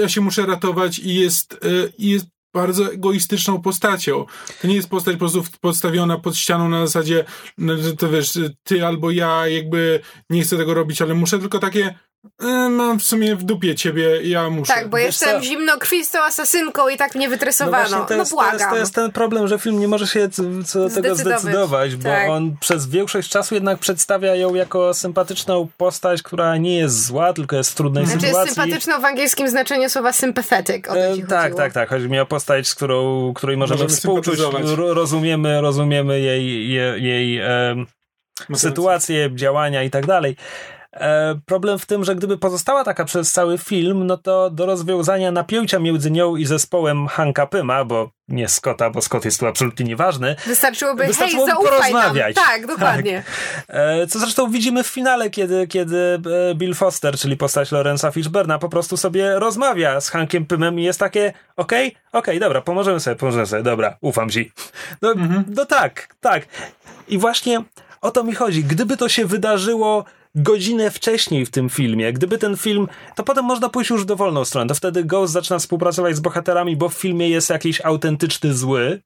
ja 0.00 0.08
się 0.08 0.20
muszę 0.20 0.46
ratować 0.46 0.98
i 0.98 1.14
jest, 1.14 1.52
e, 1.52 1.58
jest 1.98 2.26
bardzo 2.54 2.92
egoistyczną 2.92 3.62
postacią. 3.62 4.26
To 4.60 4.68
nie 4.68 4.74
jest 4.74 4.88
postać 4.88 5.14
po 5.14 5.18
prostu 5.18 5.44
podstawiona 5.60 6.18
pod 6.18 6.36
ścianą 6.36 6.68
na 6.68 6.86
zasadzie, 6.86 7.24
no, 7.58 7.74
to 7.98 8.10
wiesz, 8.10 8.38
ty 8.62 8.86
albo 8.86 9.10
ja 9.10 9.48
jakby 9.48 10.00
nie 10.30 10.42
chcę 10.42 10.56
tego 10.56 10.74
robić, 10.74 11.02
ale 11.02 11.14
muszę, 11.14 11.38
tylko 11.38 11.58
takie 11.58 11.94
mam 12.70 12.98
w 12.98 13.02
sumie 13.02 13.36
w 13.36 13.42
dupie 13.42 13.74
ciebie, 13.74 14.22
ja 14.22 14.50
muszę. 14.50 14.74
Tak, 14.74 14.88
bo 14.88 14.98
jestem 14.98 15.42
zimnokrwistą 15.42 16.18
asasynką 16.18 16.88
i 16.88 16.96
tak 16.96 17.14
mnie 17.14 17.28
wytresowano. 17.28 17.98
No, 17.98 18.04
to 18.04 18.14
jest, 18.14 18.30
no 18.30 18.36
błagam. 18.36 18.58
To 18.58 18.58
jest, 18.58 18.70
to 18.70 18.76
jest, 18.76 18.94
ten 18.94 19.12
problem, 19.12 19.48
że 19.48 19.58
film 19.58 19.80
nie 19.80 19.88
może 19.88 20.06
się 20.06 20.28
co 20.66 20.88
do 20.88 20.90
tego 20.90 21.14
zdecydować, 21.14 21.96
bo 21.96 22.08
tak. 22.08 22.28
on 22.28 22.56
przez 22.60 22.86
większość 22.86 23.30
czasu 23.30 23.54
jednak 23.54 23.78
przedstawia 23.78 24.34
ją 24.34 24.54
jako 24.54 24.94
sympatyczną 24.94 25.68
postać, 25.76 26.22
która 26.22 26.56
nie 26.56 26.76
jest 26.76 27.06
zła, 27.06 27.32
tylko 27.32 27.56
jest 27.56 27.70
w 27.70 27.74
trudnej 27.74 28.06
znaczy 28.06 28.20
sytuacji. 28.20 28.40
jest 28.40 28.54
sympatyczną 28.54 29.00
w 29.00 29.04
angielskim 29.04 29.48
znaczeniu 29.48 29.88
słowa 29.88 30.12
sympathetic. 30.12 30.88
E, 30.88 31.16
tak, 31.28 31.54
tak, 31.54 31.72
tak. 31.72 31.88
Chodzi 31.88 32.08
mi 32.08 32.20
o 32.20 32.26
postać, 32.26 32.68
z 32.68 32.74
którą, 32.74 33.32
której 33.34 33.56
możemy, 33.56 33.82
możemy 33.82 33.96
współczuć, 33.96 34.40
rozumiemy, 34.76 35.60
rozumiemy 35.60 36.20
jej, 36.20 36.70
jej, 36.70 37.02
jej 37.02 37.38
e, 37.38 37.76
sytuację, 38.54 39.30
działania 39.34 39.82
i 39.82 39.90
tak 39.90 40.06
dalej. 40.06 40.36
E, 40.92 41.40
problem 41.46 41.78
w 41.78 41.86
tym, 41.86 42.04
że 42.04 42.16
gdyby 42.16 42.38
pozostała 42.38 42.84
taka 42.84 43.04
przez 43.04 43.32
cały 43.32 43.58
film, 43.58 44.06
no 44.06 44.16
to 44.16 44.50
do 44.50 44.66
rozwiązania 44.66 45.30
napięcia 45.32 45.78
między 45.78 46.10
nią 46.10 46.36
i 46.36 46.46
zespołem 46.46 47.06
Hanka 47.06 47.46
Pyma, 47.46 47.84
bo 47.84 48.10
nie 48.28 48.48
Scotta, 48.48 48.90
bo 48.90 49.02
Scott 49.02 49.24
jest 49.24 49.40
tu 49.40 49.46
absolutnie 49.46 49.86
nieważny. 49.86 50.36
Wystarczyłoby, 50.46 51.06
wystarczyłoby 51.06 51.52
hej, 51.52 51.64
porozmawiać. 51.64 52.36
Nam. 52.36 52.44
Tak, 52.44 52.66
dokładnie. 52.66 53.22
Tak. 53.66 54.08
Co 54.08 54.18
zresztą 54.18 54.50
widzimy 54.50 54.84
w 54.84 54.86
finale, 54.86 55.30
kiedy, 55.30 55.66
kiedy 55.66 56.20
e, 56.50 56.54
Bill 56.54 56.74
Foster, 56.74 57.18
czyli 57.18 57.36
postać 57.36 57.72
Lorenza 57.72 58.10
Fishburna, 58.10 58.58
po 58.58 58.68
prostu 58.68 58.96
sobie 58.96 59.38
rozmawia 59.38 60.00
z 60.00 60.08
Hankiem 60.08 60.46
Pymem 60.46 60.80
i 60.80 60.82
jest 60.82 61.00
takie, 61.00 61.32
okej, 61.56 61.88
okay, 61.88 62.00
okej, 62.08 62.20
okay, 62.20 62.40
dobra, 62.40 62.60
pomożemy 62.60 63.00
sobie, 63.00 63.16
pomożemy 63.16 63.46
sobie, 63.46 63.62
dobra, 63.62 63.96
ufam 64.00 64.30
ci. 64.30 64.52
No, 65.02 65.12
mhm. 65.12 65.44
no 65.48 65.66
tak, 65.66 66.14
tak. 66.20 66.46
I 67.08 67.18
właśnie 67.18 67.64
o 68.00 68.10
to 68.10 68.24
mi 68.24 68.34
chodzi. 68.34 68.64
Gdyby 68.64 68.96
to 68.96 69.08
się 69.08 69.26
wydarzyło 69.26 70.04
godzinę 70.34 70.90
wcześniej 70.90 71.46
w 71.46 71.50
tym 71.50 71.68
filmie. 71.68 72.12
Gdyby 72.12 72.38
ten 72.38 72.56
film, 72.56 72.88
to 73.16 73.22
potem 73.22 73.44
można 73.44 73.68
pójść 73.68 73.90
już 73.90 74.02
w 74.02 74.06
dowolną 74.06 74.44
stronę. 74.44 74.68
To 74.68 74.74
wtedy 74.74 75.04
Ghost 75.04 75.32
zaczyna 75.32 75.58
współpracować 75.58 76.16
z 76.16 76.20
bohaterami, 76.20 76.76
bo 76.76 76.88
w 76.88 76.94
filmie 76.94 77.28
jest 77.28 77.50
jakiś 77.50 77.80
autentyczny 77.84 78.54
zły 78.54 79.02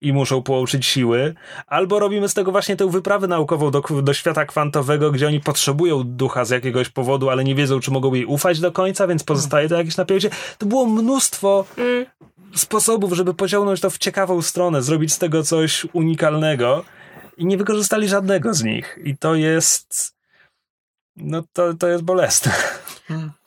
i 0.00 0.12
muszą 0.12 0.42
połączyć 0.42 0.86
siły, 0.86 1.34
albo 1.66 1.98
robimy 1.98 2.28
z 2.28 2.34
tego 2.34 2.52
właśnie 2.52 2.76
tę 2.76 2.90
wyprawę 2.90 3.28
naukową 3.28 3.70
do, 3.70 3.82
do 4.02 4.14
świata 4.14 4.46
kwantowego, 4.46 5.12
gdzie 5.12 5.26
oni 5.26 5.40
potrzebują 5.40 6.02
ducha 6.04 6.44
z 6.44 6.50
jakiegoś 6.50 6.88
powodu, 6.88 7.30
ale 7.30 7.44
nie 7.44 7.54
wiedzą, 7.54 7.80
czy 7.80 7.90
mogą 7.90 8.14
jej 8.14 8.24
ufać 8.24 8.60
do 8.60 8.72
końca, 8.72 9.06
więc 9.06 9.24
pozostaje 9.24 9.68
to 9.68 9.74
jakieś 9.74 9.96
napięcie. 9.96 10.30
To 10.58 10.66
było 10.66 10.86
mnóstwo 10.86 11.64
mm. 11.76 12.06
sposobów, 12.54 13.12
żeby 13.12 13.34
pociągnąć 13.34 13.80
to 13.80 13.90
w 13.90 13.98
ciekawą 13.98 14.42
stronę, 14.42 14.82
zrobić 14.82 15.12
z 15.12 15.18
tego 15.18 15.42
coś 15.42 15.86
unikalnego 15.92 16.84
i 17.36 17.46
nie 17.46 17.56
wykorzystali 17.56 18.08
żadnego 18.08 18.54
z 18.54 18.62
nich. 18.62 18.98
I 19.04 19.16
to 19.16 19.34
jest 19.34 20.17
no 21.20 21.42
to, 21.52 21.74
to 21.74 21.88
jest 21.88 22.02
bolesne. 22.02 22.52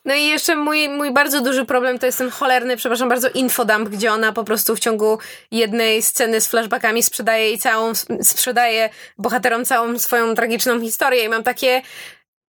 No 0.06 0.16
i 0.16 0.28
jeszcze 0.28 0.56
mój, 0.56 0.90
mój 0.90 1.14
bardzo 1.14 1.42
duży 1.42 1.66
problem 1.66 2.00
to 2.00 2.06
jest 2.06 2.18
ten 2.18 2.30
cholerny, 2.30 2.78
przepraszam 2.78 3.10
bardzo, 3.10 3.30
infodump, 3.30 3.90
gdzie 3.90 4.14
ona 4.14 4.34
po 4.34 4.44
prostu 4.44 4.76
w 4.76 4.80
ciągu 4.80 5.20
jednej 5.52 6.02
sceny 6.02 6.42
z 6.42 6.48
flashbackami 6.48 7.04
sprzedaje 7.04 7.46
jej 7.46 7.58
całą, 7.58 7.92
sprzedaje 8.22 8.90
bohaterom 9.18 9.66
całą 9.66 10.00
swoją 10.00 10.36
tragiczną 10.36 10.82
historię 10.82 11.24
i 11.24 11.30
mam 11.30 11.44
takie 11.44 11.82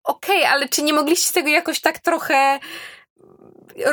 okej, 0.04 0.38
okay, 0.38 0.52
ale 0.52 0.68
czy 0.68 0.82
nie 0.82 0.92
mogliście 0.92 1.32
tego 1.32 1.48
jakoś 1.48 1.80
tak 1.80 1.98
trochę 1.98 2.58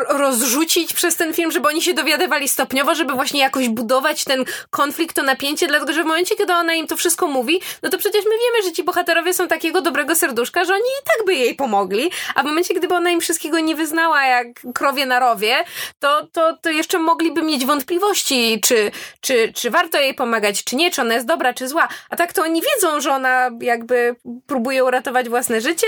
rozrzucić 0.09 0.93
przez 0.93 1.15
ten 1.15 1.33
film, 1.33 1.51
żeby 1.51 1.67
oni 1.67 1.81
się 1.81 1.93
dowiadywali 1.93 2.47
stopniowo, 2.47 2.95
żeby 2.95 3.13
właśnie 3.13 3.39
jakoś 3.39 3.69
budować 3.69 4.23
ten 4.23 4.45
konflikt, 4.69 5.15
to 5.15 5.23
napięcie, 5.23 5.67
dlatego 5.67 5.93
że 5.93 6.03
w 6.03 6.05
momencie, 6.05 6.35
kiedy 6.35 6.53
ona 6.53 6.73
im 6.73 6.87
to 6.87 6.97
wszystko 6.97 7.27
mówi, 7.27 7.61
no 7.83 7.89
to 7.89 7.97
przecież 7.97 8.25
my 8.25 8.31
wiemy, 8.31 8.67
że 8.67 8.71
ci 8.71 8.83
bohaterowie 8.83 9.33
są 9.33 9.47
takiego 9.47 9.81
dobrego 9.81 10.15
serduszka, 10.15 10.65
że 10.65 10.73
oni 10.73 10.81
i 10.81 11.05
tak 11.05 11.25
by 11.25 11.33
jej 11.33 11.55
pomogli, 11.55 12.11
a 12.35 12.43
w 12.43 12.45
momencie, 12.45 12.73
gdyby 12.73 12.95
ona 12.95 13.09
im 13.09 13.21
wszystkiego 13.21 13.59
nie 13.59 13.75
wyznała 13.75 14.25
jak 14.25 14.47
krowie 14.73 15.05
na 15.05 15.19
rowie, 15.19 15.63
to, 15.99 16.27
to, 16.27 16.57
to 16.61 16.69
jeszcze 16.69 16.99
mogliby 16.99 17.41
mieć 17.41 17.65
wątpliwości, 17.65 18.61
czy, 18.63 18.91
czy, 19.21 19.53
czy 19.55 19.71
warto 19.71 19.99
jej 19.99 20.13
pomagać, 20.13 20.63
czy 20.63 20.75
nie, 20.75 20.91
czy 20.91 21.01
ona 21.01 21.13
jest 21.13 21.25
dobra, 21.25 21.53
czy 21.53 21.67
zła, 21.67 21.87
a 22.09 22.15
tak 22.15 22.33
to 22.33 22.43
oni 22.43 22.61
wiedzą, 22.61 23.01
że 23.01 23.11
ona 23.11 23.49
jakby 23.61 24.15
próbuje 24.47 24.83
uratować 24.83 25.29
własne 25.29 25.61
życie 25.61 25.87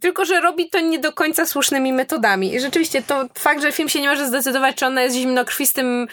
tylko, 0.00 0.24
że 0.24 0.40
robi 0.40 0.70
to 0.70 0.80
nie 0.80 0.98
do 0.98 1.12
końca 1.12 1.46
słusznymi 1.46 1.92
metodami. 1.92 2.54
I 2.54 2.60
rzeczywiście 2.60 3.02
to 3.02 3.28
fakt, 3.38 3.62
że 3.62 3.72
film 3.72 3.88
się 3.88 4.00
nie 4.00 4.08
może 4.08 4.28
zdecydować, 4.28 4.76
czy 4.76 4.86
ona 4.86 5.02
jest 5.02 5.16
zimnokrwistym 5.16 6.06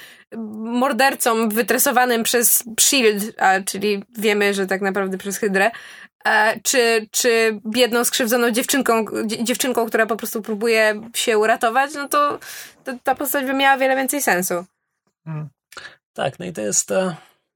mordercą 0.58 1.50
wytresowanym 1.50 2.24
przez 2.24 2.64
SHIELD, 2.80 3.24
a, 3.38 3.62
czyli 3.62 4.04
wiemy, 4.18 4.54
że 4.54 4.68
tak 4.68 4.82
naprawdę 4.82 5.18
przez 5.18 5.38
Hydrę, 5.38 5.72
a, 6.24 6.54
czy, 6.64 7.08
czy 7.12 7.60
biedną, 7.68 8.04
skrzywdzoną 8.04 8.52
dziewczynką, 8.52 9.06
dziewczynką, 9.26 9.86
która 9.86 10.06
po 10.06 10.16
prostu 10.16 10.42
próbuje 10.42 11.02
się 11.16 11.38
uratować, 11.38 11.94
no 11.94 12.10
to, 12.10 12.40
to 12.84 12.92
ta 13.04 13.16
postać 13.16 13.46
by 13.46 13.54
miała 13.54 13.78
wiele 13.78 13.96
więcej 13.96 14.22
sensu. 14.22 14.66
Hmm. 15.26 15.50
Tak, 16.14 16.40
no 16.40 16.46
i 16.46 16.54
to 16.54 16.62
jest... 16.62 16.92
Uh 16.92 17.14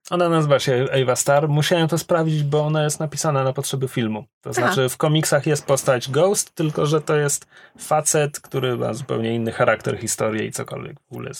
ona 0.09 0.29
nazywa 0.29 0.59
się 0.59 0.85
Ava 1.01 1.15
Star. 1.15 1.49
Musiałem 1.49 1.87
to 1.87 1.97
sprawdzić, 1.97 2.43
bo 2.43 2.65
ona 2.65 2.83
jest 2.83 2.99
napisana 2.99 3.43
na 3.43 3.53
potrzeby 3.53 3.87
filmu. 3.87 4.23
To 4.41 4.49
Aha. 4.49 4.53
znaczy 4.53 4.89
w 4.89 4.97
komiksach 4.97 5.45
jest 5.45 5.65
postać 5.65 6.09
Ghost, 6.09 6.55
tylko 6.55 6.85
że 6.85 7.01
to 7.01 7.15
jest 7.15 7.47
facet, 7.77 8.39
który 8.39 8.77
ma 8.77 8.93
zupełnie 8.93 9.35
inny 9.35 9.51
charakter, 9.51 9.97
historię 9.97 10.45
i 10.45 10.51
cokolwiek 10.51 10.99
w 10.99 11.11
ogóle 11.11 11.31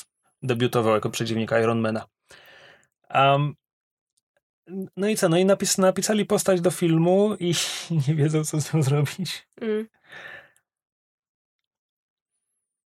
debiutował 0.44 0.94
jako 0.94 1.10
przeciwnik 1.10 1.52
Ironmana. 1.52 2.06
Um, 3.14 3.56
no 4.98 5.08
i 5.08 5.16
co? 5.16 5.30
No 5.30 5.38
i 5.38 5.46
napis, 5.46 5.78
napisali 5.78 6.26
postać 6.26 6.62
do 6.62 6.72
filmu 6.72 7.36
i 7.40 7.54
nie 8.08 8.16
wiedzą, 8.16 8.46
co 8.46 8.62
z 8.62 8.74
nią 8.74 8.84
zrobić. 8.84 9.48
Mm. 9.62 9.88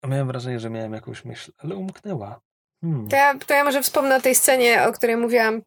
A 0.02 0.06
miałem 0.06 0.26
wrażenie, 0.26 0.60
że 0.60 0.70
miałem 0.70 0.92
jakąś 0.92 1.24
myśl, 1.24 1.52
ale 1.58 1.76
umknęła. 1.76 2.40
Hmm. 2.80 3.08
To, 3.08 3.16
ja, 3.16 3.38
to 3.38 3.54
ja 3.54 3.64
może 3.64 3.82
wspomnę 3.82 4.16
o 4.16 4.20
tej 4.20 4.34
scenie, 4.34 4.84
o 4.88 4.92
której 4.92 5.16
mówiłam 5.16 5.62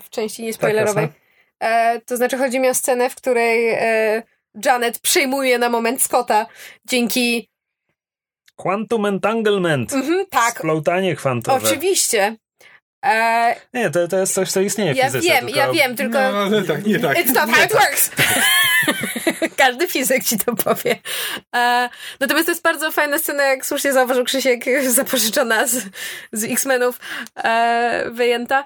w 0.00 0.10
części 0.10 0.42
niespoilerowej. 0.42 1.08
Tak, 1.08 1.16
e, 1.60 2.00
to 2.00 2.16
znaczy 2.16 2.38
chodzi 2.38 2.60
mi 2.60 2.68
o 2.68 2.74
scenę, 2.74 3.10
w 3.10 3.14
której 3.14 3.68
e, 3.68 4.22
Janet 4.64 4.98
przejmuje 4.98 5.58
na 5.58 5.68
moment 5.68 6.02
Scotta 6.02 6.46
dzięki 6.84 7.50
Quantum 8.56 9.06
Entanglement. 9.06 9.92
Mhm, 9.92 10.26
tak. 10.30 10.58
Splątanie 10.58 11.16
kwantowe. 11.16 11.68
Oczywiście. 11.68 12.36
E... 13.04 13.56
Nie, 13.74 13.90
to, 13.90 14.08
to 14.08 14.18
jest 14.18 14.34
coś, 14.34 14.50
co 14.50 14.60
istnieje 14.60 14.94
w 14.94 14.96
ja 14.96 15.04
fizyce. 15.04 15.28
Wiem, 15.28 15.46
tylko... 15.46 15.58
Ja 15.58 15.72
wiem, 15.72 15.96
tylko... 15.96 16.18
No, 16.18 16.38
ale 16.38 16.62
tak, 16.62 16.86
nie 16.86 16.98
tak. 16.98 17.18
It's 17.18 17.34
not 17.34 17.50
how 17.50 17.64
it 17.64 17.72
works. 17.72 18.10
Każdy 19.56 19.88
fizyk 19.88 20.24
ci 20.24 20.38
to 20.38 20.54
powie. 20.54 20.98
E, 21.56 21.88
natomiast 22.20 22.46
to 22.46 22.52
jest 22.52 22.62
bardzo 22.62 22.92
fajna 22.92 23.18
scena, 23.18 23.42
jak 23.44 23.66
słusznie 23.66 23.92
zauważył 23.92 24.24
Krzysiek, 24.24 24.64
zapożyczona 24.88 25.66
z, 25.66 25.84
z 26.32 26.44
X-Menów 26.44 27.00
e, 27.44 28.10
wyjęta. 28.10 28.64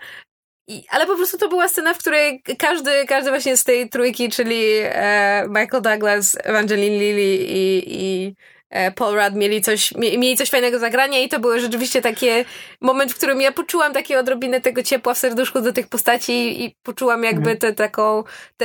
I, 0.69 0.85
ale 0.91 1.07
po 1.07 1.17
prostu 1.17 1.39
to 1.39 1.49
była 1.49 1.69
scena, 1.69 1.95
w 1.95 1.99
której 1.99 2.43
każdy, 2.59 3.07
każdy 3.07 3.31
właśnie 3.31 3.57
z 3.57 3.65
tej 3.65 3.89
trójki, 3.89 4.29
czyli 4.29 4.63
e, 4.83 5.47
Michael 5.49 5.83
Douglas, 5.83 6.37
Evangeline 6.45 6.99
Lilly 6.99 7.37
i, 7.37 7.85
i 7.87 8.35
e, 8.71 8.91
Paul 8.91 9.15
Rudd 9.15 9.35
mieli 9.35 9.63
coś, 9.63 9.95
mieli 9.95 10.37
coś 10.37 10.51
fajnego 10.51 10.79
zagrania 10.79 11.19
i 11.19 11.29
to 11.29 11.41
był 11.41 11.61
rzeczywiście 11.61 12.03
taki 12.03 12.27
moment, 12.81 13.13
w 13.13 13.17
którym 13.17 13.41
ja 13.41 13.53
poczułam 13.53 13.93
takie 13.93 14.19
odrobinę 14.19 14.61
tego 14.61 14.83
ciepła 14.83 15.15
w 15.15 15.19
serduszku 15.19 15.61
do 15.61 15.73
tych 15.73 15.89
postaci 15.89 16.65
i 16.65 16.77
poczułam 16.83 17.25
jakby 17.25 17.51
mhm. 17.51 17.59
tę 17.59 17.73
taką, 17.73 18.25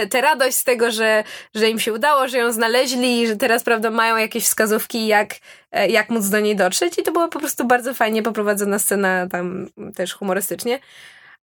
tę 0.09 0.21
radość 0.21 0.55
z 0.57 0.63
tego, 0.63 0.91
że, 0.91 1.23
że 1.55 1.69
im 1.69 1.79
się 1.79 1.93
udało, 1.93 2.27
że 2.27 2.37
ją 2.37 2.51
znaleźli 2.51 3.21
i 3.21 3.27
że 3.27 3.35
teraz, 3.35 3.63
prawda, 3.63 3.89
mają 3.89 4.17
jakieś 4.17 4.43
wskazówki, 4.43 5.07
jak, 5.07 5.35
e, 5.71 5.89
jak 5.89 6.09
móc 6.09 6.29
do 6.29 6.39
niej 6.39 6.55
dotrzeć 6.55 6.99
i 6.99 7.03
to 7.03 7.11
była 7.11 7.27
po 7.27 7.39
prostu 7.39 7.65
bardzo 7.65 7.93
fajnie 7.93 8.23
poprowadzona 8.23 8.79
scena 8.79 9.27
tam 9.27 9.67
też 9.95 10.13
humorystycznie 10.13 10.79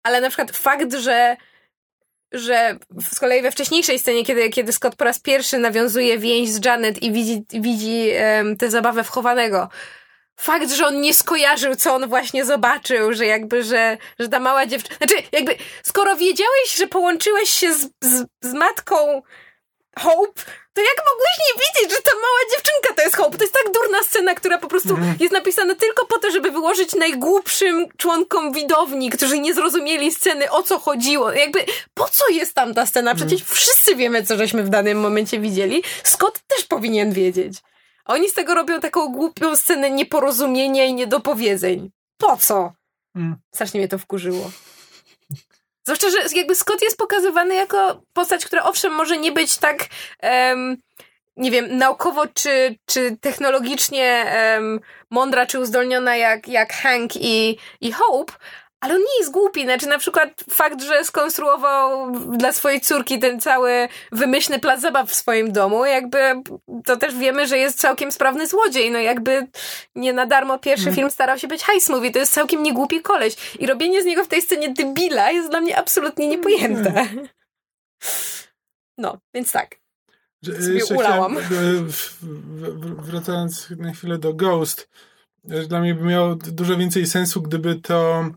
ale 0.03 0.21
na 0.21 0.29
przykład 0.29 0.57
fakt, 0.57 0.93
że 0.93 1.37
że 2.31 2.77
z 3.11 3.19
kolei 3.19 3.41
we 3.41 3.51
wcześniejszej 3.51 3.99
scenie, 3.99 4.25
kiedy, 4.25 4.49
kiedy 4.49 4.73
Scott 4.73 4.95
po 4.95 5.03
raz 5.03 5.19
pierwszy 5.19 5.57
nawiązuje 5.57 6.17
więź 6.17 6.49
z 6.49 6.65
Janet 6.65 7.03
i 7.03 7.11
widzi, 7.11 7.43
widzi 7.49 8.11
um, 8.37 8.57
tę 8.57 8.69
zabawę 8.69 9.03
wchowanego, 9.03 9.69
fakt, 10.39 10.71
że 10.71 10.87
on 10.87 11.01
nie 11.01 11.13
skojarzył, 11.13 11.75
co 11.75 11.95
on 11.95 12.07
właśnie 12.07 12.45
zobaczył, 12.45 13.13
że 13.13 13.25
jakby, 13.25 13.63
że, 13.63 13.97
że 14.19 14.27
ta 14.27 14.39
mała 14.39 14.65
dziewczyna... 14.65 14.97
Znaczy, 14.97 15.15
jakby, 15.31 15.55
skoro 15.83 16.15
wiedziałeś, 16.15 16.75
że 16.77 16.87
połączyłeś 16.87 17.49
się 17.49 17.73
z, 17.73 17.89
z, 18.01 18.25
z 18.41 18.53
matką 18.53 19.21
Hope, 19.97 20.41
to 20.73 20.81
jak 20.81 21.05
mogłeś 21.11 21.37
nie 21.39 21.53
widzieć, 21.61 21.97
że 21.97 22.01
ta 22.03 22.11
mała 22.15 22.39
dziewczynka 22.51 22.93
to 22.95 23.01
jest 23.01 23.15
Hope? 23.15 23.37
To 23.37 23.43
jest 23.43 23.53
tak 23.53 23.73
durna 23.73 24.03
scena, 24.03 24.35
która 24.35 24.57
po 24.57 24.67
prostu 24.67 24.93
mm. 24.93 25.15
jest 25.19 25.33
napisana 25.33 25.75
tylko 25.75 26.05
po 26.05 26.19
to, 26.19 26.31
żeby 26.31 26.51
wyłożyć 26.51 26.93
najgłupszym 26.93 27.87
członkom 27.97 28.53
widowni, 28.53 29.09
którzy 29.09 29.39
nie 29.39 29.53
zrozumieli 29.53 30.11
sceny, 30.11 30.51
o 30.51 30.63
co 30.63 30.79
chodziło. 30.79 31.31
Jakby, 31.31 31.65
po 31.93 32.07
co 32.07 32.29
jest 32.29 32.53
tam 32.53 32.73
ta 32.73 32.85
scena? 32.85 33.15
Przecież 33.15 33.41
mm. 33.41 33.53
wszyscy 33.55 33.95
wiemy, 33.95 34.23
co 34.23 34.37
żeśmy 34.37 34.63
w 34.63 34.69
danym 34.69 34.99
momencie 34.99 35.39
widzieli. 35.39 35.83
Scott 36.03 36.39
też 36.47 36.65
powinien 36.65 37.11
wiedzieć. 37.11 37.57
Oni 38.05 38.29
z 38.29 38.33
tego 38.33 38.55
robią 38.55 38.79
taką 38.79 39.07
głupią 39.07 39.55
scenę 39.55 39.91
nieporozumienia 39.91 40.85
i 40.85 40.93
niedopowiedzeń. 40.93 41.91
Po 42.17 42.37
co? 42.37 42.73
Mm. 43.15 43.35
Strasznie 43.55 43.79
mnie 43.79 43.87
to 43.87 43.97
wkurzyło. 43.97 44.51
Zwłaszcza, 45.89 46.09
że 46.09 46.37
jakby 46.37 46.55
Scott 46.55 46.81
jest 46.81 46.97
pokazywany 46.97 47.55
jako 47.55 48.01
postać, 48.13 48.45
która 48.45 48.63
owszem 48.63 48.93
może 48.93 49.17
nie 49.17 49.31
być 49.31 49.57
tak 49.57 49.85
um, 50.23 50.77
nie 51.37 51.51
wiem, 51.51 51.77
naukowo 51.77 52.27
czy, 52.27 52.75
czy 52.85 53.17
technologicznie 53.21 54.25
um, 54.55 54.79
mądra 55.09 55.45
czy 55.45 55.59
uzdolniona 55.59 56.15
jak, 56.15 56.47
jak 56.47 56.73
Hank 56.73 57.15
i, 57.15 57.57
i 57.81 57.91
Hope, 57.91 58.33
ale 58.79 58.95
on 58.95 58.99
nie 58.99 59.19
jest 59.19 59.31
głupi, 59.31 59.63
znaczy 59.63 59.87
na 59.87 59.97
przykład 59.97 60.43
fakt, 60.49 60.81
że 60.81 61.03
skonstruował 61.03 62.11
dla 62.37 62.51
swojej 62.51 62.81
córki 62.81 63.19
ten 63.19 63.39
cały 63.39 63.87
wymyślny 64.11 64.59
plac 64.59 64.81
zabaw 64.81 65.09
w 65.09 65.15
swoim 65.15 65.51
domu, 65.51 65.85
jakby 65.85 66.19
to 66.85 66.97
też 66.97 67.15
wiemy, 67.15 67.47
że 67.47 67.57
jest 67.57 67.79
całkiem 67.79 68.11
sprawny 68.11 68.47
złodziej, 68.47 68.91
no 68.91 68.99
jakby 68.99 69.47
nie 69.95 70.13
na 70.13 70.25
darmo 70.25 70.59
pierwszy 70.59 70.83
hmm. 70.83 70.95
film 70.95 71.11
starał 71.11 71.37
się 71.37 71.47
być 71.47 71.63
heist 71.63 71.89
movie, 71.89 72.11
to 72.11 72.19
jest 72.19 72.33
całkiem 72.33 72.63
niegłupi 72.63 73.01
koleś 73.01 73.35
i 73.59 73.67
robienie 73.67 74.01
z 74.01 74.05
niego 74.05 74.23
w 74.23 74.27
tej 74.27 74.41
scenie 74.41 74.73
debila 74.73 75.31
jest 75.31 75.49
dla 75.49 75.61
mnie 75.61 75.77
absolutnie 75.77 76.27
niepojęte. 76.27 76.91
Hmm. 76.91 77.27
No, 78.97 79.17
więc 79.33 79.51
tak. 79.51 79.75
Sobie 80.45 80.85
ulałam. 80.85 81.37
Chciałem, 81.37 81.89
wracając 82.97 83.69
na 83.69 83.91
chwilę 83.91 84.17
do 84.17 84.33
Ghost, 84.33 84.89
dla 85.43 85.79
mnie 85.81 85.95
by 85.95 86.05
miało 86.05 86.35
dużo 86.35 86.77
więcej 86.77 87.07
sensu, 87.07 87.41
gdyby 87.41 87.75
to 87.75 88.29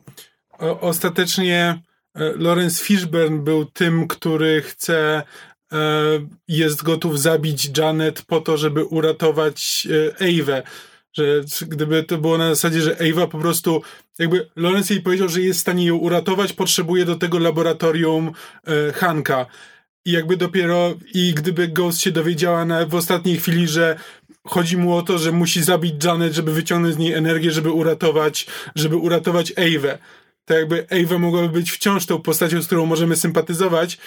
ostatecznie 0.81 1.83
e, 2.15 2.33
Lawrence 2.37 2.85
Fishburne 2.85 3.39
był 3.39 3.65
tym, 3.65 4.09
który 4.09 4.63
chce 4.63 5.23
e, 5.73 5.77
jest 6.49 6.83
gotów 6.83 7.21
zabić 7.21 7.79
Janet 7.79 8.23
po 8.23 8.41
to, 8.41 8.57
żeby 8.57 8.85
uratować 8.85 9.89
Ewę. 10.19 10.63
Że 11.13 11.25
gdyby 11.67 12.05
to 12.05 12.19
było 12.19 12.39
na 12.39 12.49
zasadzie, 12.49 12.81
że 12.81 12.97
Ava 13.01 13.27
po 13.27 13.39
prostu, 13.39 13.83
jakby 14.19 14.49
Lawrence 14.57 14.95
jej 14.95 15.03
powiedział, 15.03 15.29
że 15.29 15.41
jest 15.41 15.59
w 15.59 15.63
stanie 15.63 15.87
ją 15.87 15.97
uratować, 15.97 16.53
potrzebuje 16.53 17.05
do 17.05 17.17
tego 17.17 17.39
laboratorium 17.39 18.33
e, 18.67 18.93
Hanka. 18.93 19.47
I 20.05 20.13
jakby 20.13 20.37
dopiero, 20.37 20.95
i 21.15 21.35
gdyby 21.35 21.69
Ghost 21.69 22.01
się 22.01 22.13
dowiedziała 22.13 22.65
na, 22.65 22.87
w 22.87 22.95
ostatniej 22.95 23.37
chwili, 23.37 23.69
że 23.69 23.97
chodzi 24.45 24.77
mu 24.77 24.97
o 24.97 25.03
to, 25.03 25.19
że 25.19 25.33
musi 25.33 25.63
zabić 25.63 26.05
Janet, 26.05 26.33
żeby 26.35 26.53
wyciągnąć 26.53 26.95
z 26.95 26.99
niej 26.99 27.13
energię, 27.13 27.51
żeby 27.51 27.71
uratować, 27.71 28.47
żeby 28.75 28.97
uratować 28.97 29.53
Ewę 29.57 29.99
to 30.53 30.59
jakby 30.59 30.87
Ava 30.91 31.19
mogłaby 31.19 31.49
być 31.49 31.71
wciąż 31.71 32.07
tą 32.07 32.23
postacią, 32.23 32.63
z 32.63 32.67
którą 32.67 32.87
możemy 32.87 33.17
sympatyzować, 33.17 33.99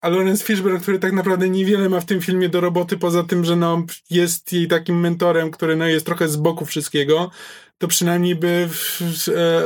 a 0.00 0.08
Lawrence 0.08 0.44
Fishburne, 0.44 0.80
który 0.80 0.98
tak 0.98 1.12
naprawdę 1.12 1.48
niewiele 1.48 1.88
ma 1.88 2.00
w 2.00 2.04
tym 2.04 2.20
filmie 2.20 2.48
do 2.48 2.60
roboty, 2.60 2.98
poza 2.98 3.22
tym, 3.22 3.44
że 3.44 3.56
no, 3.56 3.82
jest 4.10 4.52
jej 4.52 4.68
takim 4.68 5.00
mentorem, 5.00 5.50
który 5.50 5.76
no, 5.76 5.86
jest 5.86 6.06
trochę 6.06 6.28
z 6.28 6.36
boku 6.36 6.66
wszystkiego, 6.66 7.30
to 7.78 7.88
przynajmniej 7.88 8.34
by... 8.34 8.68
W, 8.70 9.00
e, 9.28 9.62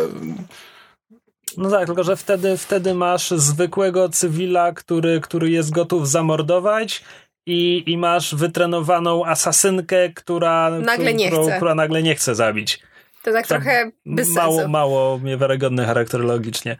no 1.56 1.70
tak, 1.70 1.86
tylko 1.86 2.04
że 2.04 2.16
wtedy, 2.16 2.56
wtedy 2.56 2.94
masz 2.94 3.30
zwykłego 3.30 4.08
cywila, 4.08 4.72
który, 4.72 5.20
który 5.20 5.50
jest 5.50 5.70
gotów 5.70 6.08
zamordować 6.08 7.04
i, 7.46 7.82
i 7.86 7.98
masz 7.98 8.34
wytrenowaną 8.34 9.24
asasynkę, 9.24 10.08
która 10.08 10.70
nagle 10.70 11.14
nie, 11.14 11.26
którą, 11.26 11.42
chce. 11.42 11.56
która 11.56 11.74
nagle 11.74 12.02
nie 12.02 12.14
chce 12.14 12.34
zabić. 12.34 12.80
To 13.24 13.32
tak 13.32 13.46
to 13.46 13.54
trochę 13.54 13.90
bez 14.06 14.28
mało, 14.34 14.54
sensu. 14.56 14.70
Mało 14.70 15.18
mnie 15.18 15.36
wiarygodny 15.36 15.84
charakterologicznie. 15.86 16.76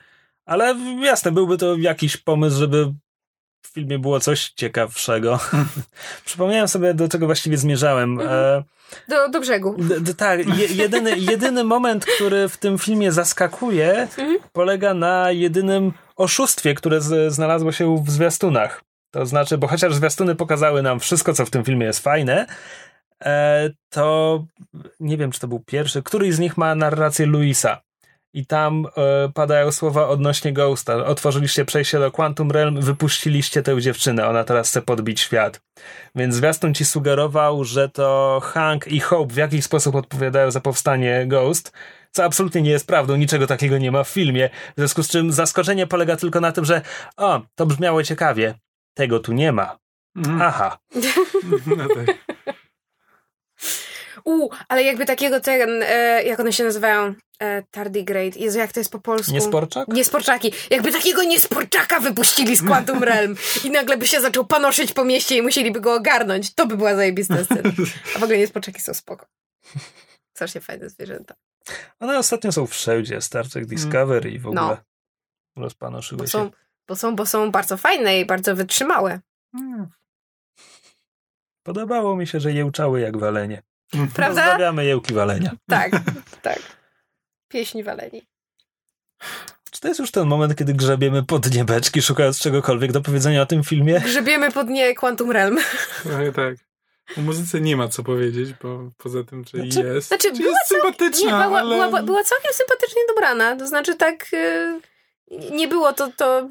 Ale 0.47 0.77
jasne, 1.01 1.33
byłby 1.33 1.59
to 1.59 1.77
jakiś 1.77 2.17
pomysł, 2.17 2.59
żeby 2.59 2.93
w 3.63 3.69
filmie 3.75 3.99
było 3.99 4.21
coś 4.21 4.51
ciekawszego. 4.51 5.39
Przypomniałem 6.25 6.69
sobie, 6.69 6.95
do 6.95 7.09
czego 7.09 7.27
właściwie 7.27 7.57
zmierzałem. 7.59 8.21
Mhm. 8.21 8.31
E, 8.31 8.63
Do, 9.09 9.29
do 9.29 9.41
brzegu. 9.41 9.75
D- 9.79 10.01
d- 10.01 10.15
tak, 10.15 10.59
je, 10.59 10.67
jedyny, 10.67 11.19
jedyny 11.33 11.65
moment, 11.65 12.05
który 12.07 12.49
w 12.49 12.57
tym 12.57 12.79
filmie 12.79 13.13
zaskakuje, 13.13 13.93
Mhm. 14.19 14.39
polega 14.53 14.95
na 14.95 15.31
jedynym 15.31 15.93
oszustwie, 16.17 16.75
które 16.75 17.01
z, 17.01 17.33
znalazło 17.35 17.73
się 17.73 18.05
w 18.05 18.11
zwiastunach. 18.11 18.83
To 19.11 19.27
znaczy, 19.27 19.59
bo 19.59 19.67
chociaż 19.69 19.95
zwiastuny 19.95 20.35
pokazały 20.35 20.83
nam 20.83 21.01
wszystko, 21.01 21.33
co 21.35 21.47
w 21.47 21.51
tym 21.51 21.65
filmie 21.65 21.87
jest 21.87 22.01
fajne, 22.01 22.47
to 23.91 24.45
nie 25.01 25.17
wiem, 25.17 25.31
czy 25.31 25.41
to 25.41 25.49
był 25.49 25.61
pierwszy, 25.61 26.03
któryś 26.03 26.35
z 26.35 26.39
nich 26.39 26.57
ma 26.57 26.75
narrację 26.75 27.27
Luisa. 27.27 27.83
I 28.35 28.47
tam 28.47 28.87
e, 28.97 29.29
padają 29.35 29.73
słowa 29.73 30.09
odnośnie 30.09 30.53
Ghosta. 30.53 30.95
Otworzyliście 30.95 31.65
przejście 31.65 31.99
do 31.99 32.11
Quantum 32.11 32.51
Realm, 32.51 32.81
wypuściliście 32.81 33.63
tę 33.63 33.81
dziewczynę, 33.81 34.29
ona 34.29 34.45
teraz 34.45 34.69
chce 34.69 34.83
podbić 34.83 35.21
świat. 35.21 35.63
Więc 36.15 36.35
zwiastun 36.35 36.75
ci 36.75 36.85
sugerował, 36.85 37.65
że 37.65 37.89
to 37.89 38.41
Hank 38.45 38.89
i 38.89 39.01
Hope 39.01 39.35
w 39.35 39.37
jakiś 39.37 39.65
sposób 39.65 39.95
odpowiadają 39.95 40.51
za 40.51 40.61
powstanie 40.61 41.27
Ghost, 41.27 41.73
co 42.11 42.25
absolutnie 42.25 42.63
nie 42.63 42.71
jest 42.71 42.87
prawdą, 42.87 43.17
niczego 43.17 43.47
takiego 43.47 43.79
nie 43.79 43.91
ma 43.91 44.05
w 44.05 44.09
filmie. 44.09 44.51
W 44.77 44.79
związku 44.79 45.03
z 45.03 45.09
czym 45.09 45.33
zaskoczenie 45.33 45.87
polega 45.87 46.17
tylko 46.17 46.41
na 46.41 46.53
tym, 46.53 46.65
że 46.65 46.83
o, 47.17 47.43
to 47.55 47.67
brzmiało 47.67 48.03
ciekawie. 48.03 48.55
Tego 48.95 49.21
tu 49.21 49.33
nie 49.33 49.53
ma. 49.53 49.79
mm, 50.17 50.43
Aha. 50.43 50.79
no 51.77 51.85
tak. 51.89 52.17
U, 54.25 54.49
ale 54.69 54.83
jakby 54.83 55.07
takiego 55.07 55.41
ten, 55.41 55.83
e, 55.83 56.23
jak 56.25 56.41
one 56.41 56.53
się 56.53 56.65
nazywają? 56.65 57.15
E, 57.43 57.63
tardigrade. 57.63 58.37
Jezu, 58.39 58.59
jak 58.59 58.73
to 58.73 58.81
jest 58.81 58.93
po 58.93 59.01
polsku? 59.01 59.33
Niesporczak? 59.33 59.89
Niesporczaki. 59.89 60.53
Jakby 60.71 60.93
takiego 60.93 61.23
niesporczaka 61.25 62.01
wypuścili 62.01 62.57
z 62.57 62.63
Quantum 62.69 63.03
Realm 63.05 63.37
i 63.65 63.71
nagle 63.71 63.97
by 63.97 64.09
się 64.09 64.21
zaczął 64.21 64.47
panoszyć 64.47 64.93
po 64.93 65.05
mieście 65.05 65.37
i 65.37 65.43
musieliby 65.43 65.81
go 65.81 65.95
ogarnąć. 65.95 66.55
To 66.55 66.67
by 66.67 66.77
była 66.77 66.95
zajebista 66.95 67.45
scena. 67.45 67.71
A 68.17 68.19
w 68.19 68.23
ogóle 68.23 68.39
niesporczaki 68.39 68.81
są 68.81 68.95
spoko. 68.95 69.27
Strasznie 70.35 70.61
fajne 70.61 70.89
zwierzęta. 70.91 71.35
One 72.01 72.19
ostatnio 72.19 72.53
są 72.53 72.67
wszędzie. 72.67 73.21
Star 73.21 73.49
Trek 73.49 73.67
Discovery 73.67 74.31
i 74.31 74.39
w 74.39 74.47
ogóle 74.47 74.63
No. 74.63 74.77
rozpanoszyły 75.63 76.19
Bo 76.19 76.25
się. 76.27 76.31
są, 76.31 76.51
bo, 76.89 76.97
są, 76.97 77.17
bo 77.17 77.27
są 77.27 77.51
bardzo 77.51 77.77
fajne 77.77 78.21
i 78.21 78.27
bardzo 78.27 78.57
wytrzymałe. 78.57 79.21
Mm. 79.55 79.87
Podobało 81.63 82.17
mi 82.17 82.27
się, 82.27 82.41
że 82.41 82.53
jełczały 82.53 83.01
jak 83.01 83.17
walenie. 83.17 83.63
Prawda? 83.91 84.27
Pozdrawiamy 84.29 84.85
jełki 84.85 85.15
walenia. 85.15 85.51
Tak, 85.69 85.93
tak. 86.43 86.59
Pieśni 87.49 87.85
waleni. 87.85 88.23
Czy 89.71 89.81
to 89.81 89.89
jest 89.89 90.01
już 90.01 90.11
ten 90.11 90.27
moment, 90.29 90.57
kiedy 90.57 90.75
grzebiemy 90.75 91.23
pod 91.23 91.55
niebeczki, 91.55 92.03
szukając 92.03 92.39
czegokolwiek 92.39 92.93
do 92.93 93.01
powiedzenia 93.01 93.43
o 93.43 93.47
tym 93.47 93.65
filmie? 93.65 94.01
Grzebiemy 94.01 94.53
po 94.53 94.65
dnie 94.65 94.95
Quantum 94.95 95.31
Realm. 95.31 95.59
Trochę 96.03 96.33
tak. 96.33 96.55
O 97.19 97.21
muzyce 97.21 97.61
nie 97.61 97.77
ma 97.77 97.89
co 97.89 98.03
powiedzieć, 98.03 98.55
bo 98.63 98.91
poza 98.99 99.25
tym, 99.25 99.45
że 99.45 99.59
Znaczy- 99.59 99.89
jest. 99.89 100.09
znaczy, 100.09 100.29
Czy 100.33 100.43
była 100.43 100.49
jest 100.59 100.67
sympatyczna, 100.69 101.39
Nie, 101.39 101.45
była, 101.45 101.61
ale... 101.61 101.87
była, 101.89 102.03
była 102.03 102.25
całkiem 102.25 102.53
sympatycznie 102.53 103.03
dobrana. 103.09 103.57
To 103.57 103.67
znaczy 103.67 103.97
tak... 103.97 104.27
y, 104.33 104.81
nie 105.51 105.69
było 105.69 105.93
to, 105.93 106.11
to 106.17 106.49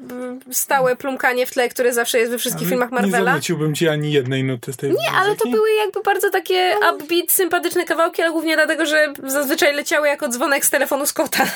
y, 0.50 0.54
stałe 0.54 0.96
plumkanie 0.96 1.46
w 1.46 1.50
tle, 1.50 1.68
które 1.68 1.92
zawsze 1.92 2.18
jest 2.18 2.30
we 2.32 2.38
wszystkich 2.38 2.62
ale 2.66 2.70
filmach 2.70 2.90
Nie 2.90 2.94
Marvela. 3.00 3.30
zanuciłbym 3.30 3.74
ci 3.74 3.88
ani 3.88 4.12
jednej 4.12 4.44
nuty 4.44 4.72
z 4.72 4.76
tej 4.76 4.90
Nie, 4.90 5.10
ale 5.10 5.24
to 5.28 5.30
muzyki. 5.30 5.50
były 5.50 5.72
jakby 5.74 6.02
bardzo 6.02 6.30
takie 6.30 6.74
upbeat, 6.94 7.30
sympatyczne 7.30 7.84
kawałki, 7.84 8.22
ale 8.22 8.30
głównie 8.32 8.56
dlatego, 8.56 8.86
że 8.86 9.12
zazwyczaj 9.26 9.74
leciały 9.74 10.08
jako 10.08 10.28
dzwonek 10.28 10.64
z 10.64 10.70
telefonu 10.70 11.06
Scotta. 11.06 11.46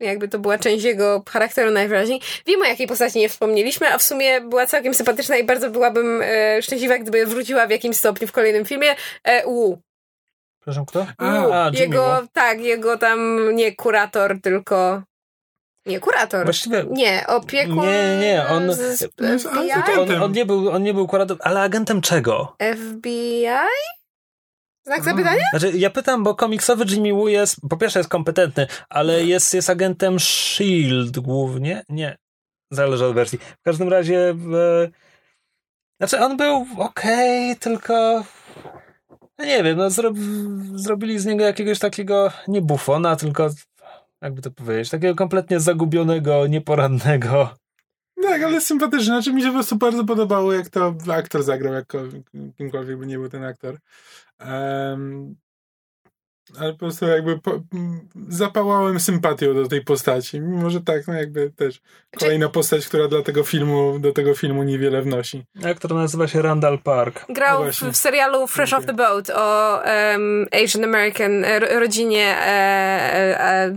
Jakby 0.00 0.28
to 0.28 0.38
była 0.38 0.58
część 0.58 0.84
jego 0.84 1.22
charakteru 1.30 1.70
najwyraźniej. 1.70 2.20
Wiem, 2.46 2.62
o 2.62 2.64
jakiej 2.64 2.86
postaci 2.86 3.18
nie 3.18 3.28
wspomnieliśmy, 3.28 3.88
a 3.94 3.98
w 3.98 4.02
sumie 4.02 4.40
była 4.40 4.66
całkiem 4.66 4.94
sympatyczna 4.94 5.36
i 5.36 5.44
bardzo 5.44 5.70
byłabym 5.70 6.22
e, 6.22 6.62
szczęśliwa, 6.62 6.98
gdyby 6.98 7.26
wróciła 7.26 7.66
w 7.66 7.70
jakimś 7.70 7.96
stopniu 7.96 8.28
w 8.28 8.32
kolejnym 8.32 8.64
filmie. 8.64 8.94
E, 9.24 9.44
Wu. 9.44 9.78
Przepraszam, 10.70 10.86
kto? 10.86 11.06
A, 11.18 11.64
A, 11.66 11.70
Jego, 11.74 12.22
tak, 12.32 12.60
jego 12.60 12.98
tam 12.98 13.48
nie 13.54 13.74
kurator, 13.76 14.40
tylko... 14.42 15.02
Nie, 15.86 16.00
kurator. 16.00 16.44
Właściwie 16.44 16.84
Nie, 16.90 17.26
opiekun... 17.26 17.76
Nie, 17.86 18.18
nie, 18.20 18.44
on- 18.48 18.72
z- 18.72 19.08
on, 19.98 20.22
on, 20.22 20.32
nie 20.32 20.46
był, 20.46 20.70
on 20.70 20.82
nie 20.82 20.94
był 20.94 21.06
kuratorem, 21.08 21.40
ale 21.44 21.60
agentem 21.60 22.00
czego? 22.00 22.56
FBI? 22.74 23.46
Znak 24.86 25.04
zapytania? 25.04 25.42
Znaczy, 25.50 25.72
ja 25.78 25.90
pytam, 25.90 26.24
bo 26.24 26.34
komiksowy 26.34 26.84
Jimmy 26.88 27.12
Woo 27.14 27.28
jest, 27.28 27.56
po 27.70 27.76
pierwsze 27.76 27.98
jest 27.98 28.10
kompetentny, 28.10 28.66
ale 28.88 29.24
jest, 29.24 29.54
jest 29.54 29.70
agentem 29.70 30.16
S.H.I.E.L.D. 30.16 31.20
głównie. 31.20 31.82
Nie, 31.88 32.16
zależy 32.70 33.06
od 33.06 33.14
wersji. 33.14 33.38
W 33.38 33.62
każdym 33.64 33.88
razie, 33.88 34.28
e, 34.30 34.88
znaczy 36.00 36.24
on 36.24 36.36
był 36.36 36.66
okej, 36.78 37.56
tylko 37.56 38.24
no 39.40 39.46
nie 39.46 39.62
wiem, 39.62 39.78
no 39.78 39.90
zro, 39.90 40.12
zrobili 40.74 41.18
z 41.18 41.26
niego 41.26 41.44
jakiegoś 41.44 41.78
takiego, 41.78 42.32
nie 42.48 42.62
bufona, 42.62 43.16
tylko 43.16 43.50
jakby 44.20 44.42
to 44.42 44.50
powiedzieć, 44.50 44.90
takiego 44.90 45.14
kompletnie 45.14 45.60
zagubionego, 45.60 46.46
nieporadnego. 46.46 47.54
Tak, 48.22 48.42
ale 48.42 48.60
sympatyczne. 48.60 49.04
Znaczy 49.04 49.32
mi 49.32 49.42
się 49.42 49.48
po 49.48 49.54
prostu 49.54 49.76
bardzo 49.76 50.04
podobało, 50.04 50.52
jak 50.52 50.68
to 50.68 50.94
aktor 51.12 51.42
zagrał, 51.42 51.74
jak 51.74 51.92
kimkolwiek 52.58 52.98
by 52.98 53.06
nie 53.06 53.18
był 53.18 53.28
ten 53.28 53.44
aktor. 53.44 53.78
Em, 54.38 55.36
ale 56.58 56.72
po 56.72 56.78
prostu 56.78 57.06
jakby 57.06 57.38
po, 57.38 57.60
zapałałem 58.28 59.00
sympatią 59.00 59.54
do 59.54 59.68
tej 59.68 59.84
postaci. 59.84 60.40
Mimo, 60.40 60.70
że 60.70 60.80
tak, 60.80 61.06
no 61.06 61.14
jakby 61.14 61.50
też 61.50 61.80
kolejna 62.18 62.48
postać, 62.48 62.86
która 62.88 63.08
dla 63.08 63.22
tego 63.22 63.44
filmu, 63.44 63.98
do 63.98 64.12
tego 64.12 64.34
filmu 64.34 64.62
niewiele 64.62 65.02
wnosi. 65.02 65.44
Aktor 65.64 65.94
nazywa 65.94 66.28
się 66.28 66.42
Randall 66.42 66.78
Park. 66.78 67.24
No 67.28 67.34
Grał 67.34 67.58
w, 67.58 67.62
właśnie. 67.62 67.92
w 67.92 67.96
serialu 67.96 68.46
Fresh 68.46 68.72
Off 68.72 68.86
the 68.86 68.92
Boat 68.94 69.30
o 69.30 69.84
em, 69.84 70.46
Asian 70.64 70.84
American 70.84 71.44
e, 71.44 71.58
ro- 71.58 71.80
rodzinie 71.80 72.36
e, 72.38 72.44
e, 72.44 73.40
e, 73.40 73.74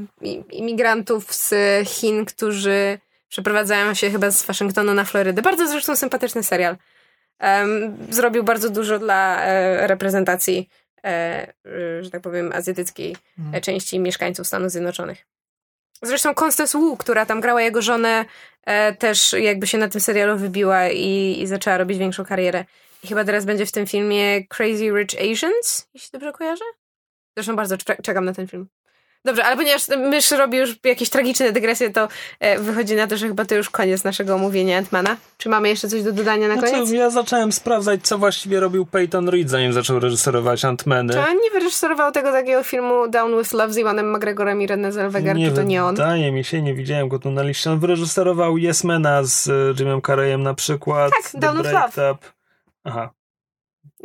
imigrantów 0.51 1.33
z 1.33 1.53
Chin, 1.87 2.25
którzy 2.25 2.99
przeprowadzają 3.29 3.93
się 3.93 4.09
chyba 4.09 4.31
z 4.31 4.45
Waszyngtonu 4.45 4.93
na 4.93 5.03
Florydę. 5.03 5.41
Bardzo 5.41 5.67
zresztą 5.67 5.95
sympatyczny 5.95 6.43
serial. 6.43 6.77
Em, 7.39 7.97
zrobił 8.09 8.43
bardzo 8.43 8.69
dużo 8.69 8.99
dla 8.99 9.41
e, 9.43 9.87
reprezentacji, 9.87 10.69
że 12.01 12.09
tak 12.11 12.21
powiem, 12.21 12.51
azjatyckiej 12.53 13.15
e, 13.53 13.61
części 13.61 13.99
mieszkańców 13.99 14.47
Stanów 14.47 14.71
Zjednoczonych. 14.71 15.25
Zresztą 16.01 16.33
Constance 16.43 16.77
Wu, 16.77 16.97
która 16.97 17.25
tam 17.25 17.41
grała 17.41 17.61
jego 17.61 17.81
żonę, 17.81 18.25
e, 18.65 18.93
też 18.95 19.33
jakby 19.33 19.67
się 19.67 19.77
na 19.77 19.87
tym 19.89 20.01
serialu 20.01 20.37
wybiła 20.37 20.89
i, 20.89 21.37
i 21.41 21.47
zaczęła 21.47 21.77
robić 21.77 21.97
większą 21.97 22.25
karierę. 22.25 22.65
I 23.03 23.07
chyba 23.07 23.23
teraz 23.25 23.45
będzie 23.45 23.65
w 23.65 23.71
tym 23.71 23.87
filmie 23.87 24.47
Crazy 24.47 24.89
Rich 24.91 25.31
Asians, 25.31 25.87
jeśli 25.93 26.09
dobrze 26.11 26.31
kojarzę. 26.33 26.63
Zresztą 27.37 27.55
bardzo 27.55 27.77
cze- 27.77 28.01
czekam 28.03 28.25
na 28.25 28.33
ten 28.33 28.47
film. 28.47 28.67
Dobrze, 29.25 29.43
ale 29.43 29.55
ponieważ 29.55 29.87
mysz 29.87 30.31
robi 30.31 30.57
już 30.57 30.75
jakieś 30.83 31.09
tragiczne 31.09 31.51
dygresje, 31.51 31.89
to 31.89 32.07
e, 32.39 32.59
wychodzi 32.59 32.95
na 32.95 33.07
to, 33.07 33.17
że 33.17 33.27
chyba 33.27 33.45
to 33.45 33.55
już 33.55 33.69
koniec 33.69 34.03
naszego 34.03 34.35
omówienia 34.35 34.77
Antmana. 34.77 35.17
Czy 35.37 35.49
mamy 35.49 35.69
jeszcze 35.69 35.87
coś 35.87 36.03
do 36.03 36.11
dodania 36.11 36.47
na 36.47 36.55
koniec? 36.55 36.75
Znaczy, 36.75 36.95
ja 36.95 37.09
zacząłem 37.09 37.51
sprawdzać, 37.51 37.99
co 38.03 38.17
właściwie 38.17 38.59
robił 38.59 38.85
Peyton 38.85 39.29
Reed, 39.29 39.49
zanim 39.49 39.73
zaczął 39.73 39.99
reżyserować 39.99 40.65
Ant-Many. 40.65 41.13
Czy 41.13 41.19
on 41.19 41.37
nie 41.43 41.51
wyreżyserował 41.51 42.11
tego 42.11 42.31
takiego 42.31 42.63
filmu 42.63 43.07
Down 43.07 43.39
with 43.39 43.53
Love 43.53 43.73
z 43.73 43.77
Iwanem 43.77 44.15
McGregorem 44.15 44.61
i 44.61 44.67
René 44.67 44.91
Zellweger, 44.91 45.37
czy 45.37 45.51
to 45.51 45.63
nie 45.63 45.83
on? 45.83 45.95
Wydaje 45.95 46.31
mi 46.31 46.43
się, 46.43 46.61
nie 46.61 46.73
widziałem 46.73 47.07
go 47.07 47.19
tu 47.19 47.31
na 47.31 47.43
liście. 47.43 47.71
On 47.71 47.79
wyreżyserował 47.79 48.57
Yes 48.57 48.83
Mana 48.83 49.23
z 49.23 49.47
e, 49.49 49.51
Jimem 49.79 50.01
Carreyem 50.01 50.43
na 50.43 50.53
przykład. 50.53 51.11
Tak, 51.21 51.31
The 51.31 51.39
Down 51.39 51.57
with 51.57 51.73
Up. 51.95 52.17
Aha. 52.83 53.09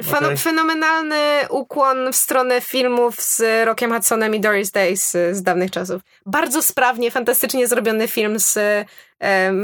Fen- 0.03 0.25
Okej. 0.25 0.37
Fenomenalny 0.37 1.49
ukłon 1.51 2.13
w 2.13 2.17
stronę 2.17 2.61
filmów 2.61 3.21
z 3.23 3.67
Rockiem 3.67 3.93
Hudsonem 3.93 4.35
i 4.35 4.41
Doris 4.41 4.71
Day 4.71 4.97
z, 4.97 5.37
z 5.37 5.43
dawnych 5.43 5.71
czasów. 5.71 6.03
Bardzo 6.27 6.63
sprawnie, 6.63 7.11
fantastycznie 7.11 7.69
zrobiony 7.69 8.09
film 8.09 8.39
z 8.39 8.55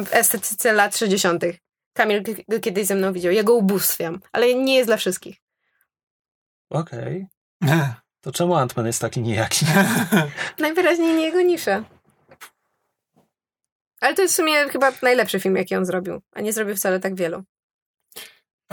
w 0.05 0.09
estetyce 0.11 0.72
lat 0.72 0.97
60. 0.97 1.45
Kamil 1.93 2.22
go 2.49 2.61
kiedyś 2.61 2.87
ze 2.87 2.95
mną 2.95 3.12
widział. 3.12 3.32
Ja 3.32 3.43
go 3.43 3.55
ubóstwiam, 3.55 4.20
ale 4.32 4.55
nie 4.55 4.76
jest 4.76 4.89
dla 4.89 4.97
wszystkich. 4.97 5.37
Okej. 6.70 7.26
To 8.20 8.32
czemu 8.32 8.55
Ant-Man 8.55 8.87
jest 8.87 9.01
taki 9.01 9.20
nijaki? 9.20 9.66
Najwyraźniej 10.59 11.14
nie 11.14 11.24
jego 11.24 11.43
nisza. 11.43 11.85
Ale 14.01 14.14
to 14.14 14.22
jest 14.22 14.35
w 14.35 14.37
sumie 14.37 14.68
chyba 14.68 14.93
najlepszy 15.03 15.41
film, 15.41 15.57
jaki 15.57 15.76
on 15.76 15.85
zrobił, 15.87 16.20
a 16.32 16.41
nie 16.41 16.53
zrobił 16.53 16.76
wcale 16.76 17.01
tak 17.01 17.14
wielu. 17.14 17.43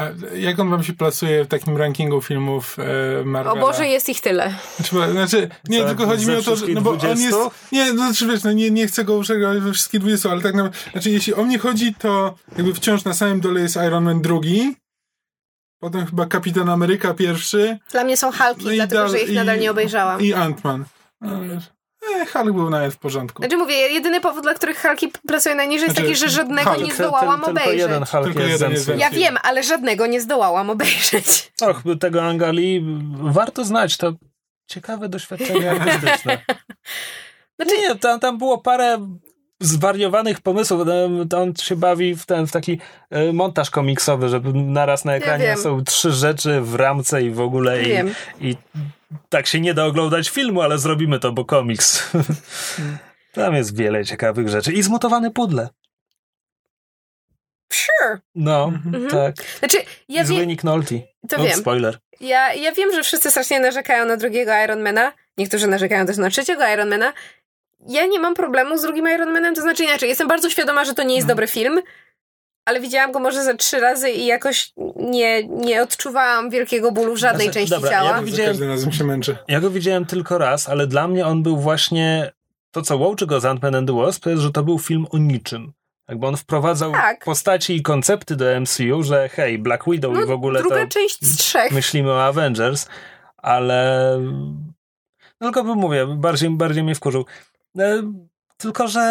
A 0.01 0.35
jak 0.35 0.59
on 0.59 0.69
wam 0.69 0.83
się 0.83 0.93
plasuje 0.93 1.43
w 1.43 1.47
takim 1.47 1.77
rankingu 1.77 2.21
filmów 2.21 2.77
e, 2.79 3.25
Marvela? 3.25 3.55
O 3.61 3.65
Boże, 3.67 3.87
jest 3.87 4.09
ich 4.09 4.21
tyle. 4.21 4.53
Znaczy, 4.79 5.11
znaczy 5.11 5.49
nie, 5.69 5.81
Za- 5.81 5.87
tylko 5.87 6.05
chodzi 6.05 6.27
mi 6.27 6.35
o 6.35 6.41
to, 6.41 6.55
że 6.55 6.65
no 6.67 6.81
bo 6.81 6.91
on 6.91 6.97
20? 6.97 7.25
jest, 7.37 7.71
nie, 7.71 7.93
no 7.93 8.05
znaczy 8.05 8.27
wiesz, 8.27 8.43
no 8.43 8.51
nie, 8.51 8.71
nie 8.71 8.87
chcę 8.87 9.03
go 9.03 9.13
uszczególniać 9.17 9.59
we 9.63 9.73
wszystkich 9.73 9.99
20, 9.99 10.31
ale 10.31 10.41
tak 10.41 10.53
naprawdę, 10.53 10.79
znaczy 10.91 11.09
jeśli 11.09 11.33
o 11.33 11.43
mnie 11.43 11.59
chodzi, 11.59 11.95
to 11.95 12.35
jakby 12.57 12.73
wciąż 12.73 13.03
na 13.03 13.13
samym 13.13 13.39
dole 13.41 13.59
jest 13.61 13.75
Iron 13.75 14.03
Man 14.03 14.21
drugi, 14.21 14.75
potem 15.81 16.05
chyba 16.05 16.25
Kapitan 16.25 16.69
Ameryka 16.69 17.13
pierwszy, 17.13 17.77
Dla 17.91 18.03
mnie 18.03 18.17
są 18.17 18.31
Hulki, 18.31 18.65
no 18.65 18.71
dlatego 18.75 19.07
że 19.07 19.17
dal- 19.17 19.27
ich 19.27 19.35
nadal 19.35 19.57
i- 19.57 19.61
nie 19.61 19.71
obejrzałam. 19.71 20.21
I 20.21 20.33
Ant-Man. 20.33 20.83
No, 21.21 21.29
wiesz, 22.25 22.35
E, 22.35 22.39
Hulk 22.39 22.55
był 22.55 22.69
nawet 22.69 22.93
w 22.93 22.97
porządku. 22.97 23.41
Znaczy 23.41 23.57
mówię, 23.57 23.75
jedyny 23.75 24.21
powód, 24.21 24.43
dla 24.43 24.53
których 24.53 24.81
Hulki 24.81 25.11
plasują 25.27 25.55
najniżej 25.55 25.85
jest 25.85 25.95
Znaczy, 25.97 26.07
taki, 26.09 26.19
że 26.19 26.29
żadnego 26.29 26.69
Hulk, 26.69 26.81
nie 26.83 26.87
ten- 26.87 26.95
zdołałam 26.95 27.35
Tylko 27.41 27.51
obejrzeć. 27.51 27.79
jeden 27.79 28.05
Hulk 28.05 28.23
Tylko 28.23 28.39
jest 28.39 28.51
jeden 28.51 28.71
jest. 28.71 28.87
Ja 28.97 29.09
wiem, 29.09 29.37
ale 29.43 29.63
żadnego 29.63 30.05
nie 30.07 30.21
zdołałam 30.21 30.69
obejrzeć. 30.69 31.51
Och, 31.61 31.81
tego 31.99 32.23
Angali 32.23 32.85
warto 33.21 33.63
znać, 33.63 33.97
to 33.97 34.13
ciekawe 34.67 35.09
doświadczenie 35.09 35.71
artystyczne. 35.71 36.37
Znaczy- 37.59 37.77
nie, 37.81 37.95
tam, 37.95 38.19
tam 38.19 38.37
było 38.37 38.57
parę 38.57 39.07
zwariowanych 39.61 40.41
pomysłów. 40.41 40.81
To 41.29 41.41
On 41.41 41.53
się 41.55 41.75
bawi 41.75 42.15
w 42.15 42.25
ten 42.25 42.47
w 42.47 42.51
taki 42.51 42.79
e, 43.09 43.33
montaż 43.33 43.69
komiksowy, 43.69 44.29
żeby 44.29 44.53
naraz 44.53 45.05
na 45.05 45.15
ekranie 45.15 45.45
wiem. 45.45 45.57
są 45.57 45.83
trzy 45.83 46.11
rzeczy 46.11 46.61
w 46.61 46.75
ramce 46.75 47.23
i 47.23 47.31
w 47.31 47.39
ogóle 47.39 47.81
i, 47.83 47.85
Wiem. 47.85 48.13
i 48.41 48.55
tak 49.29 49.47
się 49.47 49.59
nie 49.59 49.73
da 49.73 49.85
oglądać 49.85 50.29
filmu, 50.29 50.61
ale 50.61 50.77
zrobimy 50.79 51.19
to, 51.19 51.31
bo 51.31 51.45
komiks. 51.45 52.11
Tam 53.33 53.55
jest 53.55 53.77
wiele 53.77 54.05
ciekawych 54.05 54.49
rzeczy. 54.49 54.73
I 54.73 54.83
zmutowane 54.83 55.31
pudle. 55.31 55.69
Sure. 57.73 58.19
No, 58.35 58.71
Mhm. 58.85 59.07
tak. 59.09 59.35
Znaczy, 59.59 59.77
ja 60.09 60.23
I 60.23 60.25
zły 60.25 60.37
wiem, 60.37 60.47
Nick 60.47 60.63
Nolte. 60.63 60.95
to 61.29 61.37
Ups, 61.37 61.45
wiem. 61.49 61.59
spoiler. 61.59 61.97
Ja, 62.19 62.53
ja 62.53 62.71
wiem, 62.71 62.93
że 62.95 63.03
wszyscy 63.03 63.31
strasznie 63.31 63.59
narzekają 63.59 64.05
na 64.05 64.17
drugiego 64.17 64.51
Ironmana. 64.63 65.11
Niektórzy 65.37 65.67
narzekają 65.67 66.05
też 66.05 66.17
na 66.17 66.29
trzeciego 66.29 66.67
Ironmana. 66.73 67.13
Ja 67.87 68.05
nie 68.05 68.19
mam 68.19 68.33
problemu 68.33 68.77
z 68.77 68.81
drugim 68.81 69.09
Ironmanem, 69.15 69.55
to 69.55 69.61
znaczy 69.61 69.83
inaczej. 69.83 70.09
Jestem 70.09 70.27
bardzo 70.27 70.49
świadoma, 70.49 70.85
że 70.85 70.93
to 70.93 71.03
nie 71.03 71.15
jest 71.15 71.23
Mhm. 71.25 71.35
dobry 71.35 71.47
film, 71.47 71.79
ale 72.65 72.79
widziałam 72.79 73.11
go 73.11 73.19
może 73.19 73.43
ze 73.43 73.55
trzy 73.55 73.79
razy 73.79 74.09
i 74.11 74.25
jakoś 74.25 74.73
nie, 74.95 75.43
nie 75.47 75.81
odczuwałam 75.83 76.49
wielkiego 76.49 76.91
bólu 76.91 77.13
w 77.13 77.17
żadnej 77.17 77.45
Znaczy, 77.47 77.59
części 77.59 77.75
dobra, 77.75 77.89
ciała. 77.91 78.09
ja 78.09 78.15
Za 78.17 78.21
widziałem- 78.23 78.51
każdym 78.51 78.69
razem 78.69 78.91
się 78.91 79.03
męczę. 79.03 79.37
Ja 79.47 79.59
go 79.59 79.69
widziałem 79.69 80.05
tylko 80.05 80.37
raz, 80.37 80.69
ale 80.69 80.87
dla 80.87 81.07
mnie 81.07 81.25
on 81.25 81.43
był 81.43 81.57
właśnie 81.57 82.31
to, 82.71 82.81
co 82.81 82.97
łączy 82.97 83.25
go 83.27 83.39
z 83.39 83.43
Ant-Man 83.43 83.77
and 83.77 83.87
the 83.87 83.95
Wasp, 83.95 84.23
to 84.23 84.29
jest, 84.29 84.41
że 84.41 84.51
to 84.51 84.63
był 84.63 84.79
film 84.79 85.05
o 85.11 85.17
niczym. 85.17 85.73
Jakby 86.09 86.27
on 86.27 86.37
wprowadzał 86.37 86.91
Tak. 86.91 87.23
postaci 87.25 87.75
i 87.75 87.81
koncepty 87.81 88.35
do 88.35 88.45
MCU, 88.59 89.03
że 89.03 89.29
hej, 89.29 89.59
Black 89.59 89.83
Widow 89.87 90.13
No, 90.13 90.21
i 90.21 90.25
w 90.25 90.31
ogóle 90.31 90.59
druga 90.59 90.81
to 90.81 90.87
część 90.87 91.17
z 91.21 91.37
trzech. 91.37 91.71
myślimy 91.71 92.11
o 92.11 92.23
Avengers, 92.23 92.87
ale 93.37 94.17
no 95.41 95.47
tylko 95.47 95.63
bym 95.63 95.77
mówię, 95.77 96.07
bardziej, 96.07 96.49
bardziej 96.49 96.83
mnie 96.83 96.95
wkurzył. 96.95 97.25
E, 97.79 98.13
Tylko, 98.57 98.87
że 98.87 99.01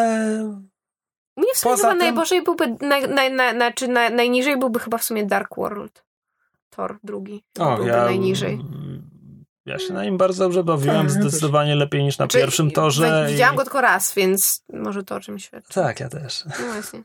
mnie 1.36 1.54
w 1.54 1.58
sumie 1.58 1.72
Poza 1.74 1.82
chyba 1.82 1.90
tym- 1.90 1.98
najgorzej 1.98 2.42
byłby, 2.42 2.76
na, 2.80 3.00
na, 3.00 3.28
na, 3.28 3.52
na, 3.52 3.72
czy 3.72 3.88
na, 3.88 4.10
najniżej 4.10 4.58
byłby 4.58 4.78
chyba 4.78 4.98
w 4.98 5.04
sumie 5.04 5.26
Dark 5.26 5.56
World. 5.56 6.04
Thor 6.70 6.98
drugi. 7.04 7.44
O, 7.58 7.76
byłby 7.76 7.90
ja, 7.90 8.04
najniżej. 8.04 8.58
ja 9.66 9.78
się 9.78 9.92
na 9.92 10.04
nim 10.04 10.18
bardzo 10.18 10.44
dobrze 10.44 10.64
bawiłem, 10.64 11.06
Tak, 11.06 11.16
ja 11.16 11.20
zdecydowanie 11.22 11.74
lepiej 11.76 12.04
niż 12.04 12.18
na 12.18 12.24
Znaczy, 12.24 12.38
pierwszym 12.38 12.70
torze. 12.70 13.24
wi- 13.26 13.32
Widziałam 13.32 13.54
i- 13.54 13.58
go 13.58 13.62
tylko 13.64 13.80
raz, 13.80 14.14
więc 14.14 14.64
może 14.72 15.02
to 15.04 15.14
o 15.14 15.20
czymś 15.20 15.44
świadczy. 15.44 15.74
Tak, 15.74 16.00
ja 16.00 16.08
też. 16.08 16.44
No 16.44 16.66
właśnie. 16.72 17.02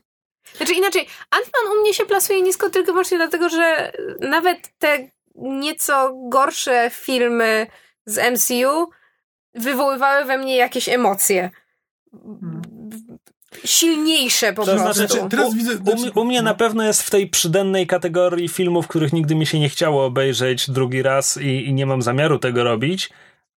Znaczy 0.56 0.72
inaczej, 0.74 1.06
Ant-Man 1.30 1.76
u 1.76 1.80
mnie 1.80 1.94
się 1.94 2.04
plasuje 2.06 2.42
nisko 2.42 2.70
tylko 2.70 2.92
wyłącznie 2.92 3.16
dlatego, 3.16 3.48
że 3.48 3.92
nawet 4.20 4.58
te 4.78 5.10
nieco 5.34 6.12
gorsze 6.28 6.90
filmy 6.92 7.66
z 8.06 8.18
MCU 8.18 8.90
wywoływały 9.56 10.24
we 10.24 10.38
mnie 10.38 10.56
jakieś 10.56 10.88
emocje. 10.88 11.50
Silniejsze 13.64 14.52
po 14.52 14.64
To 14.64 14.76
prostu. 14.76 14.94
znaczy, 15.06 15.28
teraz 15.30 15.54
widzę- 15.54 15.78
u, 15.92 15.94
mnie- 15.96 16.12
u 16.14 16.24
mnie 16.24 16.42
na 16.42 16.54
pewno 16.54 16.82
jest 16.84 17.02
w 17.02 17.10
tej 17.10 17.28
przydennej 17.30 17.86
kategorii 17.86 18.48
filmów, 18.48 18.88
których 18.88 19.12
nigdy 19.12 19.34
mi 19.34 19.46
się 19.46 19.58
nie 19.60 19.68
chciało 19.68 20.04
obejrzeć 20.04 20.70
drugi 20.70 21.02
raz 21.02 21.36
i, 21.36 21.66
i 21.66 21.74
nie 21.74 21.86
mam 21.86 22.02
zamiaru 22.02 22.38
tego 22.38 22.64
robić, 22.64 23.10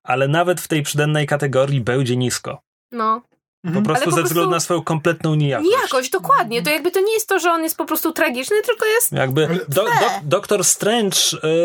ale 0.04 0.28
nawet 0.28 0.62
w 0.62 0.68
tej 0.68 0.82
przydennej 0.84 1.28
kategorii 1.28 1.82
będzie 1.82 2.18
nisko. 2.18 2.62
No. 2.92 3.22
Po 3.62 3.68
Mhm. 3.68 3.86
prostu 3.86 4.06
po 4.06 4.12
ze 4.12 4.16
prostu- 4.16 4.28
względu 4.34 4.52
na 4.52 4.60
swoją 4.60 4.82
kompletną 4.84 5.36
nijakość. 5.36 5.70
Nijakość, 5.70 6.10
dokładnie. 6.10 6.62
To 6.64 6.70
jakby 6.70 6.92
to 6.92 7.00
nie 7.02 7.14
jest 7.14 7.28
to, 7.30 7.40
że 7.40 7.52
on 7.52 7.64
jest 7.64 7.78
po 7.78 7.86
prostu 7.86 8.12
tragiczny, 8.12 8.56
tylko 8.66 8.86
jest 8.86 9.12
Jakby 9.12 9.48
do, 9.48 9.84
do, 9.84 9.90
Doktor 10.24 10.64
Strange 10.64 11.18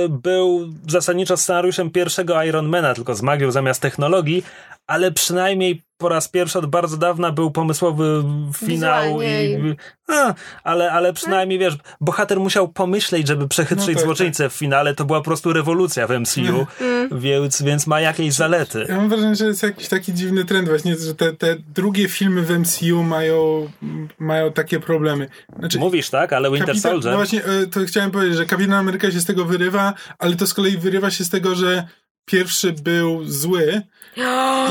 y, 0.05 0.09
był 0.09 0.68
zasadniczo 0.88 1.36
scenariuszem 1.36 1.90
pierwszego 1.90 2.42
Ironmana, 2.42 2.95
tylko 2.95 3.14
z 3.14 3.22
magią 3.22 3.51
zamiast 3.51 3.82
technologii, 3.82 4.45
ale 4.87 5.12
przynajmniej 5.12 5.85
po 5.99 6.09
raz 6.09 6.28
pierwszy 6.28 6.59
od 6.59 6.66
bardzo 6.66 6.97
dawna 6.97 7.32
był 7.32 7.51
pomysłowy 7.51 8.24
finał. 8.57 9.03
Wizualnie 9.03 9.45
I, 9.45 9.76
a, 10.09 10.35
ale, 10.64 10.93
ale 10.93 11.12
przynajmniej 11.12 11.59
wiesz, 11.59 11.76
bohater 12.01 12.41
musiał 12.41 12.68
pomyśleć, 12.68 13.28
żeby 13.28 13.49
przechytrzyć 13.49 13.89
No 13.89 13.95
tak, 13.95 14.05
złoczyńcę 14.05 14.51
w 14.51 14.53
finale. 14.53 14.95
To 14.95 15.05
była 15.05 15.18
po 15.18 15.24
prostu 15.24 15.53
rewolucja 15.53 16.07
w 16.07 16.20
MCU, 16.20 16.41
Mm. 16.80 17.20
więc, 17.20 17.62
więc 17.62 17.87
ma 17.87 18.01
jakieś 18.01 18.35
zalety. 18.35 18.87
Ja 18.89 18.97
mam 18.97 19.09
wrażenie, 19.09 19.37
że 19.37 19.47
jest 19.47 19.62
jakiś 19.62 19.89
taki 19.89 20.14
dziwny 20.14 20.45
trend 20.45 20.68
właśnie, 20.68 20.97
że 20.97 21.14
te, 21.14 21.32
te 21.32 21.57
drugie 21.74 22.09
filmy 22.09 22.43
w 22.43 22.59
MCU 22.59 23.03
mają, 23.03 23.70
mają 24.18 24.53
takie 24.53 24.80
problemy. 24.80 25.28
Znaczy, 25.59 25.78
Mówisz 25.78 26.11
tak, 26.11 26.32
ale 26.32 26.51
Winter 26.51 26.66
Kapitan, 26.66 26.93
Soldier. 26.93 27.11
No 27.12 27.18
właśnie, 27.18 27.45
e, 27.45 27.66
to 27.66 27.80
chciałem 27.85 28.11
powiedzieć, 28.11 28.37
że 28.37 28.47
Kapitan 28.47 28.74
Ameryka 28.74 29.11
się 29.11 29.20
z 29.20 29.24
tego 29.24 29.45
wyrywa, 29.45 29.95
ale 30.18 30.37
to 30.37 30.47
z 30.47 30.55
kolei 30.55 30.78
wyrywa 30.78 31.11
się 31.11 31.24
z 31.24 31.30
tego, 31.30 31.55
że 31.55 31.89
pierwszy 32.24 32.72
był 32.72 33.24
zły 33.24 33.82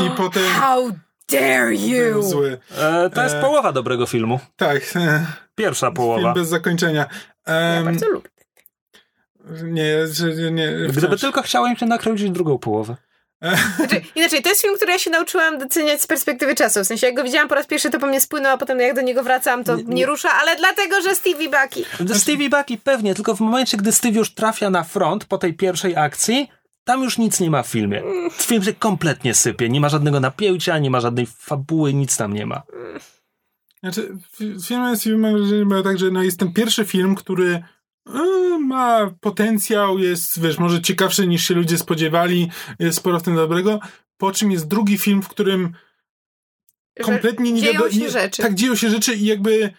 i 0.08 0.10
potem 0.18 0.44
How 0.54 0.92
dare 1.32 1.76
you! 1.76 2.24
zły. 2.24 2.58
E, 2.78 3.10
to 3.10 3.24
jest 3.24 3.36
e, 3.36 3.42
połowa 3.42 3.72
dobrego 3.72 4.06
filmu. 4.06 4.40
Tak, 4.56 4.82
e, 4.96 5.26
Pierwsza 5.56 5.88
film 5.88 5.96
połowa. 5.96 6.34
bez 6.34 6.48
zakończenia. 6.48 7.06
Ja 7.48 7.84
bardzo 7.86 8.10
lubię. 8.10 8.30
nie, 9.64 10.08
że 10.08 10.52
nie. 10.52 10.72
Gdyby 10.90 11.02
wciąż. 11.08 11.22
tylko 11.22 11.42
chciałem 11.42 11.76
się 11.76 11.86
nakręcić 11.86 12.30
drugą 12.32 12.58
połowę. 12.58 12.96
Znaczy, 13.78 14.02
inaczej, 14.16 14.42
to 14.42 14.50
jest 14.50 14.62
film, 14.62 14.76
który 14.76 14.92
ja 14.92 15.00
się 15.00 15.12
nauczyłam 15.12 15.58
doceniać 15.60 16.02
z 16.02 16.08
perspektywy 16.08 16.56
czasu. 16.56 16.84
W 16.84 16.88
sensie, 16.88 17.08
jak 17.08 17.16
go 17.16 17.24
widziałam 17.24 17.48
po 17.48 17.56
raz 17.56 17.68
pierwszy, 17.68 17.90
to 17.90 18.00
po 18.00 18.08
mnie 18.08 18.22
spłynął, 18.22 18.52
a 18.54 18.58
potem 18.58 18.80
jak 18.80 18.96
do 18.96 19.02
niego 19.02 19.24
wracam, 19.24 19.64
to 19.64 19.76
Nie- 19.76 19.84
nie, 19.84 19.94
nie- 19.96 20.06
rusza, 20.06 20.30
ale 20.42 20.56
dlatego, 20.56 21.02
że 21.02 21.16
Stevie 21.16 21.50
Bucky. 21.50 22.16
Stevie 22.20 22.50
Bucky 22.50 22.78
pewnie, 22.78 23.16
tylko 23.16 23.36
w 23.36 23.40
momencie, 23.40 23.78
gdy 23.78 23.92
Steve 23.92 24.18
już 24.18 24.34
trafia 24.34 24.70
na 24.70 24.84
front 24.84 25.26
po 25.26 25.38
tej 25.38 25.54
pierwszej 25.54 25.96
akcji, 25.98 26.50
tam 26.84 27.04
już 27.04 27.18
nic 27.18 27.40
nie 27.40 27.50
ma 27.50 27.64
w 27.64 27.68
filmie. 27.68 28.02
Film 28.32 28.64
się 28.64 28.74
kompletnie 28.74 29.34
sypie. 29.34 29.70
Nie 29.70 29.82
ma 29.82 29.90
żadnego 29.90 30.20
napięcia, 30.20 30.80
nie 30.80 30.90
ma 30.90 31.00
żadnej 31.00 31.26
fabuły, 31.26 31.94
nic 31.94 32.18
tam 32.18 32.34
nie 32.34 32.46
ma. 32.46 32.62
Znaczy, 33.84 34.18
fi- 34.38 34.56
film 34.68 34.92
MCU 34.94 35.18
mam 35.66 35.84
tak, 35.84 36.00
że 36.00 36.12
no 36.12 36.24
jest 36.24 36.40
ten 36.40 36.54
pierwszy 36.54 36.86
film, 36.86 37.16
który 37.16 37.64
e, 38.16 38.60
ma 38.60 39.12
potencjał, 39.22 40.00
jest, 40.00 40.42
wiesz, 40.42 40.58
może 40.58 40.82
ciekawszy 40.82 41.28
niż 41.28 41.48
się 41.48 41.54
ludzie 41.54 41.78
spodziewali, 41.78 42.52
jest 42.80 42.98
sporo 42.98 43.20
w 43.20 43.24
tym 43.24 43.36
dobrego, 43.36 43.80
po 44.18 44.32
czym 44.32 44.52
jest 44.52 44.68
drugi 44.68 44.98
film, 44.98 45.22
w 45.22 45.28
którym 45.30 45.74
kompletnie 47.02 47.52
nie 47.52 47.62
dzieją 47.62 47.74
wiadomo. 47.74 47.92
się 47.92 48.00
nie- 48.00 48.10
rzeczy. 48.10 48.42
Tak, 48.42 48.54
dzieją 48.56 48.76
się 48.76 48.90
rzeczy 48.90 49.16
i 49.16 49.26
jakby 49.26 49.74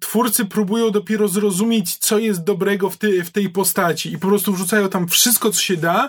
twórcy 0.00 0.44
próbują 0.44 0.90
dopiero 0.90 1.28
zrozumieć, 1.28 1.96
co 1.96 2.18
jest 2.18 2.44
dobrego 2.44 2.90
w, 2.90 2.96
ty, 2.96 3.24
w 3.24 3.30
tej 3.30 3.50
postaci 3.50 4.12
i 4.12 4.18
po 4.18 4.28
prostu 4.28 4.52
wrzucają 4.52 4.88
tam 4.88 5.08
wszystko, 5.08 5.50
co 5.50 5.60
się 5.60 5.76
da 5.76 6.08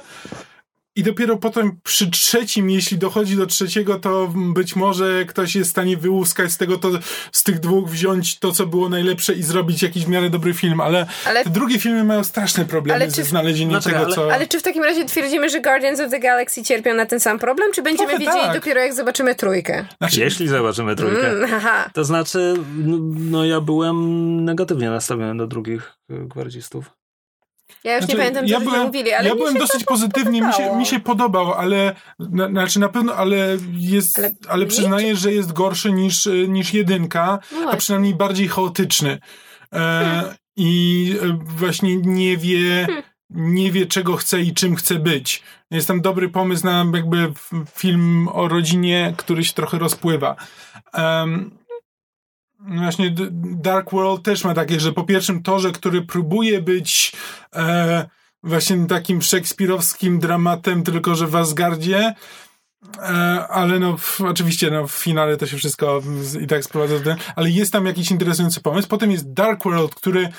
i 0.97 1.03
dopiero 1.03 1.37
potem 1.37 1.79
przy 1.83 2.11
trzecim, 2.11 2.69
jeśli 2.69 2.97
dochodzi 2.97 3.35
do 3.35 3.45
trzeciego, 3.45 3.99
to 3.99 4.33
być 4.35 4.75
może 4.75 5.25
ktoś 5.25 5.55
jest 5.55 5.69
w 5.69 5.71
stanie 5.71 5.97
wyłuskać 5.97 6.51
z 6.51 6.57
tego, 6.57 6.77
to, 6.77 6.89
z 7.31 7.43
tych 7.43 7.59
dwóch 7.59 7.89
wziąć 7.89 8.39
to, 8.39 8.51
co 8.51 8.65
było 8.65 8.89
najlepsze 8.89 9.33
i 9.33 9.43
zrobić 9.43 9.83
jakiś 9.83 10.05
w 10.05 10.09
miarę 10.09 10.29
dobry 10.29 10.53
film, 10.53 10.81
ale 10.81 11.07
Ale, 11.25 11.43
te 11.43 11.49
drugie 11.49 11.79
filmy 11.79 12.03
mają 12.03 12.23
straszne 12.23 12.65
problemy 12.65 12.95
Ale 13.03 13.09
ze 13.11 13.15
czy- 13.15 13.23
znalezieniem 13.23 13.69
Znaczy, 13.81 13.89
tego, 13.89 14.05
ale- 14.05 14.15
co... 14.15 14.33
ale 14.33 14.47
czy 14.47 14.59
w 14.59 14.63
takim 14.63 14.83
razie 14.83 15.05
twierdzimy, 15.05 15.49
że 15.49 15.61
Guardians 15.61 15.99
of 15.99 16.11
the 16.11 16.19
Galaxy 16.19 16.63
cierpią 16.63 16.93
na 16.93 17.05
ten 17.05 17.19
sam 17.19 17.39
problem, 17.39 17.71
czy 17.73 17.81
będziemy 17.81 18.09
Trochę 18.09 18.25
wiedzieli 18.25 18.45
tak. 18.45 18.53
dopiero 18.55 18.81
jak 18.81 18.93
zobaczymy 18.93 19.35
trójkę? 19.35 19.85
Znaczy, 19.97 20.19
Jeśli 20.19 20.47
zobaczymy 20.47 20.95
trójkę. 20.95 21.31
Mm. 21.31 21.49
To 21.93 22.03
znaczy, 22.03 22.53
no, 22.77 22.97
no 23.31 23.45
ja 23.45 23.61
byłem 23.61 23.97
negatywnie 24.45 24.89
nastawiony 24.89 25.37
do 25.37 25.47
drugich 25.47 25.93
y, 26.11 26.13
gwardzistów. 26.27 26.96
Ja 27.83 27.95
już 27.95 28.05
Znaczy, 28.05 28.13
nie 28.13 28.19
pamiętam, 28.19 28.47
co 28.47 28.53
ja 28.53 28.59
byłem, 28.59 28.85
mówili, 28.85 29.13
ale 29.13 29.29
ja 29.29 29.35
byłem 29.35 29.57
dosyć 29.57 29.83
pozytywnie, 29.83 30.41
mi 30.41 30.53
się, 30.53 30.75
mi 30.75 30.85
się 30.85 30.99
podobał, 30.99 31.53
ale 31.53 31.95
na, 32.19 32.47
znaczy 32.47 32.79
na 32.79 32.89
pewno, 32.89 33.13
ale 33.15 33.57
jest, 33.73 34.19
Ale 34.19 34.31
ale, 34.49 34.65
przyznaję, 34.65 35.15
że 35.15 35.33
jest 35.33 35.53
gorszy 35.53 35.91
niż, 35.91 36.27
y, 36.27 36.47
niż 36.47 36.73
jedynka, 36.73 37.39
No 37.51 37.71
a 37.71 37.77
przynajmniej 37.77 38.15
bardziej 38.15 38.47
chaotyczny. 38.47 39.19
E, 39.73 40.35
I 40.55 41.15
e, 41.21 41.39
właśnie 41.45 41.97
nie 41.97 42.37
wie, 42.37 42.85
Hmm. 42.85 43.03
nie 43.29 43.71
wie, 43.71 43.85
czego 43.85 44.15
chce 44.15 44.41
i 44.41 44.53
czym 44.53 44.75
chce 44.75 44.95
być. 44.95 45.43
Jest 45.71 45.87
tam 45.87 46.01
dobry 46.01 46.29
pomysł 46.29 46.65
na 46.65 46.85
jakby 46.93 47.33
film 47.75 48.27
o 48.33 48.47
rodzinie, 48.47 49.13
który 49.17 49.43
się 49.43 49.53
trochę 49.53 49.77
rozpływa. 49.79 50.35
Um, 50.93 51.51
właśnie 52.59 53.15
Dark 53.41 53.91
World 53.91 54.23
też 54.23 54.43
ma 54.43 54.53
takie, 54.53 54.79
że 54.79 54.93
po 54.93 55.03
pierwszym 55.03 55.43
torze, 55.43 55.71
który 55.71 56.01
próbuje 56.01 56.61
być 56.61 57.13
e, 57.55 58.09
właśnie 58.43 58.87
takim 58.87 59.21
szekspirowskim 59.21 60.19
dramatem, 60.19 60.83
tylko 60.83 61.15
że 61.15 61.27
w 61.27 61.35
Asgardzie, 61.35 62.13
e, 62.97 63.03
ale 63.47 63.79
no 63.79 63.97
w, 63.97 64.21
oczywiście 64.21 64.71
no, 64.71 64.87
w 64.87 64.91
finale 64.91 65.37
to 65.37 65.47
się 65.47 65.57
wszystko 65.57 66.01
i 66.41 66.47
tak 66.47 66.63
sprowadza 66.63 66.99
do 66.99 67.15
ale 67.35 67.49
jest 67.49 67.73
tam 67.73 67.85
jakiś 67.85 68.11
interesujący 68.11 68.61
pomysł. 68.61 68.87
Potem 68.87 69.11
jest 69.11 69.33
Dark 69.33 69.63
World, 69.63 69.95
który 69.95 70.29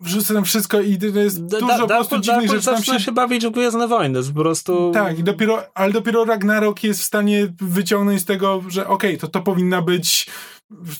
wrzucę 0.00 0.34
tam 0.34 0.44
wszystko 0.44 0.80
i 0.80 0.98
jest 1.14 1.46
da, 1.46 1.60
dużo 1.60 1.76
da, 1.76 1.80
po 1.80 1.86
prostu 1.86 2.18
dziwnych 2.18 2.50
rzeczy. 2.50 2.64
Tam 2.64 2.82
się... 2.82 3.00
się 3.00 3.12
bawić 3.12 3.46
w 3.46 3.50
Gwiezdne 3.50 3.88
Wojny, 3.88 4.20
po 4.34 4.40
prostu... 4.40 4.90
Tak, 4.94 5.18
i 5.18 5.22
dopiero, 5.22 5.62
ale 5.74 5.92
dopiero 5.92 6.24
Ragnarok 6.24 6.84
jest 6.84 7.00
w 7.00 7.04
stanie 7.04 7.52
wyciągnąć 7.60 8.20
z 8.20 8.24
tego, 8.24 8.62
że 8.68 8.86
okej, 8.86 9.10
okay, 9.10 9.20
to 9.20 9.28
to 9.28 9.40
powinna 9.40 9.82
być 9.82 10.26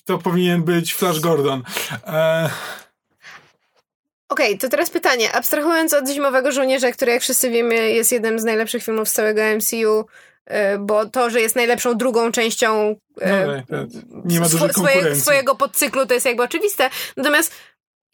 to 0.04 0.18
powinien 0.18 0.62
być 0.62 0.94
Flash 0.94 1.20
Gordon. 1.20 1.62
E... 2.06 2.50
Okej, 4.28 4.46
okay, 4.46 4.58
to 4.58 4.68
teraz 4.68 4.90
pytanie. 4.90 5.32
Abstrahując 5.32 5.94
od 5.94 6.08
Zimowego 6.08 6.52
Żołnierza, 6.52 6.92
który 6.92 7.12
jak 7.12 7.22
wszyscy 7.22 7.50
wiemy 7.50 7.90
jest 7.90 8.12
jednym 8.12 8.38
z 8.38 8.44
najlepszych 8.44 8.84
filmów 8.84 9.08
z 9.08 9.12
całego 9.12 9.42
MCU, 9.56 10.06
e, 10.46 10.78
bo 10.78 11.06
to, 11.06 11.30
że 11.30 11.40
jest 11.40 11.56
najlepszą 11.56 11.96
drugą 11.96 12.32
częścią 12.32 12.96
e, 13.20 13.46
no, 13.46 13.52
tak, 13.54 13.88
nie 14.24 14.40
ma 14.40 14.48
swoje, 14.48 15.16
swojego 15.16 15.54
podcyklu, 15.54 16.06
to 16.06 16.14
jest 16.14 16.26
jakby 16.26 16.42
oczywiste. 16.42 16.90
Natomiast 17.16 17.52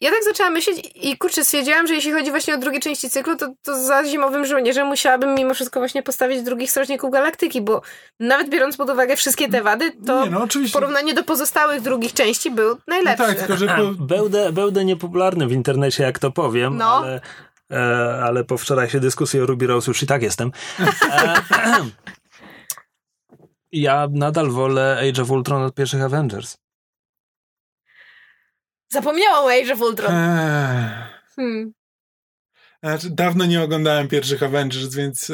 ja 0.01 0.11
tak 0.11 0.23
zaczęłam 0.23 0.53
myśleć 0.53 0.91
i 0.95 1.17
kurczę, 1.17 1.45
stwierdziłam, 1.45 1.87
że 1.87 1.93
jeśli 1.93 2.11
chodzi 2.11 2.31
właśnie 2.31 2.53
o 2.53 2.57
drugie 2.57 2.79
części 2.79 3.09
cyklu, 3.09 3.35
to, 3.35 3.53
to 3.63 3.85
za 3.85 4.05
Zimowym 4.05 4.45
Żołnierzem 4.45 4.87
musiałabym 4.87 5.35
mimo 5.35 5.53
wszystko 5.53 5.79
właśnie 5.79 6.03
postawić 6.03 6.41
drugich 6.41 6.71
Strażników 6.71 7.11
Galaktyki, 7.11 7.61
bo 7.61 7.81
nawet 8.19 8.49
biorąc 8.49 8.77
pod 8.77 8.89
uwagę 8.89 9.15
wszystkie 9.15 9.49
te 9.49 9.63
wady, 9.63 9.91
to 10.05 10.25
Nie, 10.25 10.31
no, 10.31 10.47
w 10.69 10.71
porównaniu 10.71 11.13
do 11.13 11.23
pozostałych 11.23 11.81
drugich 11.81 12.13
części 12.13 12.51
był 12.51 12.77
najlepszy. 12.87 13.23
No 13.23 13.27
tak, 13.27 13.37
tylko 13.37 13.57
że... 13.57 13.67
Po... 13.67 14.03
Będę, 14.03 14.51
będę 14.51 14.85
niepopularny 14.85 15.47
w 15.47 15.51
internecie, 15.51 16.03
jak 16.03 16.19
to 16.19 16.31
powiem, 16.31 16.77
no. 16.77 16.85
ale, 16.85 17.21
e, 17.71 18.23
ale 18.23 18.43
po 18.43 18.57
wczorajszej 18.57 19.01
dyskusji 19.01 19.41
o 19.41 19.45
Ruby 19.45 19.67
Rose 19.67 19.91
już 19.91 20.03
i 20.03 20.07
tak 20.07 20.21
jestem. 20.21 20.51
E, 21.11 21.41
ja 23.71 24.07
nadal 24.11 24.49
wolę 24.49 25.09
Age 25.09 25.21
of 25.21 25.31
Ultron 25.31 25.63
od 25.63 25.75
pierwszych 25.75 26.01
Avengers. 26.01 26.57
Zapomniałam 28.89 29.45
o 29.45 29.51
Age 29.51 29.73
of 29.73 29.81
Ultron. 29.81 30.13
Eee. 30.13 30.89
Hmm. 31.35 31.73
Znaczy, 32.83 33.07
dawno 33.09 33.45
nie 33.45 33.61
oglądałem 33.63 34.07
pierwszych 34.07 34.43
Avengers, 34.43 34.95
więc 34.95 35.31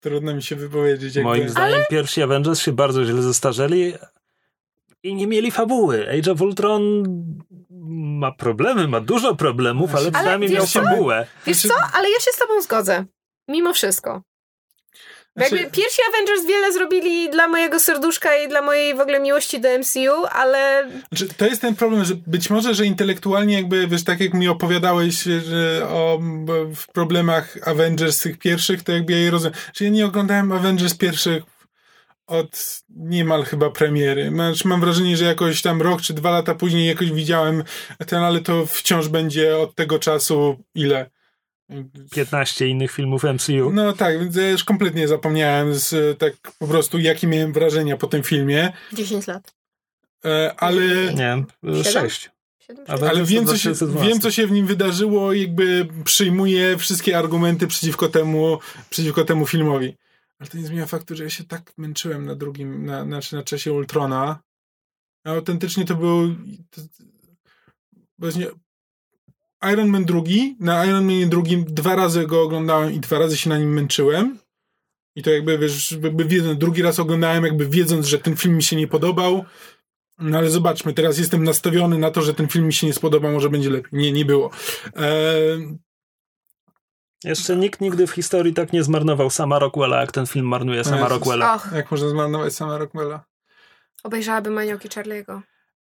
trudno 0.00 0.34
mi 0.34 0.42
się 0.42 0.56
wypowiedzieć. 0.56 1.16
Jakby. 1.16 1.30
Moim 1.30 1.48
zdaniem 1.48 1.74
Ale... 1.74 1.86
pierwsi 1.90 2.22
Avengers 2.22 2.60
się 2.60 2.72
bardzo 2.72 3.04
źle 3.04 3.22
zestarzeli 3.22 3.94
i 5.02 5.14
nie 5.14 5.26
mieli 5.26 5.50
fabuły. 5.50 6.10
Age 6.18 6.32
of 6.32 6.40
Ultron 6.40 6.82
ma 8.20 8.32
problemy, 8.32 8.88
ma 8.88 9.00
dużo 9.00 9.34
problemów, 9.36 9.90
ale, 9.94 10.00
ale 10.00 10.12
przynajmniej 10.12 10.50
miał 10.50 10.66
co? 10.66 10.82
fabułę. 10.82 11.26
Wiesz 11.46 11.56
znaczy- 11.56 11.80
co? 11.80 11.96
Ale 11.96 12.10
ja 12.10 12.20
się 12.20 12.30
z 12.32 12.38
tobą 12.38 12.62
zgodzę. 12.62 13.04
Mimo 13.48 13.74
wszystko. 13.74 14.22
Znaczy... 15.36 15.56
Jakby 15.56 15.70
pierwsi 15.70 16.02
Avengers 16.08 16.46
wiele 16.46 16.72
zrobili 16.72 17.30
dla 17.30 17.48
mojego 17.48 17.80
serduszka 17.80 18.36
i 18.36 18.48
dla 18.48 18.62
mojej 18.62 18.94
w 18.94 19.00
ogóle 19.00 19.20
miłości 19.20 19.60
do 19.60 19.68
MCU, 19.78 20.26
ale... 20.32 20.90
Znaczy, 21.08 21.34
to 21.36 21.46
jest 21.46 21.60
ten 21.60 21.76
problem, 21.76 22.04
że 22.04 22.14
być 22.26 22.50
może, 22.50 22.74
że 22.74 22.86
intelektualnie 22.86 23.54
jakby, 23.54 23.86
wiesz, 23.86 24.04
tak 24.04 24.20
jak 24.20 24.34
mi 24.34 24.48
opowiadałeś 24.48 25.22
że 25.22 25.88
o 25.88 26.18
w 26.76 26.86
problemach 26.92 27.58
Avengers 27.68 28.18
tych 28.18 28.38
pierwszych, 28.38 28.82
to 28.82 28.92
jakby 28.92 29.12
ja 29.12 29.18
je 29.18 29.30
rozumiem. 29.30 29.54
Że 29.74 29.84
ja 29.84 29.90
nie 29.90 30.06
oglądałem 30.06 30.52
Avengers 30.52 30.94
pierwszych 30.94 31.42
od 32.26 32.82
niemal 32.96 33.44
chyba 33.44 33.70
premiery. 33.70 34.28
Znaczy, 34.28 34.68
mam 34.68 34.80
wrażenie, 34.80 35.16
że 35.16 35.24
jakoś 35.24 35.62
tam 35.62 35.82
rok 35.82 36.00
czy 36.02 36.14
dwa 36.14 36.30
lata 36.30 36.54
później 36.54 36.86
jakoś 36.86 37.12
widziałem 37.12 37.64
ten, 38.06 38.22
ale 38.22 38.40
to 38.40 38.66
wciąż 38.66 39.08
będzie 39.08 39.58
od 39.58 39.74
tego 39.74 39.98
czasu 39.98 40.58
ile? 40.74 41.10
15 42.10 42.68
innych 42.68 42.92
filmów 42.92 43.24
MCU. 43.24 43.72
No 43.72 43.92
tak, 43.92 44.20
więc 44.20 44.36
ja 44.36 44.50
już 44.50 44.64
kompletnie 44.64 45.08
zapomniałem 45.08 45.74
z, 45.74 46.18
tak 46.18 46.32
po 46.58 46.66
prostu, 46.66 46.98
jakie 46.98 47.26
miałem 47.26 47.52
wrażenia 47.52 47.96
po 47.96 48.06
tym 48.06 48.22
filmie. 48.22 48.72
10 48.92 49.26
lat. 49.26 49.54
E, 50.24 50.54
ale... 50.56 51.14
Nie, 51.14 51.44
6. 51.84 52.30
Ale 52.88 53.24
wiem 53.24 53.46
co, 53.46 53.58
się, 53.58 53.72
wiem, 54.02 54.20
co 54.20 54.30
się 54.30 54.46
w 54.46 54.50
nim 54.50 54.66
wydarzyło, 54.66 55.32
jakby 55.32 55.88
przyjmuję 56.04 56.78
wszystkie 56.78 57.18
argumenty 57.18 57.66
przeciwko 57.66 58.08
temu, 58.08 58.58
przeciwko 58.90 59.24
temu 59.24 59.46
filmowi. 59.46 59.96
Ale 60.38 60.48
to 60.48 60.58
nie 60.58 60.66
zmienia 60.66 60.86
faktu, 60.86 61.16
że 61.16 61.24
ja 61.24 61.30
się 61.30 61.44
tak 61.44 61.72
męczyłem 61.76 62.24
na 62.24 62.34
drugim, 62.34 62.86
na, 62.86 63.04
znaczy 63.04 63.36
na 63.36 63.42
czasie 63.42 63.72
Ultrona. 63.72 64.42
A 65.24 65.30
autentycznie 65.30 65.84
to 65.84 65.94
był. 65.94 66.34
To, 66.70 66.80
właśnie 68.18 68.46
Iron 69.72 69.88
Man 69.88 70.04
drugi, 70.04 70.56
na 70.60 70.84
Iron 70.84 71.04
Manie 71.04 71.26
drugim 71.26 71.64
dwa 71.64 71.96
razy 71.96 72.26
go 72.26 72.42
oglądałem 72.42 72.92
i 72.92 73.00
dwa 73.00 73.18
razy 73.18 73.36
się 73.36 73.50
na 73.50 73.58
nim 73.58 73.72
męczyłem. 73.72 74.38
I 75.16 75.22
to 75.22 75.30
jakby, 75.30 75.58
wiesz, 75.58 75.92
jakby 75.92 76.24
wiedząc, 76.24 76.58
drugi 76.58 76.82
raz 76.82 76.98
oglądałem 76.98 77.44
jakby 77.44 77.68
wiedząc, 77.68 78.06
że 78.06 78.18
ten 78.18 78.36
film 78.36 78.56
mi 78.56 78.62
się 78.62 78.76
nie 78.76 78.88
podobał. 78.88 79.44
No 80.18 80.38
ale 80.38 80.50
zobaczmy, 80.50 80.94
teraz 80.94 81.18
jestem 81.18 81.44
nastawiony 81.44 81.98
na 81.98 82.10
to, 82.10 82.22
że 82.22 82.34
ten 82.34 82.48
film 82.48 82.66
mi 82.66 82.72
się 82.72 82.86
nie 82.86 82.92
spodoba, 82.92 83.30
może 83.30 83.50
będzie 83.50 83.70
lepiej. 83.70 83.90
Nie, 83.92 84.12
nie 84.12 84.24
było. 84.24 84.50
Eee... 84.96 85.78
Jeszcze 87.24 87.56
nikt 87.56 87.80
nigdy 87.80 88.06
w 88.06 88.10
historii 88.10 88.54
tak 88.54 88.72
nie 88.72 88.82
zmarnował 88.82 89.30
sama 89.30 89.58
Rockwella, 89.58 90.00
jak 90.00 90.12
ten 90.12 90.26
film 90.26 90.46
marnuje 90.46 90.84
sama 90.84 91.08
Rockwella. 91.08 91.52
Ach. 91.52 91.72
Jak 91.74 91.90
można 91.90 92.08
zmarnować 92.08 92.54
sama 92.54 92.78
Rockwella? 92.78 93.24
Obejrzałabym 94.02 94.52
Manioki 94.52 94.88
Charlie'ego. 94.88 95.40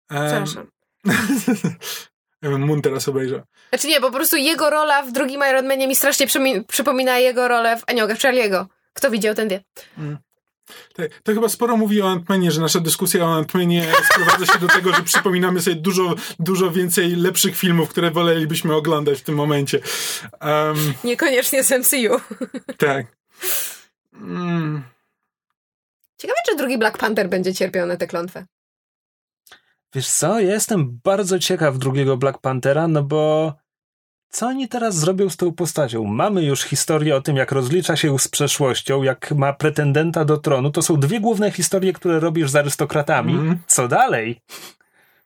Przepraszam. 0.09 0.67
Ja 2.41 2.49
bym 2.49 2.61
Moon 2.61 2.81
teraz 2.81 3.07
obejrzał. 3.07 3.41
Znaczy 3.69 3.87
nie, 3.87 4.01
po 4.01 4.11
prostu 4.11 4.37
jego 4.37 4.69
rola 4.69 5.03
w 5.03 5.11
drugim 5.11 5.41
Iron 5.49 5.67
Manie 5.67 5.87
mi 5.87 5.95
strasznie 5.95 6.27
przypomina 6.67 7.19
jego 7.19 7.47
rolę 7.47 7.77
w 7.77 7.83
Aniołach 7.87 8.17
Charlie'ego. 8.17 8.65
Kto 8.93 9.11
widział, 9.11 9.35
ten 9.35 9.49
wie. 9.49 9.63
Mm. 9.97 10.17
To, 10.93 11.03
to, 11.23 11.33
chyba 11.33 11.49
sporo 11.49 11.77
mówi 11.77 12.01
o 12.01 12.09
Antmenie, 12.09 12.51
że 12.51 12.61
nasza 12.61 12.79
dyskusja 12.79 13.25
o 13.25 13.35
Antmenie 13.35 13.85
sprowadza 14.11 14.45
się 14.45 14.59
do 14.59 14.67
tego, 14.67 14.93
że 14.93 15.03
przypominamy 15.03 15.61
sobie 15.61 15.75
dużo, 15.75 16.15
dużo 16.39 16.71
więcej 16.71 17.15
lepszych 17.15 17.55
filmów, 17.55 17.89
które 17.89 18.11
wolelibyśmy 18.11 18.75
oglądać 18.75 19.19
w 19.19 19.23
tym 19.23 19.35
momencie. 19.35 19.79
Um, 20.41 20.93
Niekoniecznie 21.03 21.63
z 21.63 21.71
MCU. 21.71 22.21
Tak. 22.77 23.05
Mm. 24.13 24.83
Ciekawe, 26.17 26.39
czy 26.49 26.55
drugi 26.55 26.77
Black 26.77 26.97
Panther 26.97 27.29
będzie 27.29 27.53
cierpiał 27.53 27.87
na 27.87 27.97
tę 27.97 28.07
klątwę. 28.07 28.45
Wiesz 29.95 30.09
co, 30.09 30.39
ja 30.39 30.53
jestem 30.53 30.99
bardzo 31.03 31.39
ciekaw 31.39 31.77
drugiego 31.77 32.17
Black 32.17 32.37
Panthera, 32.39 32.87
no 32.87 33.03
bo 33.03 33.53
co 34.29 34.47
oni 34.47 34.67
teraz 34.67 34.95
zrobią 34.95 35.29
z 35.29 35.37
tą 35.37 35.53
postacią? 35.53 36.03
Mamy 36.03 36.43
już 36.43 36.63
historię 36.63 37.15
o 37.15 37.21
tym, 37.21 37.37
jak 37.37 37.51
rozlicza 37.51 37.95
się 37.95 38.19
z 38.19 38.27
przeszłością, 38.27 39.03
jak 39.03 39.31
ma 39.31 39.53
pretendenta 39.53 40.25
do 40.25 40.37
tronu. 40.37 40.71
To 40.71 40.81
są 40.81 40.97
dwie 40.97 41.19
główne 41.19 41.51
historie, 41.51 41.93
które 41.93 42.19
robisz 42.19 42.49
z 42.49 42.55
arystokratami. 42.55 43.33
Mm. 43.33 43.57
Co 43.67 43.87
dalej? 43.87 44.41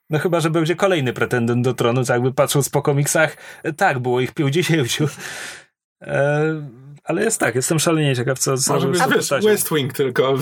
No 0.09 0.19
chyba, 0.19 0.39
że 0.39 0.49
będzie 0.49 0.75
kolejny 0.75 1.13
pretendent 1.13 1.63
do 1.63 1.73
tronu, 1.73 2.03
co 2.03 2.13
jakby 2.13 2.33
patrząc 2.33 2.69
po 2.69 2.81
komiksach, 2.81 3.37
tak, 3.77 3.99
było 3.99 4.21
ich 4.21 4.33
50. 4.33 5.11
E, 6.01 6.41
ale 7.05 7.23
jest 7.23 7.39
tak, 7.39 7.55
jestem 7.55 7.79
szalenie 7.79 8.15
ciekaw, 8.15 8.39
co 8.39 8.55
Może 8.67 8.87
być, 8.87 9.01
wiesz, 9.15 9.43
West 9.43 9.73
Wing 9.73 9.93
tylko 9.93 10.37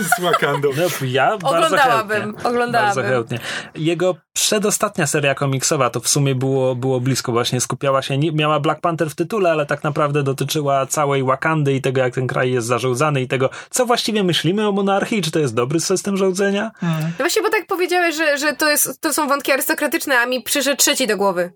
z 0.00 0.20
Wakandą. 0.20 0.70
No, 0.76 1.06
ja 1.06 1.34
oglądałabym, 1.34 2.36
oglądałabym. 2.44 2.72
Bardzo 2.72 3.02
chętnie. 3.02 3.38
Jego 3.74 4.16
przedostatnia 4.32 5.06
seria 5.06 5.34
komiksowa 5.34 5.90
to 5.90 6.00
w 6.00 6.08
sumie 6.08 6.34
było, 6.34 6.74
było 6.74 7.00
blisko, 7.00 7.32
właśnie 7.32 7.60
skupiała 7.60 8.02
się, 8.02 8.18
nie, 8.18 8.32
miała 8.32 8.60
Black 8.60 8.80
Panther 8.80 9.10
w 9.10 9.14
tytule, 9.14 9.50
ale 9.50 9.66
tak 9.66 9.84
naprawdę 9.84 10.22
dotyczyła 10.22 10.86
całej 10.86 11.24
Wakandy 11.24 11.74
i 11.74 11.80
tego, 11.80 12.00
jak 12.00 12.14
ten 12.14 12.26
kraj 12.26 12.52
jest 12.52 12.66
zarządzany 12.66 13.22
i 13.22 13.28
tego, 13.28 13.50
co 13.70 13.86
właściwie 13.86 14.24
myślimy 14.24 14.68
o 14.68 14.72
monarchii, 14.72 15.22
czy 15.22 15.30
to 15.30 15.38
jest 15.38 15.54
dobry 15.54 15.80
system 15.80 16.16
rządzenia. 16.16 16.70
Hmm. 16.76 17.02
No 17.02 17.10
właśnie, 17.18 17.42
bo 17.42 17.50
tak 17.50 17.66
powiedziałeś, 17.66 18.16
że, 18.16 18.38
że 18.38 18.52
to, 18.52 18.70
jest, 18.70 19.00
to 19.00 19.12
są 19.12 19.28
wątki 19.28 19.52
arystokratyczne, 19.52 20.18
a 20.18 20.26
mi 20.26 20.42
przyszedł 20.42 20.76
trzeci 20.76 21.06
do 21.06 21.16
głowy. 21.16 21.52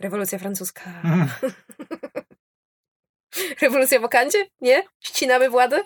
Rewolucja 0.00 0.38
francuska. 0.38 0.82
Hmm. 1.02 1.28
Rewolucja 3.62 3.98
w 3.98 4.02
Wakandzie? 4.02 4.38
Nie? 4.60 4.82
Ścinamy 5.00 5.50
władzę? 5.50 5.80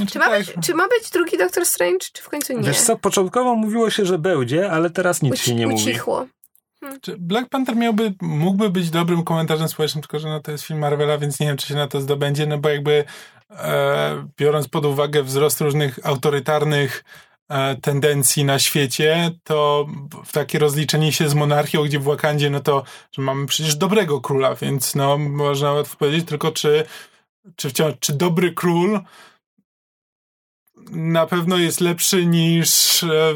Czy, 0.00 0.06
czy, 0.06 0.18
ma 0.18 0.30
być, 0.30 0.52
czy 0.64 0.74
ma 0.74 0.88
być 0.88 1.10
drugi 1.10 1.38
Doctor 1.38 1.66
Strange, 1.66 2.06
czy 2.12 2.22
w 2.22 2.28
końcu 2.28 2.52
nie? 2.52 2.62
Wiesz 2.62 2.80
co, 2.80 2.96
początkowo 2.96 3.54
mówiło 3.54 3.90
się, 3.90 4.04
że 4.04 4.18
będzie, 4.18 4.70
ale 4.70 4.90
teraz 4.90 5.22
nic 5.22 5.34
Uci 5.34 5.44
się 5.44 5.54
nie 5.54 5.68
ucichło. 5.68 6.20
mówi. 6.20 6.32
Hmm. 6.80 6.98
Black 7.18 7.48
Panther 7.48 7.76
miałby, 7.76 8.14
mógłby 8.20 8.70
być 8.70 8.90
dobrym 8.90 9.24
komentarzem 9.24 9.68
społecznym, 9.68 10.02
tylko 10.02 10.18
że 10.18 10.28
no 10.28 10.40
to 10.40 10.50
jest 10.50 10.64
film 10.64 10.78
Marvela, 10.78 11.18
więc 11.18 11.40
nie 11.40 11.46
wiem, 11.46 11.56
czy 11.56 11.66
się 11.66 11.74
na 11.74 11.88
to 11.88 12.00
zdobędzie, 12.00 12.46
no 12.46 12.58
bo 12.58 12.68
jakby 12.68 13.04
e, 13.50 14.28
biorąc 14.36 14.68
pod 14.68 14.84
uwagę 14.84 15.22
wzrost 15.22 15.60
różnych 15.60 16.06
autorytarnych 16.06 17.04
tendencji 17.82 18.44
na 18.44 18.58
świecie, 18.58 19.30
to 19.44 19.86
w 20.24 20.32
takie 20.32 20.58
rozliczenie 20.58 21.12
się 21.12 21.28
z 21.28 21.34
monarchią, 21.34 21.84
gdzie 21.84 21.98
w 21.98 22.02
Wakandzie, 22.02 22.50
no 22.50 22.60
to, 22.60 22.84
że 23.12 23.22
mamy 23.22 23.46
przecież 23.46 23.76
dobrego 23.76 24.20
króla, 24.20 24.54
więc 24.54 24.94
no, 24.94 25.18
można 25.18 25.72
łatwo 25.72 25.96
powiedzieć 25.96 26.28
tylko, 26.28 26.52
czy, 26.52 26.86
czy 27.56 27.70
wciąż, 27.70 27.94
czy 28.00 28.12
dobry 28.12 28.52
król 28.52 29.00
na 30.90 31.26
pewno 31.26 31.58
jest 31.58 31.80
lepszy 31.80 32.26
niż, 32.26 33.02
e, 33.02 33.34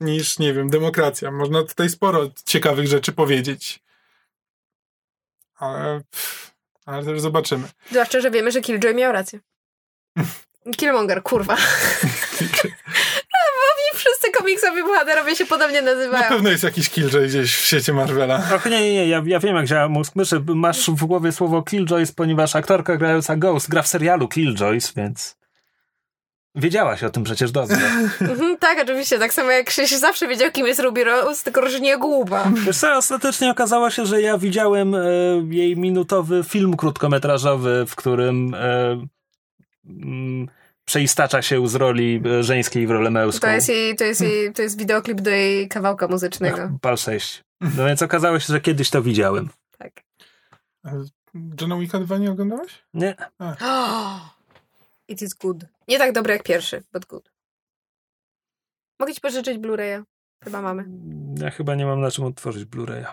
niż, 0.00 0.38
nie 0.38 0.54
wiem, 0.54 0.70
demokracja. 0.70 1.30
Można 1.30 1.62
tutaj 1.62 1.88
sporo 1.88 2.30
ciekawych 2.44 2.86
rzeczy 2.86 3.12
powiedzieć. 3.12 3.82
Ale, 5.54 6.00
ale 6.86 7.04
też 7.04 7.20
zobaczymy. 7.20 7.68
Zwłaszcza, 7.90 8.20
że 8.20 8.30
wiemy, 8.30 8.52
że 8.52 8.60
Killjoy 8.60 8.94
miał 8.94 9.12
rację. 9.12 9.40
Killmonger, 10.78 11.22
kurwa. 11.22 11.56
Komiksowi 14.42 14.82
bohaterowie 14.82 15.36
się 15.36 15.46
podobnie 15.46 15.82
Na 15.82 15.94
nazywają. 15.94 16.28
pewno 16.28 16.50
jest 16.50 16.64
jakiś 16.64 16.90
killjoy 16.90 17.26
gdzieś 17.28 17.56
w 17.56 17.60
świecie 17.64 17.92
Marvela. 17.92 18.42
Och, 18.56 18.64
nie, 18.66 18.80
nie, 18.80 18.92
nie, 18.92 19.08
ja, 19.08 19.22
ja 19.26 19.40
wiem 19.40 19.56
jak 19.56 19.66
działa 19.66 19.88
mózg 19.88 20.16
myszy. 20.16 20.42
Masz 20.46 20.90
w 20.90 21.04
głowie 21.04 21.32
słowo 21.32 21.62
Killjoys, 21.62 22.12
ponieważ 22.12 22.56
aktorka 22.56 22.96
grająca 22.96 23.36
Ghost 23.36 23.70
gra 23.70 23.82
w 23.82 23.88
serialu 23.88 24.28
Killjoys, 24.28 24.92
więc 24.94 25.36
wiedziałaś 26.54 27.02
o 27.02 27.10
tym 27.10 27.24
przecież 27.24 27.50
dobrze. 27.52 27.76
Mhm, 28.20 28.56
tak, 28.58 28.78
oczywiście. 28.82 29.18
Tak 29.18 29.32
samo 29.32 29.50
jak 29.50 29.66
Krzyś 29.66 29.90
zawsze 29.98 30.28
wiedział, 30.28 30.50
kim 30.50 30.66
jest 30.66 30.80
Ruby 30.80 31.04
Rose, 31.04 31.44
tylko 31.44 31.68
że 31.70 31.80
nie 31.80 31.98
głupa. 31.98 32.44
Wiesz 32.66 32.76
co, 32.78 32.92
ostatecznie 32.96 33.50
okazało 33.50 33.90
się, 33.90 34.06
że 34.06 34.22
ja 34.22 34.38
widziałem 34.38 34.94
e, 34.94 34.98
jej 35.50 35.76
minutowy 35.76 36.44
film 36.48 36.76
krótkometrażowy, 36.76 37.84
w 37.88 37.96
którym 37.96 38.54
e, 38.54 39.06
mm, 39.86 40.48
przeistacza 40.92 41.42
się 41.42 41.68
z 41.68 41.74
roli 41.74 42.22
e, 42.26 42.42
żeńskiej 42.42 42.86
w 42.86 42.90
rolę 42.90 43.10
męską. 43.10 43.40
To 43.40 43.52
jest, 43.52 43.68
jej, 43.68 43.96
to, 43.96 44.04
jest 44.04 44.20
jej, 44.20 44.52
to 44.52 44.62
jest 44.62 44.78
wideoklip 44.78 45.20
do 45.20 45.30
jej 45.30 45.68
kawałka 45.68 46.08
muzycznego. 46.08 46.70
Pal 46.80 46.96
6. 46.96 47.44
No 47.60 47.86
więc 47.86 48.02
okazało 48.02 48.40
się, 48.40 48.52
że 48.52 48.60
kiedyś 48.60 48.90
to 48.90 49.02
widziałem. 49.02 49.48
Tak. 49.78 49.92
Johna 51.60 51.78
Wicka 51.78 51.98
2 51.98 52.18
nie 52.18 52.30
oglądałeś? 52.30 52.82
Nie? 52.94 53.14
It 55.08 55.22
is 55.22 55.34
good. 55.34 55.56
Nie 55.88 55.98
tak 55.98 56.12
dobry 56.12 56.32
jak 56.32 56.42
pierwszy, 56.42 56.82
but 56.92 57.06
good. 57.06 57.32
Mogę 59.00 59.14
ci 59.14 59.20
pożyczyć 59.20 59.58
Blu-raya? 59.58 60.02
Chyba 60.44 60.62
mamy. 60.62 60.84
Ja 61.40 61.50
chyba 61.50 61.74
nie 61.74 61.86
mam 61.86 62.00
na 62.00 62.10
czym 62.10 62.24
odtworzyć 62.24 62.64
Blu-raya. 62.64 63.06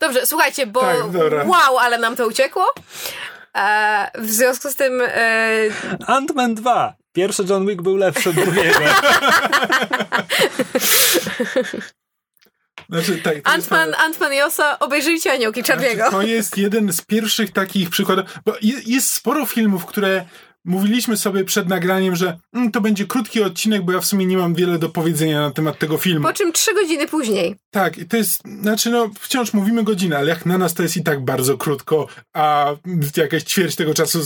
Dobrze, 0.00 0.26
słuchajcie, 0.26 0.66
bo 0.66 0.80
Tak, 0.80 1.48
wow, 1.48 1.78
ale 1.78 1.98
nam 1.98 2.16
to 2.16 2.26
uciekło. 2.26 2.66
E, 3.56 4.10
w 4.18 4.30
związku 4.30 4.70
z 4.70 4.74
tym 4.74 5.00
e, 5.06 5.68
Ant-Man 6.06 6.54
2. 6.54 6.94
Pierwszy 7.12 7.44
John 7.48 7.66
Wick 7.66 7.82
był 7.82 7.96
lepszy 7.96 8.30
od 8.30 8.36
drugiego. 8.36 8.78
Znaczy, 12.90 13.18
tak, 13.18 13.40
to 13.42 13.56
jest 13.56 13.70
Ant-Man, 13.70 13.92
Ant-Man 13.92 14.34
i 14.34 14.42
Osa, 14.42 14.78
obejrzyjcie 14.78 15.32
Aniołki 15.32 15.62
Czarnego. 15.62 15.94
Znaczy, 15.96 16.10
to 16.12 16.22
jest 16.22 16.56
jeden 16.56 16.92
z 16.92 17.00
pierwszych 17.00 17.52
takich 17.52 17.90
przykładów, 17.90 18.24
bo 18.44 18.52
je- 18.62 18.80
jest 18.86 19.10
sporo 19.10 19.46
filmów, 19.46 19.86
które 19.86 20.24
mówiliśmy 20.66 21.16
sobie 21.16 21.44
przed 21.44 21.68
nagraniem, 21.68 22.16
że 22.16 22.38
mm, 22.52 22.70
to 22.70 22.80
będzie 22.80 23.06
krótki 23.06 23.42
odcinek, 23.42 23.82
bo 23.82 23.92
ja 23.92 24.00
w 24.00 24.06
sumie 24.06 24.26
nie 24.26 24.36
mam 24.36 24.54
wiele 24.54 24.78
do 24.78 24.88
powiedzenia 24.88 25.40
na 25.40 25.50
temat 25.50 25.78
tego 25.78 25.98
filmu. 25.98 26.26
Po 26.26 26.32
czym 26.32 26.52
trzy 26.52 26.74
godziny 26.74 27.06
później. 27.06 27.56
Tak, 27.70 27.98
i 27.98 28.06
to 28.06 28.16
jest, 28.16 28.42
znaczy 28.60 28.90
no, 28.90 29.10
wciąż 29.20 29.52
mówimy 29.52 29.84
godzinę, 29.84 30.18
ale 30.18 30.28
jak 30.28 30.46
na 30.46 30.58
nas 30.58 30.74
to 30.74 30.82
jest 30.82 30.96
i 30.96 31.02
tak 31.02 31.24
bardzo 31.24 31.58
krótko, 31.58 32.06
a 32.34 32.74
jakaś 33.16 33.42
ćwierć 33.42 33.76
tego 33.76 33.94
czasu 33.94 34.20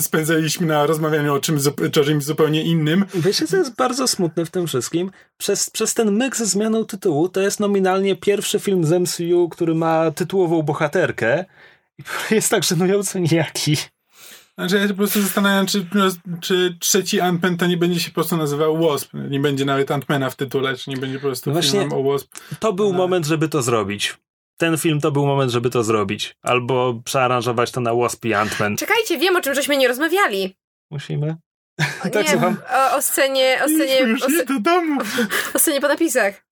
spędzaliśmy 0.00 0.66
na 0.66 0.86
rozmawianiu 0.86 1.34
o, 1.34 1.40
czym, 1.40 1.58
zup- 1.58 2.00
o 2.00 2.04
czymś 2.04 2.24
zupełnie 2.24 2.62
innym. 2.62 3.04
Wiecie, 3.14 3.46
co 3.46 3.56
jest 3.56 3.74
bardzo 3.74 4.08
smutne 4.08 4.44
w 4.44 4.50
tym 4.50 4.66
wszystkim? 4.66 5.10
Przez, 5.36 5.70
przez 5.70 5.94
ten 5.94 6.10
myk 6.10 6.36
ze 6.36 6.46
zmianą 6.46 6.84
tytułu 6.84 7.28
to 7.28 7.40
jest 7.40 7.60
nominalnie 7.60 8.16
pierwszy 8.16 8.60
film 8.60 8.84
z 8.84 8.92
MCU, 8.92 9.48
który 9.48 9.74
ma 9.74 10.10
tytułową 10.10 10.62
bohaterkę 10.62 11.44
i 11.98 12.02
jest 12.34 12.50
tak 12.50 12.64
żenująco 12.64 13.18
nijaki. 13.18 13.76
Znaczy 14.58 14.76
ja 14.76 14.82
się 14.82 14.88
po 14.88 14.94
prostu 14.94 15.22
zastanawiam, 15.22 15.66
czy, 15.66 15.86
czy 16.40 16.76
trzeci 16.80 17.20
Ant-Man 17.20 17.56
to 17.56 17.66
nie 17.66 17.76
będzie 17.76 18.00
się 18.00 18.08
po 18.10 18.14
prostu 18.14 18.36
nazywał 18.36 18.78
Wasp, 18.88 19.10
nie 19.30 19.40
będzie 19.40 19.64
nawet 19.64 19.88
Ant-Mana 19.90 20.30
w 20.30 20.36
tytule, 20.36 20.76
czy 20.76 20.90
nie 20.90 20.96
będzie 20.96 21.18
po 21.18 21.26
prostu 21.26 21.50
No 21.50 21.54
właśnie- 21.54 21.80
filmem 21.80 21.92
o 21.98 22.02
Wasp. 22.12 22.34
To 22.60 22.72
był 22.72 22.92
No. 22.92 22.98
moment, 22.98 23.26
żeby 23.26 23.48
to 23.48 23.62
zrobić. 23.62 24.16
Ten 24.56 24.78
film 24.78 25.00
to 25.00 25.12
był 25.12 25.26
moment, 25.26 25.50
żeby 25.52 25.70
to 25.70 25.84
zrobić. 25.84 26.36
Albo 26.42 26.94
przearanżować 27.04 27.70
to 27.70 27.80
na 27.80 27.94
Wasp 27.94 28.24
i 28.24 28.28
Ant-Man. 28.34 28.76
Czekajcie, 28.76 29.18
wiem 29.18 29.36
o 29.36 29.40
czym 29.40 29.54
żeśmy 29.54 29.76
nie 29.76 29.88
rozmawiali. 29.88 30.56
Musimy? 30.90 31.36
O, 31.80 32.08
Tak, 32.10 32.14
nie, 32.24 32.30
słucham. 32.30 32.56
o, 32.92 32.96
o 32.96 33.02
scenie, 33.02 33.58
o 33.64 33.68
scenie, 33.68 34.00
już 34.00 34.22
o, 34.22 34.26
do 34.48 34.60
domu. 34.60 35.00
o 35.54 35.58
scenie 35.58 35.80
po 35.80 35.88
napisach. 35.88 36.44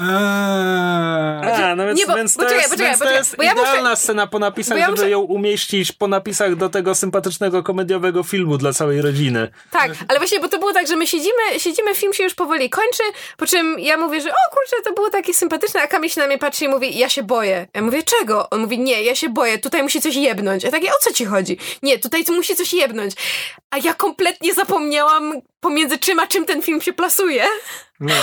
A, 0.00 1.74
no 1.76 1.86
więc, 1.86 1.98
nie, 2.00 2.06
bo- 2.06 2.14
więc 2.16 2.34
to 2.34 2.42
poczekaj, 2.42 2.58
jest, 2.58 2.70
poczekaj, 2.70 2.90
więc 2.90 3.02
to 3.02 3.10
jest 3.10 3.36
bo 3.36 3.42
ja 3.42 3.54
muszę- 3.54 3.62
idealna 3.68 3.96
scena 3.96 4.26
po 4.26 4.38
napisach, 4.38 4.78
ja 4.78 4.84
żeby 4.86 4.96
muszę- 4.96 5.10
ją 5.10 5.20
umieścić 5.20 5.92
po 5.92 6.08
napisach 6.08 6.56
do 6.56 6.68
tego 6.68 6.94
sympatycznego, 6.94 7.62
komediowego 7.62 8.22
filmu 8.22 8.58
dla 8.58 8.72
całej 8.72 9.02
rodziny. 9.02 9.48
Tak, 9.70 9.90
ale 10.08 10.18
właśnie, 10.18 10.40
bo 10.40 10.48
to 10.48 10.58
było 10.58 10.72
tak, 10.72 10.88
że 10.88 10.96
my 10.96 11.06
siedzimy, 11.06 11.42
siedzimy, 11.58 11.94
film 11.94 12.12
się 12.12 12.24
już 12.24 12.34
powoli 12.34 12.70
kończy, 12.70 13.02
po 13.36 13.46
czym 13.46 13.76
ja 13.78 13.96
mówię, 13.96 14.20
że 14.20 14.30
o 14.30 14.54
kurczę, 14.54 14.76
to 14.84 14.92
było 14.92 15.10
takie 15.10 15.34
sympatyczne, 15.34 15.82
a 15.82 15.86
Kamil 15.86 16.10
się 16.10 16.20
na 16.20 16.26
mnie 16.26 16.38
patrzy 16.38 16.64
i 16.64 16.68
mówi, 16.68 16.98
ja 16.98 17.08
się 17.08 17.22
boję. 17.22 17.66
Ja 17.74 17.82
mówię, 17.82 18.02
czego? 18.02 18.50
On 18.50 18.60
mówi, 18.60 18.78
nie, 18.78 19.02
ja 19.02 19.14
się 19.14 19.28
boję, 19.28 19.58
tutaj 19.58 19.82
musi 19.82 20.00
coś 20.00 20.14
jebnąć. 20.16 20.64
Ja 20.64 20.70
takie, 20.70 20.88
o 20.90 20.98
co 21.00 21.12
ci 21.12 21.24
chodzi? 21.24 21.58
Nie, 21.82 21.98
tutaj 21.98 22.24
tu 22.24 22.32
musi 22.34 22.56
coś 22.56 22.72
jebnąć. 22.72 23.14
A 23.70 23.78
ja 23.78 23.94
kompletnie 23.94 24.54
zapomniałam 24.54 25.32
pomiędzy 25.60 25.98
czym 25.98 26.18
a 26.20 26.26
czym 26.26 26.44
ten 26.46 26.62
film 26.62 26.80
się 26.80 26.92
plasuje. 26.92 27.44
No. 28.00 28.14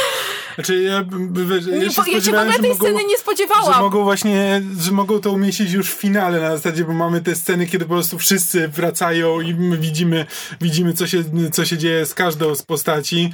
Znaczy 0.56 0.82
ja, 0.82 0.92
ja 0.92 1.90
się 1.92 2.12
ja 2.12 2.22
się 2.22 2.32
w 2.32 2.36
ogóle 2.36 2.52
że 2.54 2.60
tej 2.60 2.70
mogą, 2.70 2.76
sceny 2.86 3.04
nie 3.04 3.16
że 3.16 3.22
spodziewałam. 3.22 3.82
mogą 3.82 4.04
właśnie, 4.04 4.62
że 4.80 4.92
mogą 4.92 5.22
to 5.22 5.32
umieścić 5.32 5.72
już 5.72 5.92
w 5.92 6.00
finale 6.00 6.40
na 6.42 6.58
zasadzie, 6.58 6.84
bo 6.84 6.94
mamy 6.94 7.22
te 7.22 7.36
sceny, 7.36 7.68
kiedy 7.68 7.86
po 7.86 7.94
prostu 7.94 8.20
wszyscy 8.20 8.68
wracają 8.68 9.42
i 9.42 9.54
my 9.56 9.78
widzimy, 9.78 10.26
widzimy 10.62 10.94
co 10.94 11.08
się, 11.08 11.24
co 11.52 11.66
się 11.66 11.78
dzieje 11.78 12.06
z 12.06 12.14
każdą 12.14 12.56
z 12.56 12.64
postaci 12.64 13.34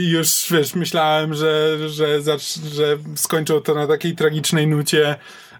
i 0.00 0.08
już, 0.10 0.46
wiesz, 0.50 0.74
myślałem, 0.74 1.34
że, 1.34 1.78
że, 1.88 2.20
zacz- 2.20 2.64
że 2.74 2.98
skończą 3.16 3.60
to 3.60 3.74
na 3.74 3.86
takiej 3.86 4.16
tragicznej 4.16 4.66
nucie 4.66 5.16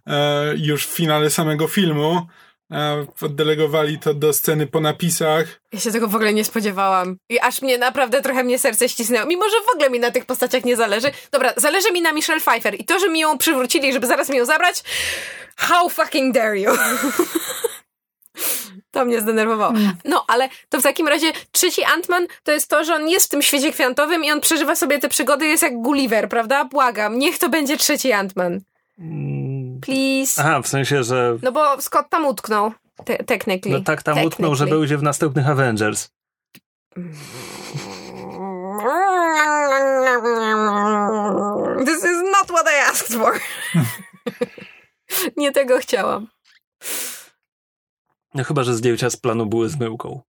e, 0.06 0.54
już 0.56 0.86
w 0.86 0.90
finale 0.90 1.30
samego 1.30 1.68
filmu. 1.68 2.26
Oddelegowali 3.22 3.98
to 3.98 4.14
do 4.14 4.32
sceny 4.32 4.66
po 4.66 4.80
napisach. 4.80 5.60
Ja 5.72 5.80
się 5.80 5.92
tego 5.92 6.08
w 6.08 6.14
ogóle 6.14 6.32
nie 6.34 6.44
spodziewałam. 6.44 7.16
I 7.28 7.40
aż 7.40 7.62
mnie 7.62 7.78
naprawdę 7.78 8.22
trochę 8.22 8.44
mnie 8.44 8.58
serce 8.58 8.88
ścisnęło. 8.88 9.26
Mimo, 9.26 9.44
że 9.48 9.56
w 9.66 9.74
ogóle 9.74 9.90
mi 9.90 10.00
na 10.00 10.10
tych 10.10 10.26
postaciach 10.26 10.64
nie 10.64 10.76
zależy. 10.76 11.10
Dobra, 11.30 11.52
zależy 11.56 11.92
mi 11.92 12.02
na 12.02 12.12
Michelle 12.12 12.40
Pfeiffer. 12.40 12.80
I 12.80 12.84
to, 12.84 12.98
że 12.98 13.08
mi 13.08 13.20
ją 13.20 13.38
przywrócili, 13.38 13.92
żeby 13.92 14.06
zaraz 14.06 14.28
mi 14.28 14.36
ją 14.36 14.44
zabrać. 14.44 14.82
How 15.56 15.88
fucking 15.88 16.34
dare 16.34 16.58
you? 16.60 16.70
To 18.90 19.04
mnie 19.04 19.20
zdenerwowało. 19.20 19.74
No, 20.04 20.24
ale 20.28 20.48
to 20.68 20.80
w 20.80 20.82
takim 20.82 21.08
razie 21.08 21.32
trzeci 21.52 21.82
Ant-Man 21.82 22.26
to 22.42 22.52
jest 22.52 22.70
to, 22.70 22.84
że 22.84 22.94
on 22.94 23.08
jest 23.08 23.26
w 23.26 23.28
tym 23.28 23.42
świecie 23.42 23.72
kwiatowym 23.72 24.24
i 24.24 24.30
on 24.30 24.40
przeżywa 24.40 24.74
sobie 24.76 24.98
te 24.98 25.08
przygody, 25.08 25.46
jest 25.46 25.62
jak 25.62 25.82
Gulliver, 25.82 26.28
prawda? 26.28 26.64
Błagam, 26.64 27.18
niech 27.18 27.38
to 27.38 27.48
będzie 27.48 27.76
trzeci 27.76 28.12
Ant-Man. 28.12 28.60
Mm, 28.98 29.41
Please. 29.82 30.40
Aha, 30.40 30.62
w 30.62 30.68
sensie, 30.68 31.04
że 31.04 31.36
No 31.42 31.52
bo 31.52 31.80
Scott 31.80 32.10
tam 32.10 32.26
utknął. 32.26 32.72
Te- 33.04 33.24
technically. 33.24 33.78
no 33.78 33.84
tak 33.84 34.02
tam 34.02 34.24
utknął, 34.24 34.54
że 34.54 34.66
będzie 34.66 34.98
w 34.98 35.02
następnych 35.02 35.48
Avengers. 35.48 36.08
This 41.86 42.04
is 42.04 42.22
not 42.22 42.46
what 42.50 42.66
I 42.66 42.90
asked 42.90 43.12
for. 43.18 43.40
Nie 45.36 45.52
tego 45.52 45.78
chciałam. 45.78 46.28
No 48.34 48.44
chyba, 48.44 48.64
że 48.64 48.74
zdjęcia 48.74 49.10
z 49.10 49.16
planu 49.16 49.46
były 49.46 49.68
zmyłką. 49.68 50.20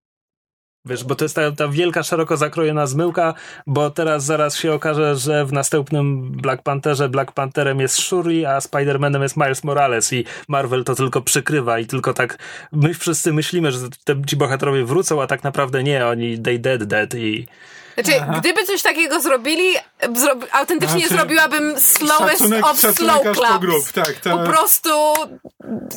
Wiesz, 0.86 1.04
bo 1.04 1.16
to 1.16 1.26
jest 1.26 1.36
ta, 1.36 1.52
ta 1.52 1.68
wielka, 1.68 2.04
szeroko 2.04 2.38
zakrojona 2.38 2.88
zmyłka, 2.88 3.34
bo 3.68 3.90
teraz 3.90 4.26
zaraz 4.26 4.58
się 4.58 4.74
okaże, 4.74 5.16
że 5.16 5.46
w 5.46 5.54
następnym 5.54 6.32
Black 6.32 6.64
Pantherze 6.64 7.10
Black 7.10 7.32
Pantherem 7.32 7.80
jest 7.80 7.98
Shuri, 7.98 8.46
a 8.46 8.60
Spider-Manem 8.60 9.22
jest 9.22 9.38
Miles 9.38 9.64
Morales 9.64 10.14
i 10.14 10.26
Marvel 10.48 10.84
to 10.84 10.96
tylko 10.96 11.22
przykrywa 11.22 11.80
i 11.80 11.86
tylko 11.86 12.14
tak 12.14 12.38
my 12.72 12.94
wszyscy 12.94 13.34
myślimy, 13.34 13.72
że 13.72 13.80
te, 14.04 14.22
ci 14.28 14.36
bohaterowie 14.36 14.86
wrócą, 14.86 15.22
a 15.22 15.28
tak 15.28 15.44
naprawdę 15.44 15.84
nie, 15.84 16.08
oni 16.08 16.40
they 16.40 16.60
dead 16.60 16.84
dead 16.84 17.16
i 17.16 17.48
Znaczy, 17.94 18.12
gdyby 18.40 18.66
coś 18.66 18.82
takiego 18.82 19.20
zrobili, 19.20 19.76
zro... 20.16 20.36
autentycznie 20.52 21.00
Znaczy, 21.00 21.16
zrobiłaby 21.16 21.58
slowest 21.78 22.40
Szacunek, 22.40 22.66
of 22.66 22.80
slow 22.80 23.38
claps. 23.38 23.60
grób, 23.60 23.92
tak. 23.92 24.14
To, 24.14 24.38
Po 24.38 24.44
prostu 24.44 24.90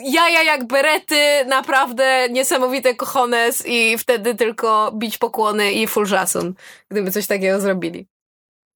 jaja 0.04 0.42
jak 0.42 0.66
berety, 0.66 1.44
naprawdę 1.46 2.28
niesamowite 2.30 2.94
cojones 2.94 3.66
i 3.66 3.98
wtedy 3.98 4.34
tylko 4.34 4.92
bić 4.94 5.18
pokłony 5.18 5.72
i 5.72 5.86
full 5.86 6.06
szacun, 6.06 6.54
gdyby 6.90 7.10
coś 7.10 7.26
takiego 7.26 7.60
zrobili. 7.60 8.06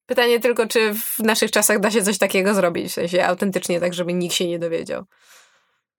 Pytanie 0.07 0.41
tylko, 0.41 0.67
czy 0.67 0.95
w 0.95 1.19
naszych 1.19 1.51
czasach 1.51 1.81
da 1.81 1.91
się 1.91 2.03
coś 2.03 2.19
takiego 2.19 2.55
zrobić, 2.55 2.91
w 2.91 2.95
sensie 2.95 3.27
autentycznie 3.27 3.81
tak, 3.81 3.95
żeby 3.95 4.13
nikt 4.13 4.35
się 4.35 4.47
nie 4.47 4.59
dowiedział. 4.59 5.05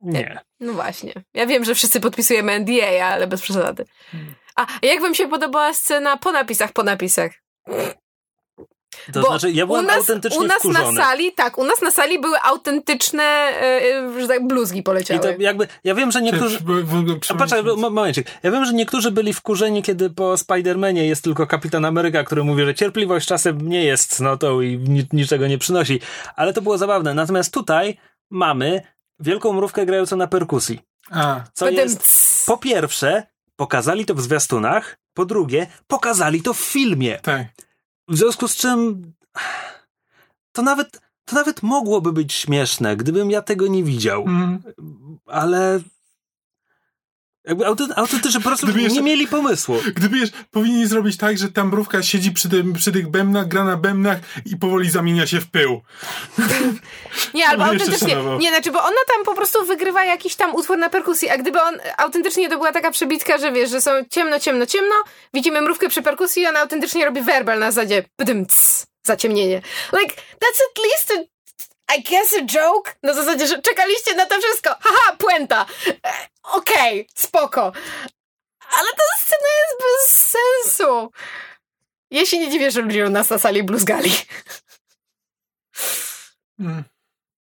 nie. 0.02 0.40
No 0.60 0.74
właśnie. 0.74 1.14
Ja 1.34 1.46
wiem, 1.46 1.66
że 1.66 1.76
wszyscy 1.76 2.00
podpisujemy 2.00 2.60
NDA, 2.60 3.06
ale 3.06 3.28
bez 3.28 3.42
przesady. 3.42 3.86
A 4.56 4.66
jak 4.82 5.02
wam 5.02 5.16
się 5.16 5.28
podobała 5.28 5.74
scena 5.74 6.18
po 6.18 6.32
napisach, 6.32 6.72
po 6.74 6.84
napisach? 6.84 7.32
To 9.14 9.22
Bo 9.22 9.28
znaczy, 9.28 9.52
ja 9.52 9.66
byłem 9.66 9.84
u 9.86 9.88
nas, 9.88 9.98
autentycznie 9.98 10.40
u 10.40 10.44
nas 10.44 10.58
wkurzony. 10.60 10.94
na 10.94 11.04
sali, 11.04 11.32
tak, 11.34 11.58
u 11.58 11.64
nas 11.64 11.82
na 11.82 11.92
sali 11.92 12.20
były 12.22 12.42
autentyczne 12.42 13.24
e, 13.24 14.22
że 14.22 14.28
tak, 14.28 14.48
bluzgi 14.48 14.80
I 14.80 14.84
poleciały. 14.84 15.20
to 15.20 15.28
jakby, 15.40 15.68
ja 15.84 15.96
wiem, 15.96 16.12
że 16.12 16.22
niektórzy... 16.22 16.60
A 17.30 17.34
patrz, 17.34 17.54
momencik. 17.78 18.28
Ja 18.44 18.52
wiem, 18.52 18.66
że 18.66 18.74
niektórzy 18.74 19.12
byli 19.12 19.34
wkurzeni, 19.34 19.84
kiedy 19.84 20.10
po 20.10 20.34
Spider-Manie 20.34 21.02
jest 21.08 21.24
tylko 21.24 21.48
Kapitan 21.48 21.86
Ameryka, 21.86 22.24
który 22.24 22.44
mówi, 22.44 22.66
że 22.66 22.76
cierpliwość 22.76 23.28
czasem 23.28 23.70
nie 23.70 23.84
jest 23.86 24.16
cnotą 24.16 24.62
i 24.62 24.78
ni- 24.78 25.08
niczego 25.14 25.48
nie 25.48 25.58
przynosi. 25.58 26.00
Ale 26.36 26.54
to 26.54 26.62
było 26.62 26.78
zabawne. 26.78 27.14
Natomiast 27.14 27.54
tutaj 27.54 27.98
mamy 28.30 28.82
wielką 29.20 29.54
mrówkę 29.54 29.86
grającą 29.86 30.16
na 30.18 30.28
perkusji. 30.28 30.80
A, 31.12 31.42
Co 31.54 31.66
Potem 31.66 31.80
jest, 31.80 32.46
po 32.46 32.58
pierwsze, 32.58 33.24
pokazali 33.62 34.06
to 34.06 34.16
w 34.16 34.22
zwiastunach, 34.22 34.98
po 35.14 35.26
drugie, 35.26 35.68
pokazali 35.88 36.42
to 36.42 36.54
w 36.54 36.60
filmie. 36.60 37.20
tak. 37.22 37.48
W 38.08 38.18
związku 38.18 38.48
z 38.48 38.56
czym 38.56 39.14
to 40.52 40.62
nawet, 40.62 41.02
to 41.26 41.36
nawet 41.36 41.64
mogłoby 41.64 42.14
być 42.14 42.34
śmieszne, 42.34 42.98
gdybym 42.98 43.32
ja 43.32 43.42
tego 43.42 43.68
nie 43.68 43.84
widział. 43.84 44.22
Mhm. 44.22 44.64
Ale 45.26 45.80
jakby 47.46 47.66
auty- 47.66 47.94
autentycznie 47.96 48.40
po 48.42 48.48
prostu 48.50 48.68
Gdyby 48.68 48.82
jeszcze- 48.82 48.96
nie 48.96 49.04
mieli 49.06 49.28
pomysłu. 49.28 49.78
Gdyby 49.96 50.20
wiesz, 50.20 50.30
powinni 50.52 50.88
zrobić 50.88 51.18
tak, 51.18 51.38
że 51.38 51.52
ta 51.52 51.64
mrówka 51.64 52.04
siedzi 52.04 52.32
przy, 52.32 52.50
tym, 52.50 52.74
przy 52.74 52.92
tych 52.92 53.08
bębnach, 53.10 53.48
gra 53.48 53.64
na 53.64 53.78
bębnach 53.78 54.20
i 54.46 54.58
powoli 54.58 54.90
zamienia 54.90 55.28
się 55.28 55.42
w 55.42 55.50
pył. 55.50 55.82
Nie, 57.34 57.48
albo 57.48 57.74
jeszcze 57.74 57.86
autentycznie. 57.86 58.16
Nie, 58.40 58.50
znaczy, 58.50 58.72
bo 58.72 58.80
ona 58.80 58.98
tam 59.16 59.26
po 59.26 59.36
prostu 59.36 59.66
wygrywa 59.66 60.06
jakiś 60.06 60.36
tam 60.36 60.56
utwór 60.56 60.78
na 60.78 60.90
perkusji, 60.90 61.30
a 61.30 61.38
gdyby 61.38 61.62
on 61.62 61.78
autentycznie 61.98 62.50
to 62.50 62.58
była 62.58 62.72
taka 62.72 62.92
przebitka, 62.92 63.38
że 63.38 63.52
wiesz, 63.52 63.70
że 63.70 63.82
są 63.82 63.92
ciemno, 64.12 64.40
ciemno, 64.40 64.66
ciemno, 64.66 64.96
widzimy 65.34 65.62
mrówkę 65.62 65.90
przy 65.90 66.02
perkusji 66.02 66.44
i 66.44 66.48
ona 66.48 66.60
autentycznie 66.60 67.06
robi 67.06 67.22
werbel 67.22 67.60
na 67.60 67.72
zasadzie 67.72 68.04
pdym, 68.18 68.46
cs, 68.46 68.86
zaciemnienie. 69.06 69.62
Like, 70.00 70.14
that's 70.16 70.60
at 70.70 70.84
least 70.84 71.12
a, 71.12 71.32
I 71.98 72.04
guess 72.04 72.34
a 72.34 72.46
joke? 72.46 72.96
Na 73.04 73.14
zasadzie, 73.14 73.48
że 73.48 73.62
czekaliście 73.62 74.16
na 74.16 74.26
to 74.26 74.42
wszystko. 74.42 74.70
Haha, 74.82 75.16
puenta. 75.18 75.66
E, 75.88 76.14
Okej, 76.44 77.08
spoko. 77.16 77.72
Ale 78.78 78.88
ta 78.90 79.04
scena 79.20 79.48
jest 79.60 79.82
bez 79.82 80.38
sensu. 80.38 81.12
Ja 82.12 82.26
się 82.26 82.40
nie 82.40 82.50
dziwię, 82.52 82.72
że 82.72 82.82
ludzie 82.82 83.06
u 83.06 83.10
nas 83.10 83.30
na 83.30 83.40
sali 83.40 83.64
bluzgali. 83.64 84.12
Mm. 86.60 86.84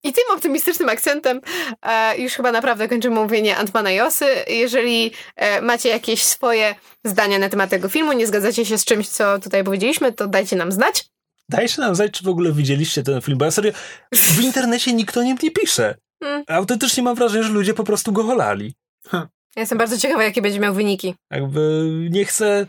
I 0.03 0.13
tym 0.13 0.25
optymistycznym 0.31 0.89
akcentem 0.89 1.41
e, 1.83 2.19
już 2.19 2.33
chyba 2.33 2.53
naprawdę 2.53 2.89
kończymy 2.89 3.17
mówienie 3.17 3.57
Antmana 3.57 3.91
i 3.91 4.01
Osy. 4.01 4.27
Jeżeli 4.49 5.13
e, 5.37 5.61
macie 5.61 5.89
jakieś 5.89 6.23
swoje 6.23 6.75
zdania 7.05 7.39
na 7.39 7.49
temat 7.49 7.71
tego 7.71 7.89
filmu, 7.89 8.13
nie 8.13 8.27
zgadzacie 8.27 8.67
się 8.67 8.79
z 8.79 8.85
czymś, 8.85 9.09
co 9.09 9.39
tutaj 9.39 9.65
powiedzieliśmy, 9.65 10.13
to 10.13 10.27
dajcie 10.27 10.57
nam 10.57 10.73
znać. 10.73 11.05
Dajcie 11.51 11.83
nam 11.83 11.95
znać, 11.95 12.13
czy 12.13 12.25
w 12.25 12.29
ogóle 12.29 12.53
widzieliście 12.53 13.03
ten 13.03 13.21
film, 13.21 13.39
bo 13.39 13.45
ja 13.45 13.51
serio, 13.51 13.73
w 14.15 14.41
internecie 14.41 14.93
nikt 14.93 15.17
o 15.17 15.23
nim 15.23 15.37
nie 15.43 15.51
pisze. 15.51 15.95
Mm. 16.21 16.45
Autentycznie 16.49 17.03
mam 17.03 17.15
wrażenie, 17.15 17.45
że 17.45 17.51
ludzie 17.51 17.75
po 17.75 17.85
prostu 17.85 18.13
go 18.13 18.23
holali. 18.25 18.75
Ja 19.13 19.29
jestem 19.57 19.79
bardzo 19.79 19.99
ciekawa, 19.99 20.25
jakie 20.25 20.43
będzie 20.43 20.61
miał 20.61 20.75
wyniki. 20.75 21.15
Jakby 21.31 21.91
nie 22.11 22.25
chcę... 22.25 22.67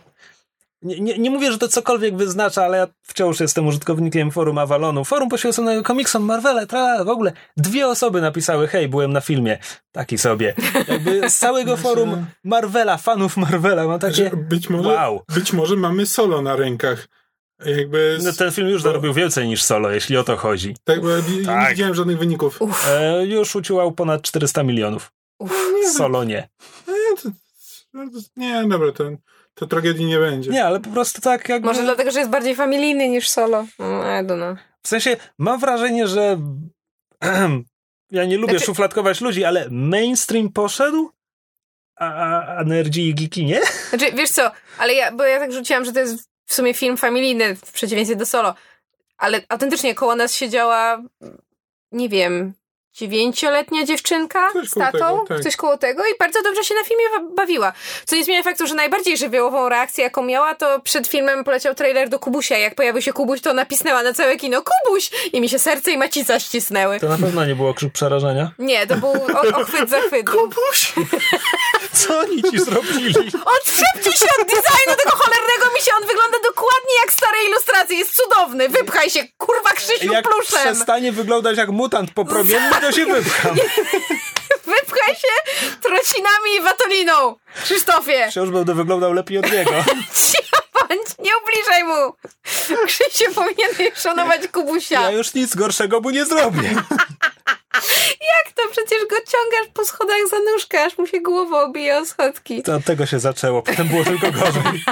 Nie, 0.81 0.99
nie, 0.99 1.17
nie 1.17 1.29
mówię, 1.31 1.51
że 1.51 1.57
to 1.57 1.67
cokolwiek 1.67 2.15
wyznacza, 2.17 2.65
ale 2.65 2.77
ja 2.77 2.87
wciąż 3.03 3.39
jestem 3.39 3.67
użytkownikiem 3.67 4.31
forum 4.31 4.57
Avalonu. 4.57 5.03
Forum 5.05 5.29
poświęconego 5.29 5.83
komiksom, 5.83 6.23
Marvela, 6.23 6.65
tra, 6.65 7.03
w 7.03 7.09
ogóle. 7.09 7.31
Dwie 7.57 7.87
osoby 7.87 8.21
napisały, 8.21 8.67
hej, 8.67 8.87
byłem 8.87 9.13
na 9.13 9.21
filmie. 9.21 9.57
Taki 9.91 10.17
sobie. 10.17 10.53
Jakby 10.87 11.29
z 11.29 11.37
całego 11.37 11.77
forum 11.85 12.25
Marvela, 12.43 12.97
fanów 12.97 13.37
Marvela, 13.37 13.87
mam 13.87 13.99
takie... 13.99 14.31
być, 14.33 14.69
może, 14.69 14.89
Wow. 14.89 15.21
być 15.35 15.53
może 15.53 15.75
mamy 15.75 16.05
solo 16.05 16.41
na 16.41 16.55
rękach. 16.55 17.07
Jakby. 17.65 18.15
z- 18.19 18.25
No, 18.25 18.31
ten 18.33 18.51
film 18.51 18.67
już 18.67 18.81
zarobił 18.81 19.13
więcej 19.13 19.47
niż 19.47 19.63
solo, 19.63 19.91
jeśli 19.91 20.17
o 20.17 20.23
to 20.23 20.37
chodzi. 20.37 20.75
tak, 20.83 21.01
bo 21.01 21.09
ja 21.09 21.21
wi- 21.21 21.37
nie 21.37 21.45
Tak. 21.45 21.69
widziałem 21.69 21.95
żadnych 21.95 22.17
wyników. 22.17 22.59
E, 22.87 23.25
już 23.25 23.55
uciłał 23.55 23.91
ponad 23.91 24.21
400 24.21 24.63
milionów. 24.63 25.11
Solo 25.93 26.23
nie. 26.23 26.49
Nie, 26.87 27.17
to, 27.23 27.29
to, 27.93 28.19
nie 28.35 28.63
dobra, 28.69 28.91
to, 28.91 29.03
to 29.53 29.67
tragedii 29.67 30.05
nie 30.05 30.19
będzie. 30.19 30.51
Nie, 30.51 30.65
ale 30.65 30.79
po 30.79 30.89
prostu 30.89 31.21
tak 31.21 31.49
jakby... 31.49 31.67
Może 31.67 31.83
dlatego, 31.83 32.11
że 32.11 32.19
jest 32.19 32.31
bardziej 32.31 32.55
familijny 32.55 33.09
niż 33.09 33.29
solo. 33.29 33.65
Mm, 33.79 34.25
I 34.25 34.27
don't 34.27 34.35
know. 34.37 34.57
W 34.83 34.87
sensie, 34.87 35.17
mam 35.37 35.59
wrażenie, 35.59 36.07
że 36.07 36.39
ja 38.11 38.25
nie 38.25 38.37
lubię 38.37 38.51
Znaczy- 38.53 38.65
szufladkować 38.65 39.21
ludzi, 39.21 39.43
ale 39.45 39.67
mainstream 39.71 40.49
poszedł, 40.49 41.09
a, 41.95 42.05
a, 42.13 42.55
a 42.57 42.63
nerdzi 42.63 43.07
i 43.09 43.15
geeki 43.15 43.45
nie? 43.45 43.61
Znaczy, 43.89 44.11
wiesz 44.11 44.29
co, 44.29 44.51
ale 44.77 44.93
ja, 44.93 45.11
bo 45.11 45.23
ja 45.23 45.39
tak 45.39 45.51
rzuciłam, 45.53 45.85
że 45.85 45.91
to 45.91 45.99
jest 45.99 46.30
w 46.51 46.53
sumie 46.53 46.73
film 46.73 46.97
familijny 46.97 47.55
w 47.55 47.71
przeciwieństwie 47.71 48.15
do 48.15 48.25
solo. 48.25 48.55
Ale 49.17 49.41
autentycznie 49.49 49.95
koło 49.95 50.15
nas 50.15 50.35
siedziała, 50.35 51.03
nie 51.91 52.09
wiem, 52.09 52.53
dziewięcioletnia 52.93 53.85
dziewczynka 53.85 54.51
Coś 54.53 54.69
z 54.69 54.73
koło 54.73 54.85
tatą, 54.85 54.97
tego, 54.99 55.25
tak. 55.27 55.39
coś 55.43 55.55
koło 55.55 55.77
tego 55.77 56.05
i 56.05 56.17
bardzo 56.19 56.43
dobrze 56.43 56.63
się 56.63 56.75
na 56.75 56.83
filmie 56.83 57.03
bawiła. 57.35 57.73
Co 58.05 58.15
nie 58.15 58.23
zmienia 58.23 58.43
faktu, 58.43 58.67
że 58.67 58.75
najbardziej 58.75 59.17
żywiołową 59.17 59.69
reakcję, 59.69 60.03
jaką 60.03 60.23
miała, 60.23 60.55
to 60.55 60.79
przed 60.79 61.07
filmem 61.07 61.43
poleciał 61.43 61.75
trailer 61.75 62.09
do 62.09 62.19
Kubusia. 62.19 62.57
Jak 62.57 62.75
pojawił 62.75 63.01
się 63.01 63.13
Kubuś, 63.13 63.41
to 63.41 63.53
napisnęła 63.53 64.03
na 64.03 64.13
całe 64.13 64.37
kino 64.37 64.61
Kubuś! 64.61 65.09
I 65.33 65.41
mi 65.41 65.49
się 65.49 65.59
serce 65.59 65.91
i 65.91 65.97
macica 65.97 66.39
ścisnęły. 66.39 66.99
To 66.99 67.09
na 67.09 67.17
pewno 67.17 67.45
nie 67.45 67.55
było 67.55 67.73
krzyk 67.73 67.93
przerażenia. 67.93 68.51
Nie, 68.59 68.87
to 68.87 68.95
był 68.95 69.13
ochwyt 69.61 69.89
zachwytu. 69.89 70.31
Kubuś! 70.31 70.93
Co 71.99 72.19
oni 72.19 72.43
ci 72.43 72.59
zrobili? 72.59 73.13
Odczepcie 73.45 74.11
się 74.19 74.25
od 74.41 74.47
designu 74.47 74.95
tego 75.03 75.11
cholernego 75.15 75.65
misia, 75.75 75.91
on 76.01 76.07
wygląda 76.07 76.37
dokładnie 76.47 76.95
jak 77.01 77.13
stare 77.13 77.37
ilustracje, 77.47 77.97
jest 77.97 78.15
cudowny, 78.15 78.69
wypchaj 78.69 79.09
się, 79.09 79.23
kurwa 79.37 79.60
Krzysiu 79.87 80.13
Jak 80.13 80.25
pluszem, 80.25 80.59
przestanie 80.59 81.11
wyglądać 81.11 81.57
jak 81.57 81.69
mutant 81.69 82.11
popromienny, 82.13 82.81
to 82.81 82.91
się 82.91 83.05
wypcham. 83.05 83.55
wypchaj 84.65 85.15
się 85.15 85.51
trocinami 85.81 86.55
i 86.59 86.61
watoliną, 86.61 87.35
Krzysztofie, 87.63 88.27
Wciąż 88.31 88.49
będę 88.49 88.73
wyglądał 88.73 89.13
lepiej 89.13 89.37
od 89.37 89.51
niego. 89.51 89.71
nie 91.19 91.31
ubliżaj 91.43 91.83
mu, 91.83 92.13
Krzysiu 92.87 93.33
powinien 93.35 93.91
szanować 93.95 94.47
Kubusia, 94.47 95.01
Ja 95.01 95.11
już 95.11 95.33
nic 95.33 95.55
gorszego 95.55 96.01
mu 96.01 96.09
nie 96.09 96.25
zrobię. 96.25 96.69
jak 98.33 98.53
to 98.55 98.61
przecież 98.71 98.99
go 99.09 99.15
ciągasz 99.15 99.73
po 99.73 99.85
schodach 99.85 100.17
za 100.29 100.37
nóżkę, 100.39 100.85
aż 100.85 100.97
mu 100.97 101.07
się 101.07 101.21
głowa 101.21 101.63
obije 101.63 101.97
o 101.97 102.05
schodki, 102.05 102.63
To 102.63 102.75
od 102.75 102.85
tego 102.85 103.05
się 103.05 103.19
zaczęło, 103.19 103.61
potem 103.61 103.87
było 103.87 104.03
tylko 104.03 104.31
gorzej. 104.31 104.83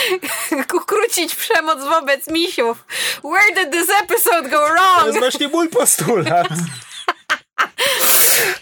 ukrócić 0.82 1.34
przemoc 1.34 1.84
wobec 1.84 2.28
misiów, 2.28 2.84
where 3.24 3.54
did 3.64 3.72
this 3.72 3.88
episode 4.02 4.48
go 4.48 4.58
To 4.68 4.74
wrong? 4.74 5.06
jest 5.06 5.18
właśnie 5.18 5.48
mój 5.48 5.68
postulat. 5.68 6.48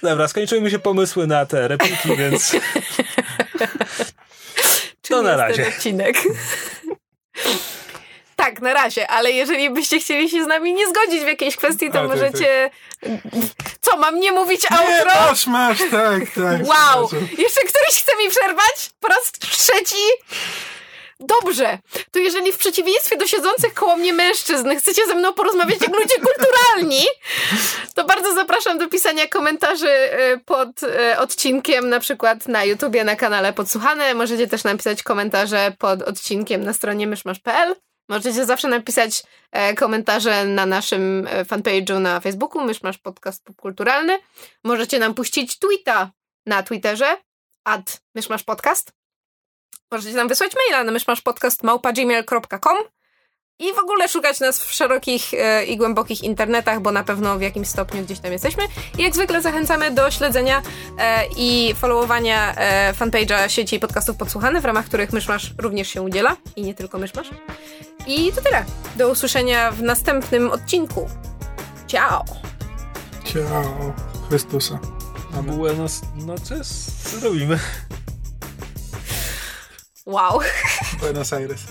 Dobra, 0.02 0.28
skończyły 0.28 0.70
się 0.70 0.78
pomysły 0.78 1.26
na 1.26 1.46
te 1.46 1.68
repliki, 1.68 2.16
więc 2.16 2.52
To 5.08 5.22
na 5.22 5.36
razie. 5.36 5.68
odcinek? 5.68 6.16
tak, 8.36 8.60
na 8.60 8.74
razie, 8.74 9.08
ale 9.08 9.30
jeżeli 9.32 9.70
byście 9.70 10.00
chcieli 10.00 10.30
się 10.30 10.44
z 10.44 10.46
nami 10.46 10.74
nie 10.74 10.88
zgodzić 10.88 11.24
w 11.24 11.26
jakiejś 11.26 11.56
kwestii, 11.56 11.90
to 11.90 11.98
A, 11.98 12.02
tak, 12.02 12.08
możecie... 12.10 12.70
Co, 13.80 13.96
mam 13.96 14.20
nie 14.20 14.32
mówić 14.32 14.70
Nie, 14.70 14.78
outro? 14.78 15.20
masz, 15.28 15.46
masz, 15.46 15.78
tak, 15.78 16.20
tak. 16.34 16.66
Wow! 16.66 17.08
Jeszcze 17.38 17.60
któryś 17.60 18.02
chce 18.02 18.16
mi 18.16 18.30
przerwać? 18.30 18.90
Po 19.00 19.08
raz 19.08 19.32
trzeci? 19.32 20.04
Dobrze, 21.20 21.78
to 22.10 22.18
jeżeli 22.18 22.52
w 22.52 22.58
przeciwieństwie 22.58 23.16
do 23.16 23.26
siedzących 23.26 23.74
koło 23.74 23.96
mnie 23.96 24.12
mężczyzn 24.12 24.76
chcecie 24.76 25.06
ze 25.06 25.14
mną 25.14 25.32
porozmawiać 25.32 25.80
jak 25.80 25.96
ludzie 25.96 26.14
kulturalni, 26.14 27.04
to 27.94 28.04
bardzo 28.04 28.34
zapraszam 28.34 28.78
do 28.78 28.88
pisania 28.88 29.28
komentarzy 29.28 29.88
y, 29.88 30.40
pod 30.44 30.82
y, 30.82 31.18
odcinkiem, 31.18 31.88
na 31.88 32.00
przykład 32.00 32.48
na 32.48 32.64
YouTubie, 32.64 33.04
na 33.04 33.16
kanale 33.16 33.52
Podsłuchane. 33.52 34.14
Możecie 34.14 34.46
też 34.46 34.64
napisać 34.64 35.02
komentarze 35.02 35.72
pod 35.78 36.02
odcinkiem 36.02 36.64
na 36.64 36.72
stronie 36.72 37.06
myszmasz.pl. 37.06 37.76
Możecie 38.08 38.46
zawsze 38.46 38.68
napisać 38.68 39.22
e, 39.52 39.74
komentarze 39.74 40.44
na 40.44 40.66
naszym 40.66 41.26
e, 41.30 41.44
fanpage'u 41.44 42.00
na 42.00 42.20
Facebooku, 42.20 42.64
Myszmasz 42.64 42.98
Podcast 42.98 43.44
Popkulturalny. 43.44 44.18
Możecie 44.64 44.98
nam 44.98 45.14
puścić 45.14 45.58
tweeta 45.58 46.10
na 46.46 46.62
Twitterze, 46.62 47.16
ad 47.64 48.00
Myszmasz 48.14 48.42
Podcast. 48.42 48.99
Możecie 49.90 50.16
nam 50.16 50.28
wysłać 50.28 50.52
maila 50.54 50.84
na 50.84 50.92
myszmaszpodcast.gmail.com 50.92 52.76
i 53.60 53.72
w 53.74 53.78
ogóle 53.78 54.08
szukać 54.08 54.40
nas 54.40 54.64
w 54.64 54.72
szerokich 54.72 55.34
e, 55.34 55.64
i 55.64 55.76
głębokich 55.76 56.24
internetach, 56.24 56.80
bo 56.80 56.92
na 56.92 57.04
pewno 57.04 57.38
w 57.38 57.42
jakimś 57.42 57.68
stopniu 57.68 58.02
gdzieś 58.02 58.18
tam 58.18 58.32
jesteśmy. 58.32 58.62
I 58.98 59.02
jak 59.02 59.14
zwykle 59.14 59.42
zachęcamy 59.42 59.90
do 59.90 60.10
śledzenia 60.10 60.62
e, 60.98 61.24
i 61.36 61.74
followowania 61.74 62.54
e, 62.56 62.92
fanpage'a 62.92 63.48
sieci 63.48 63.80
podcastów 63.80 64.16
Podsłuchane, 64.16 64.60
w 64.60 64.64
ramach 64.64 64.84
których 64.84 65.12
Myszmasz 65.12 65.54
również 65.58 65.88
się 65.88 66.02
udziela 66.02 66.36
i 66.56 66.62
nie 66.62 66.74
tylko 66.74 66.98
Myszmasz. 66.98 67.30
I 68.06 68.32
to 68.32 68.42
tyle. 68.42 68.64
Do 68.96 69.10
usłyszenia 69.10 69.72
w 69.72 69.82
następnym 69.82 70.50
odcinku. 70.50 71.08
Ciao! 71.86 72.24
Ciao, 73.24 73.94
Chrystusa. 74.28 74.78
Amen. 75.38 75.56
Buenos 75.56 76.00
noches. 76.16 76.92
Co 77.02 77.28
robimy? 77.28 77.58
Wow! 80.06 80.40
Buenos 81.00 81.32
Aires. 81.32 81.66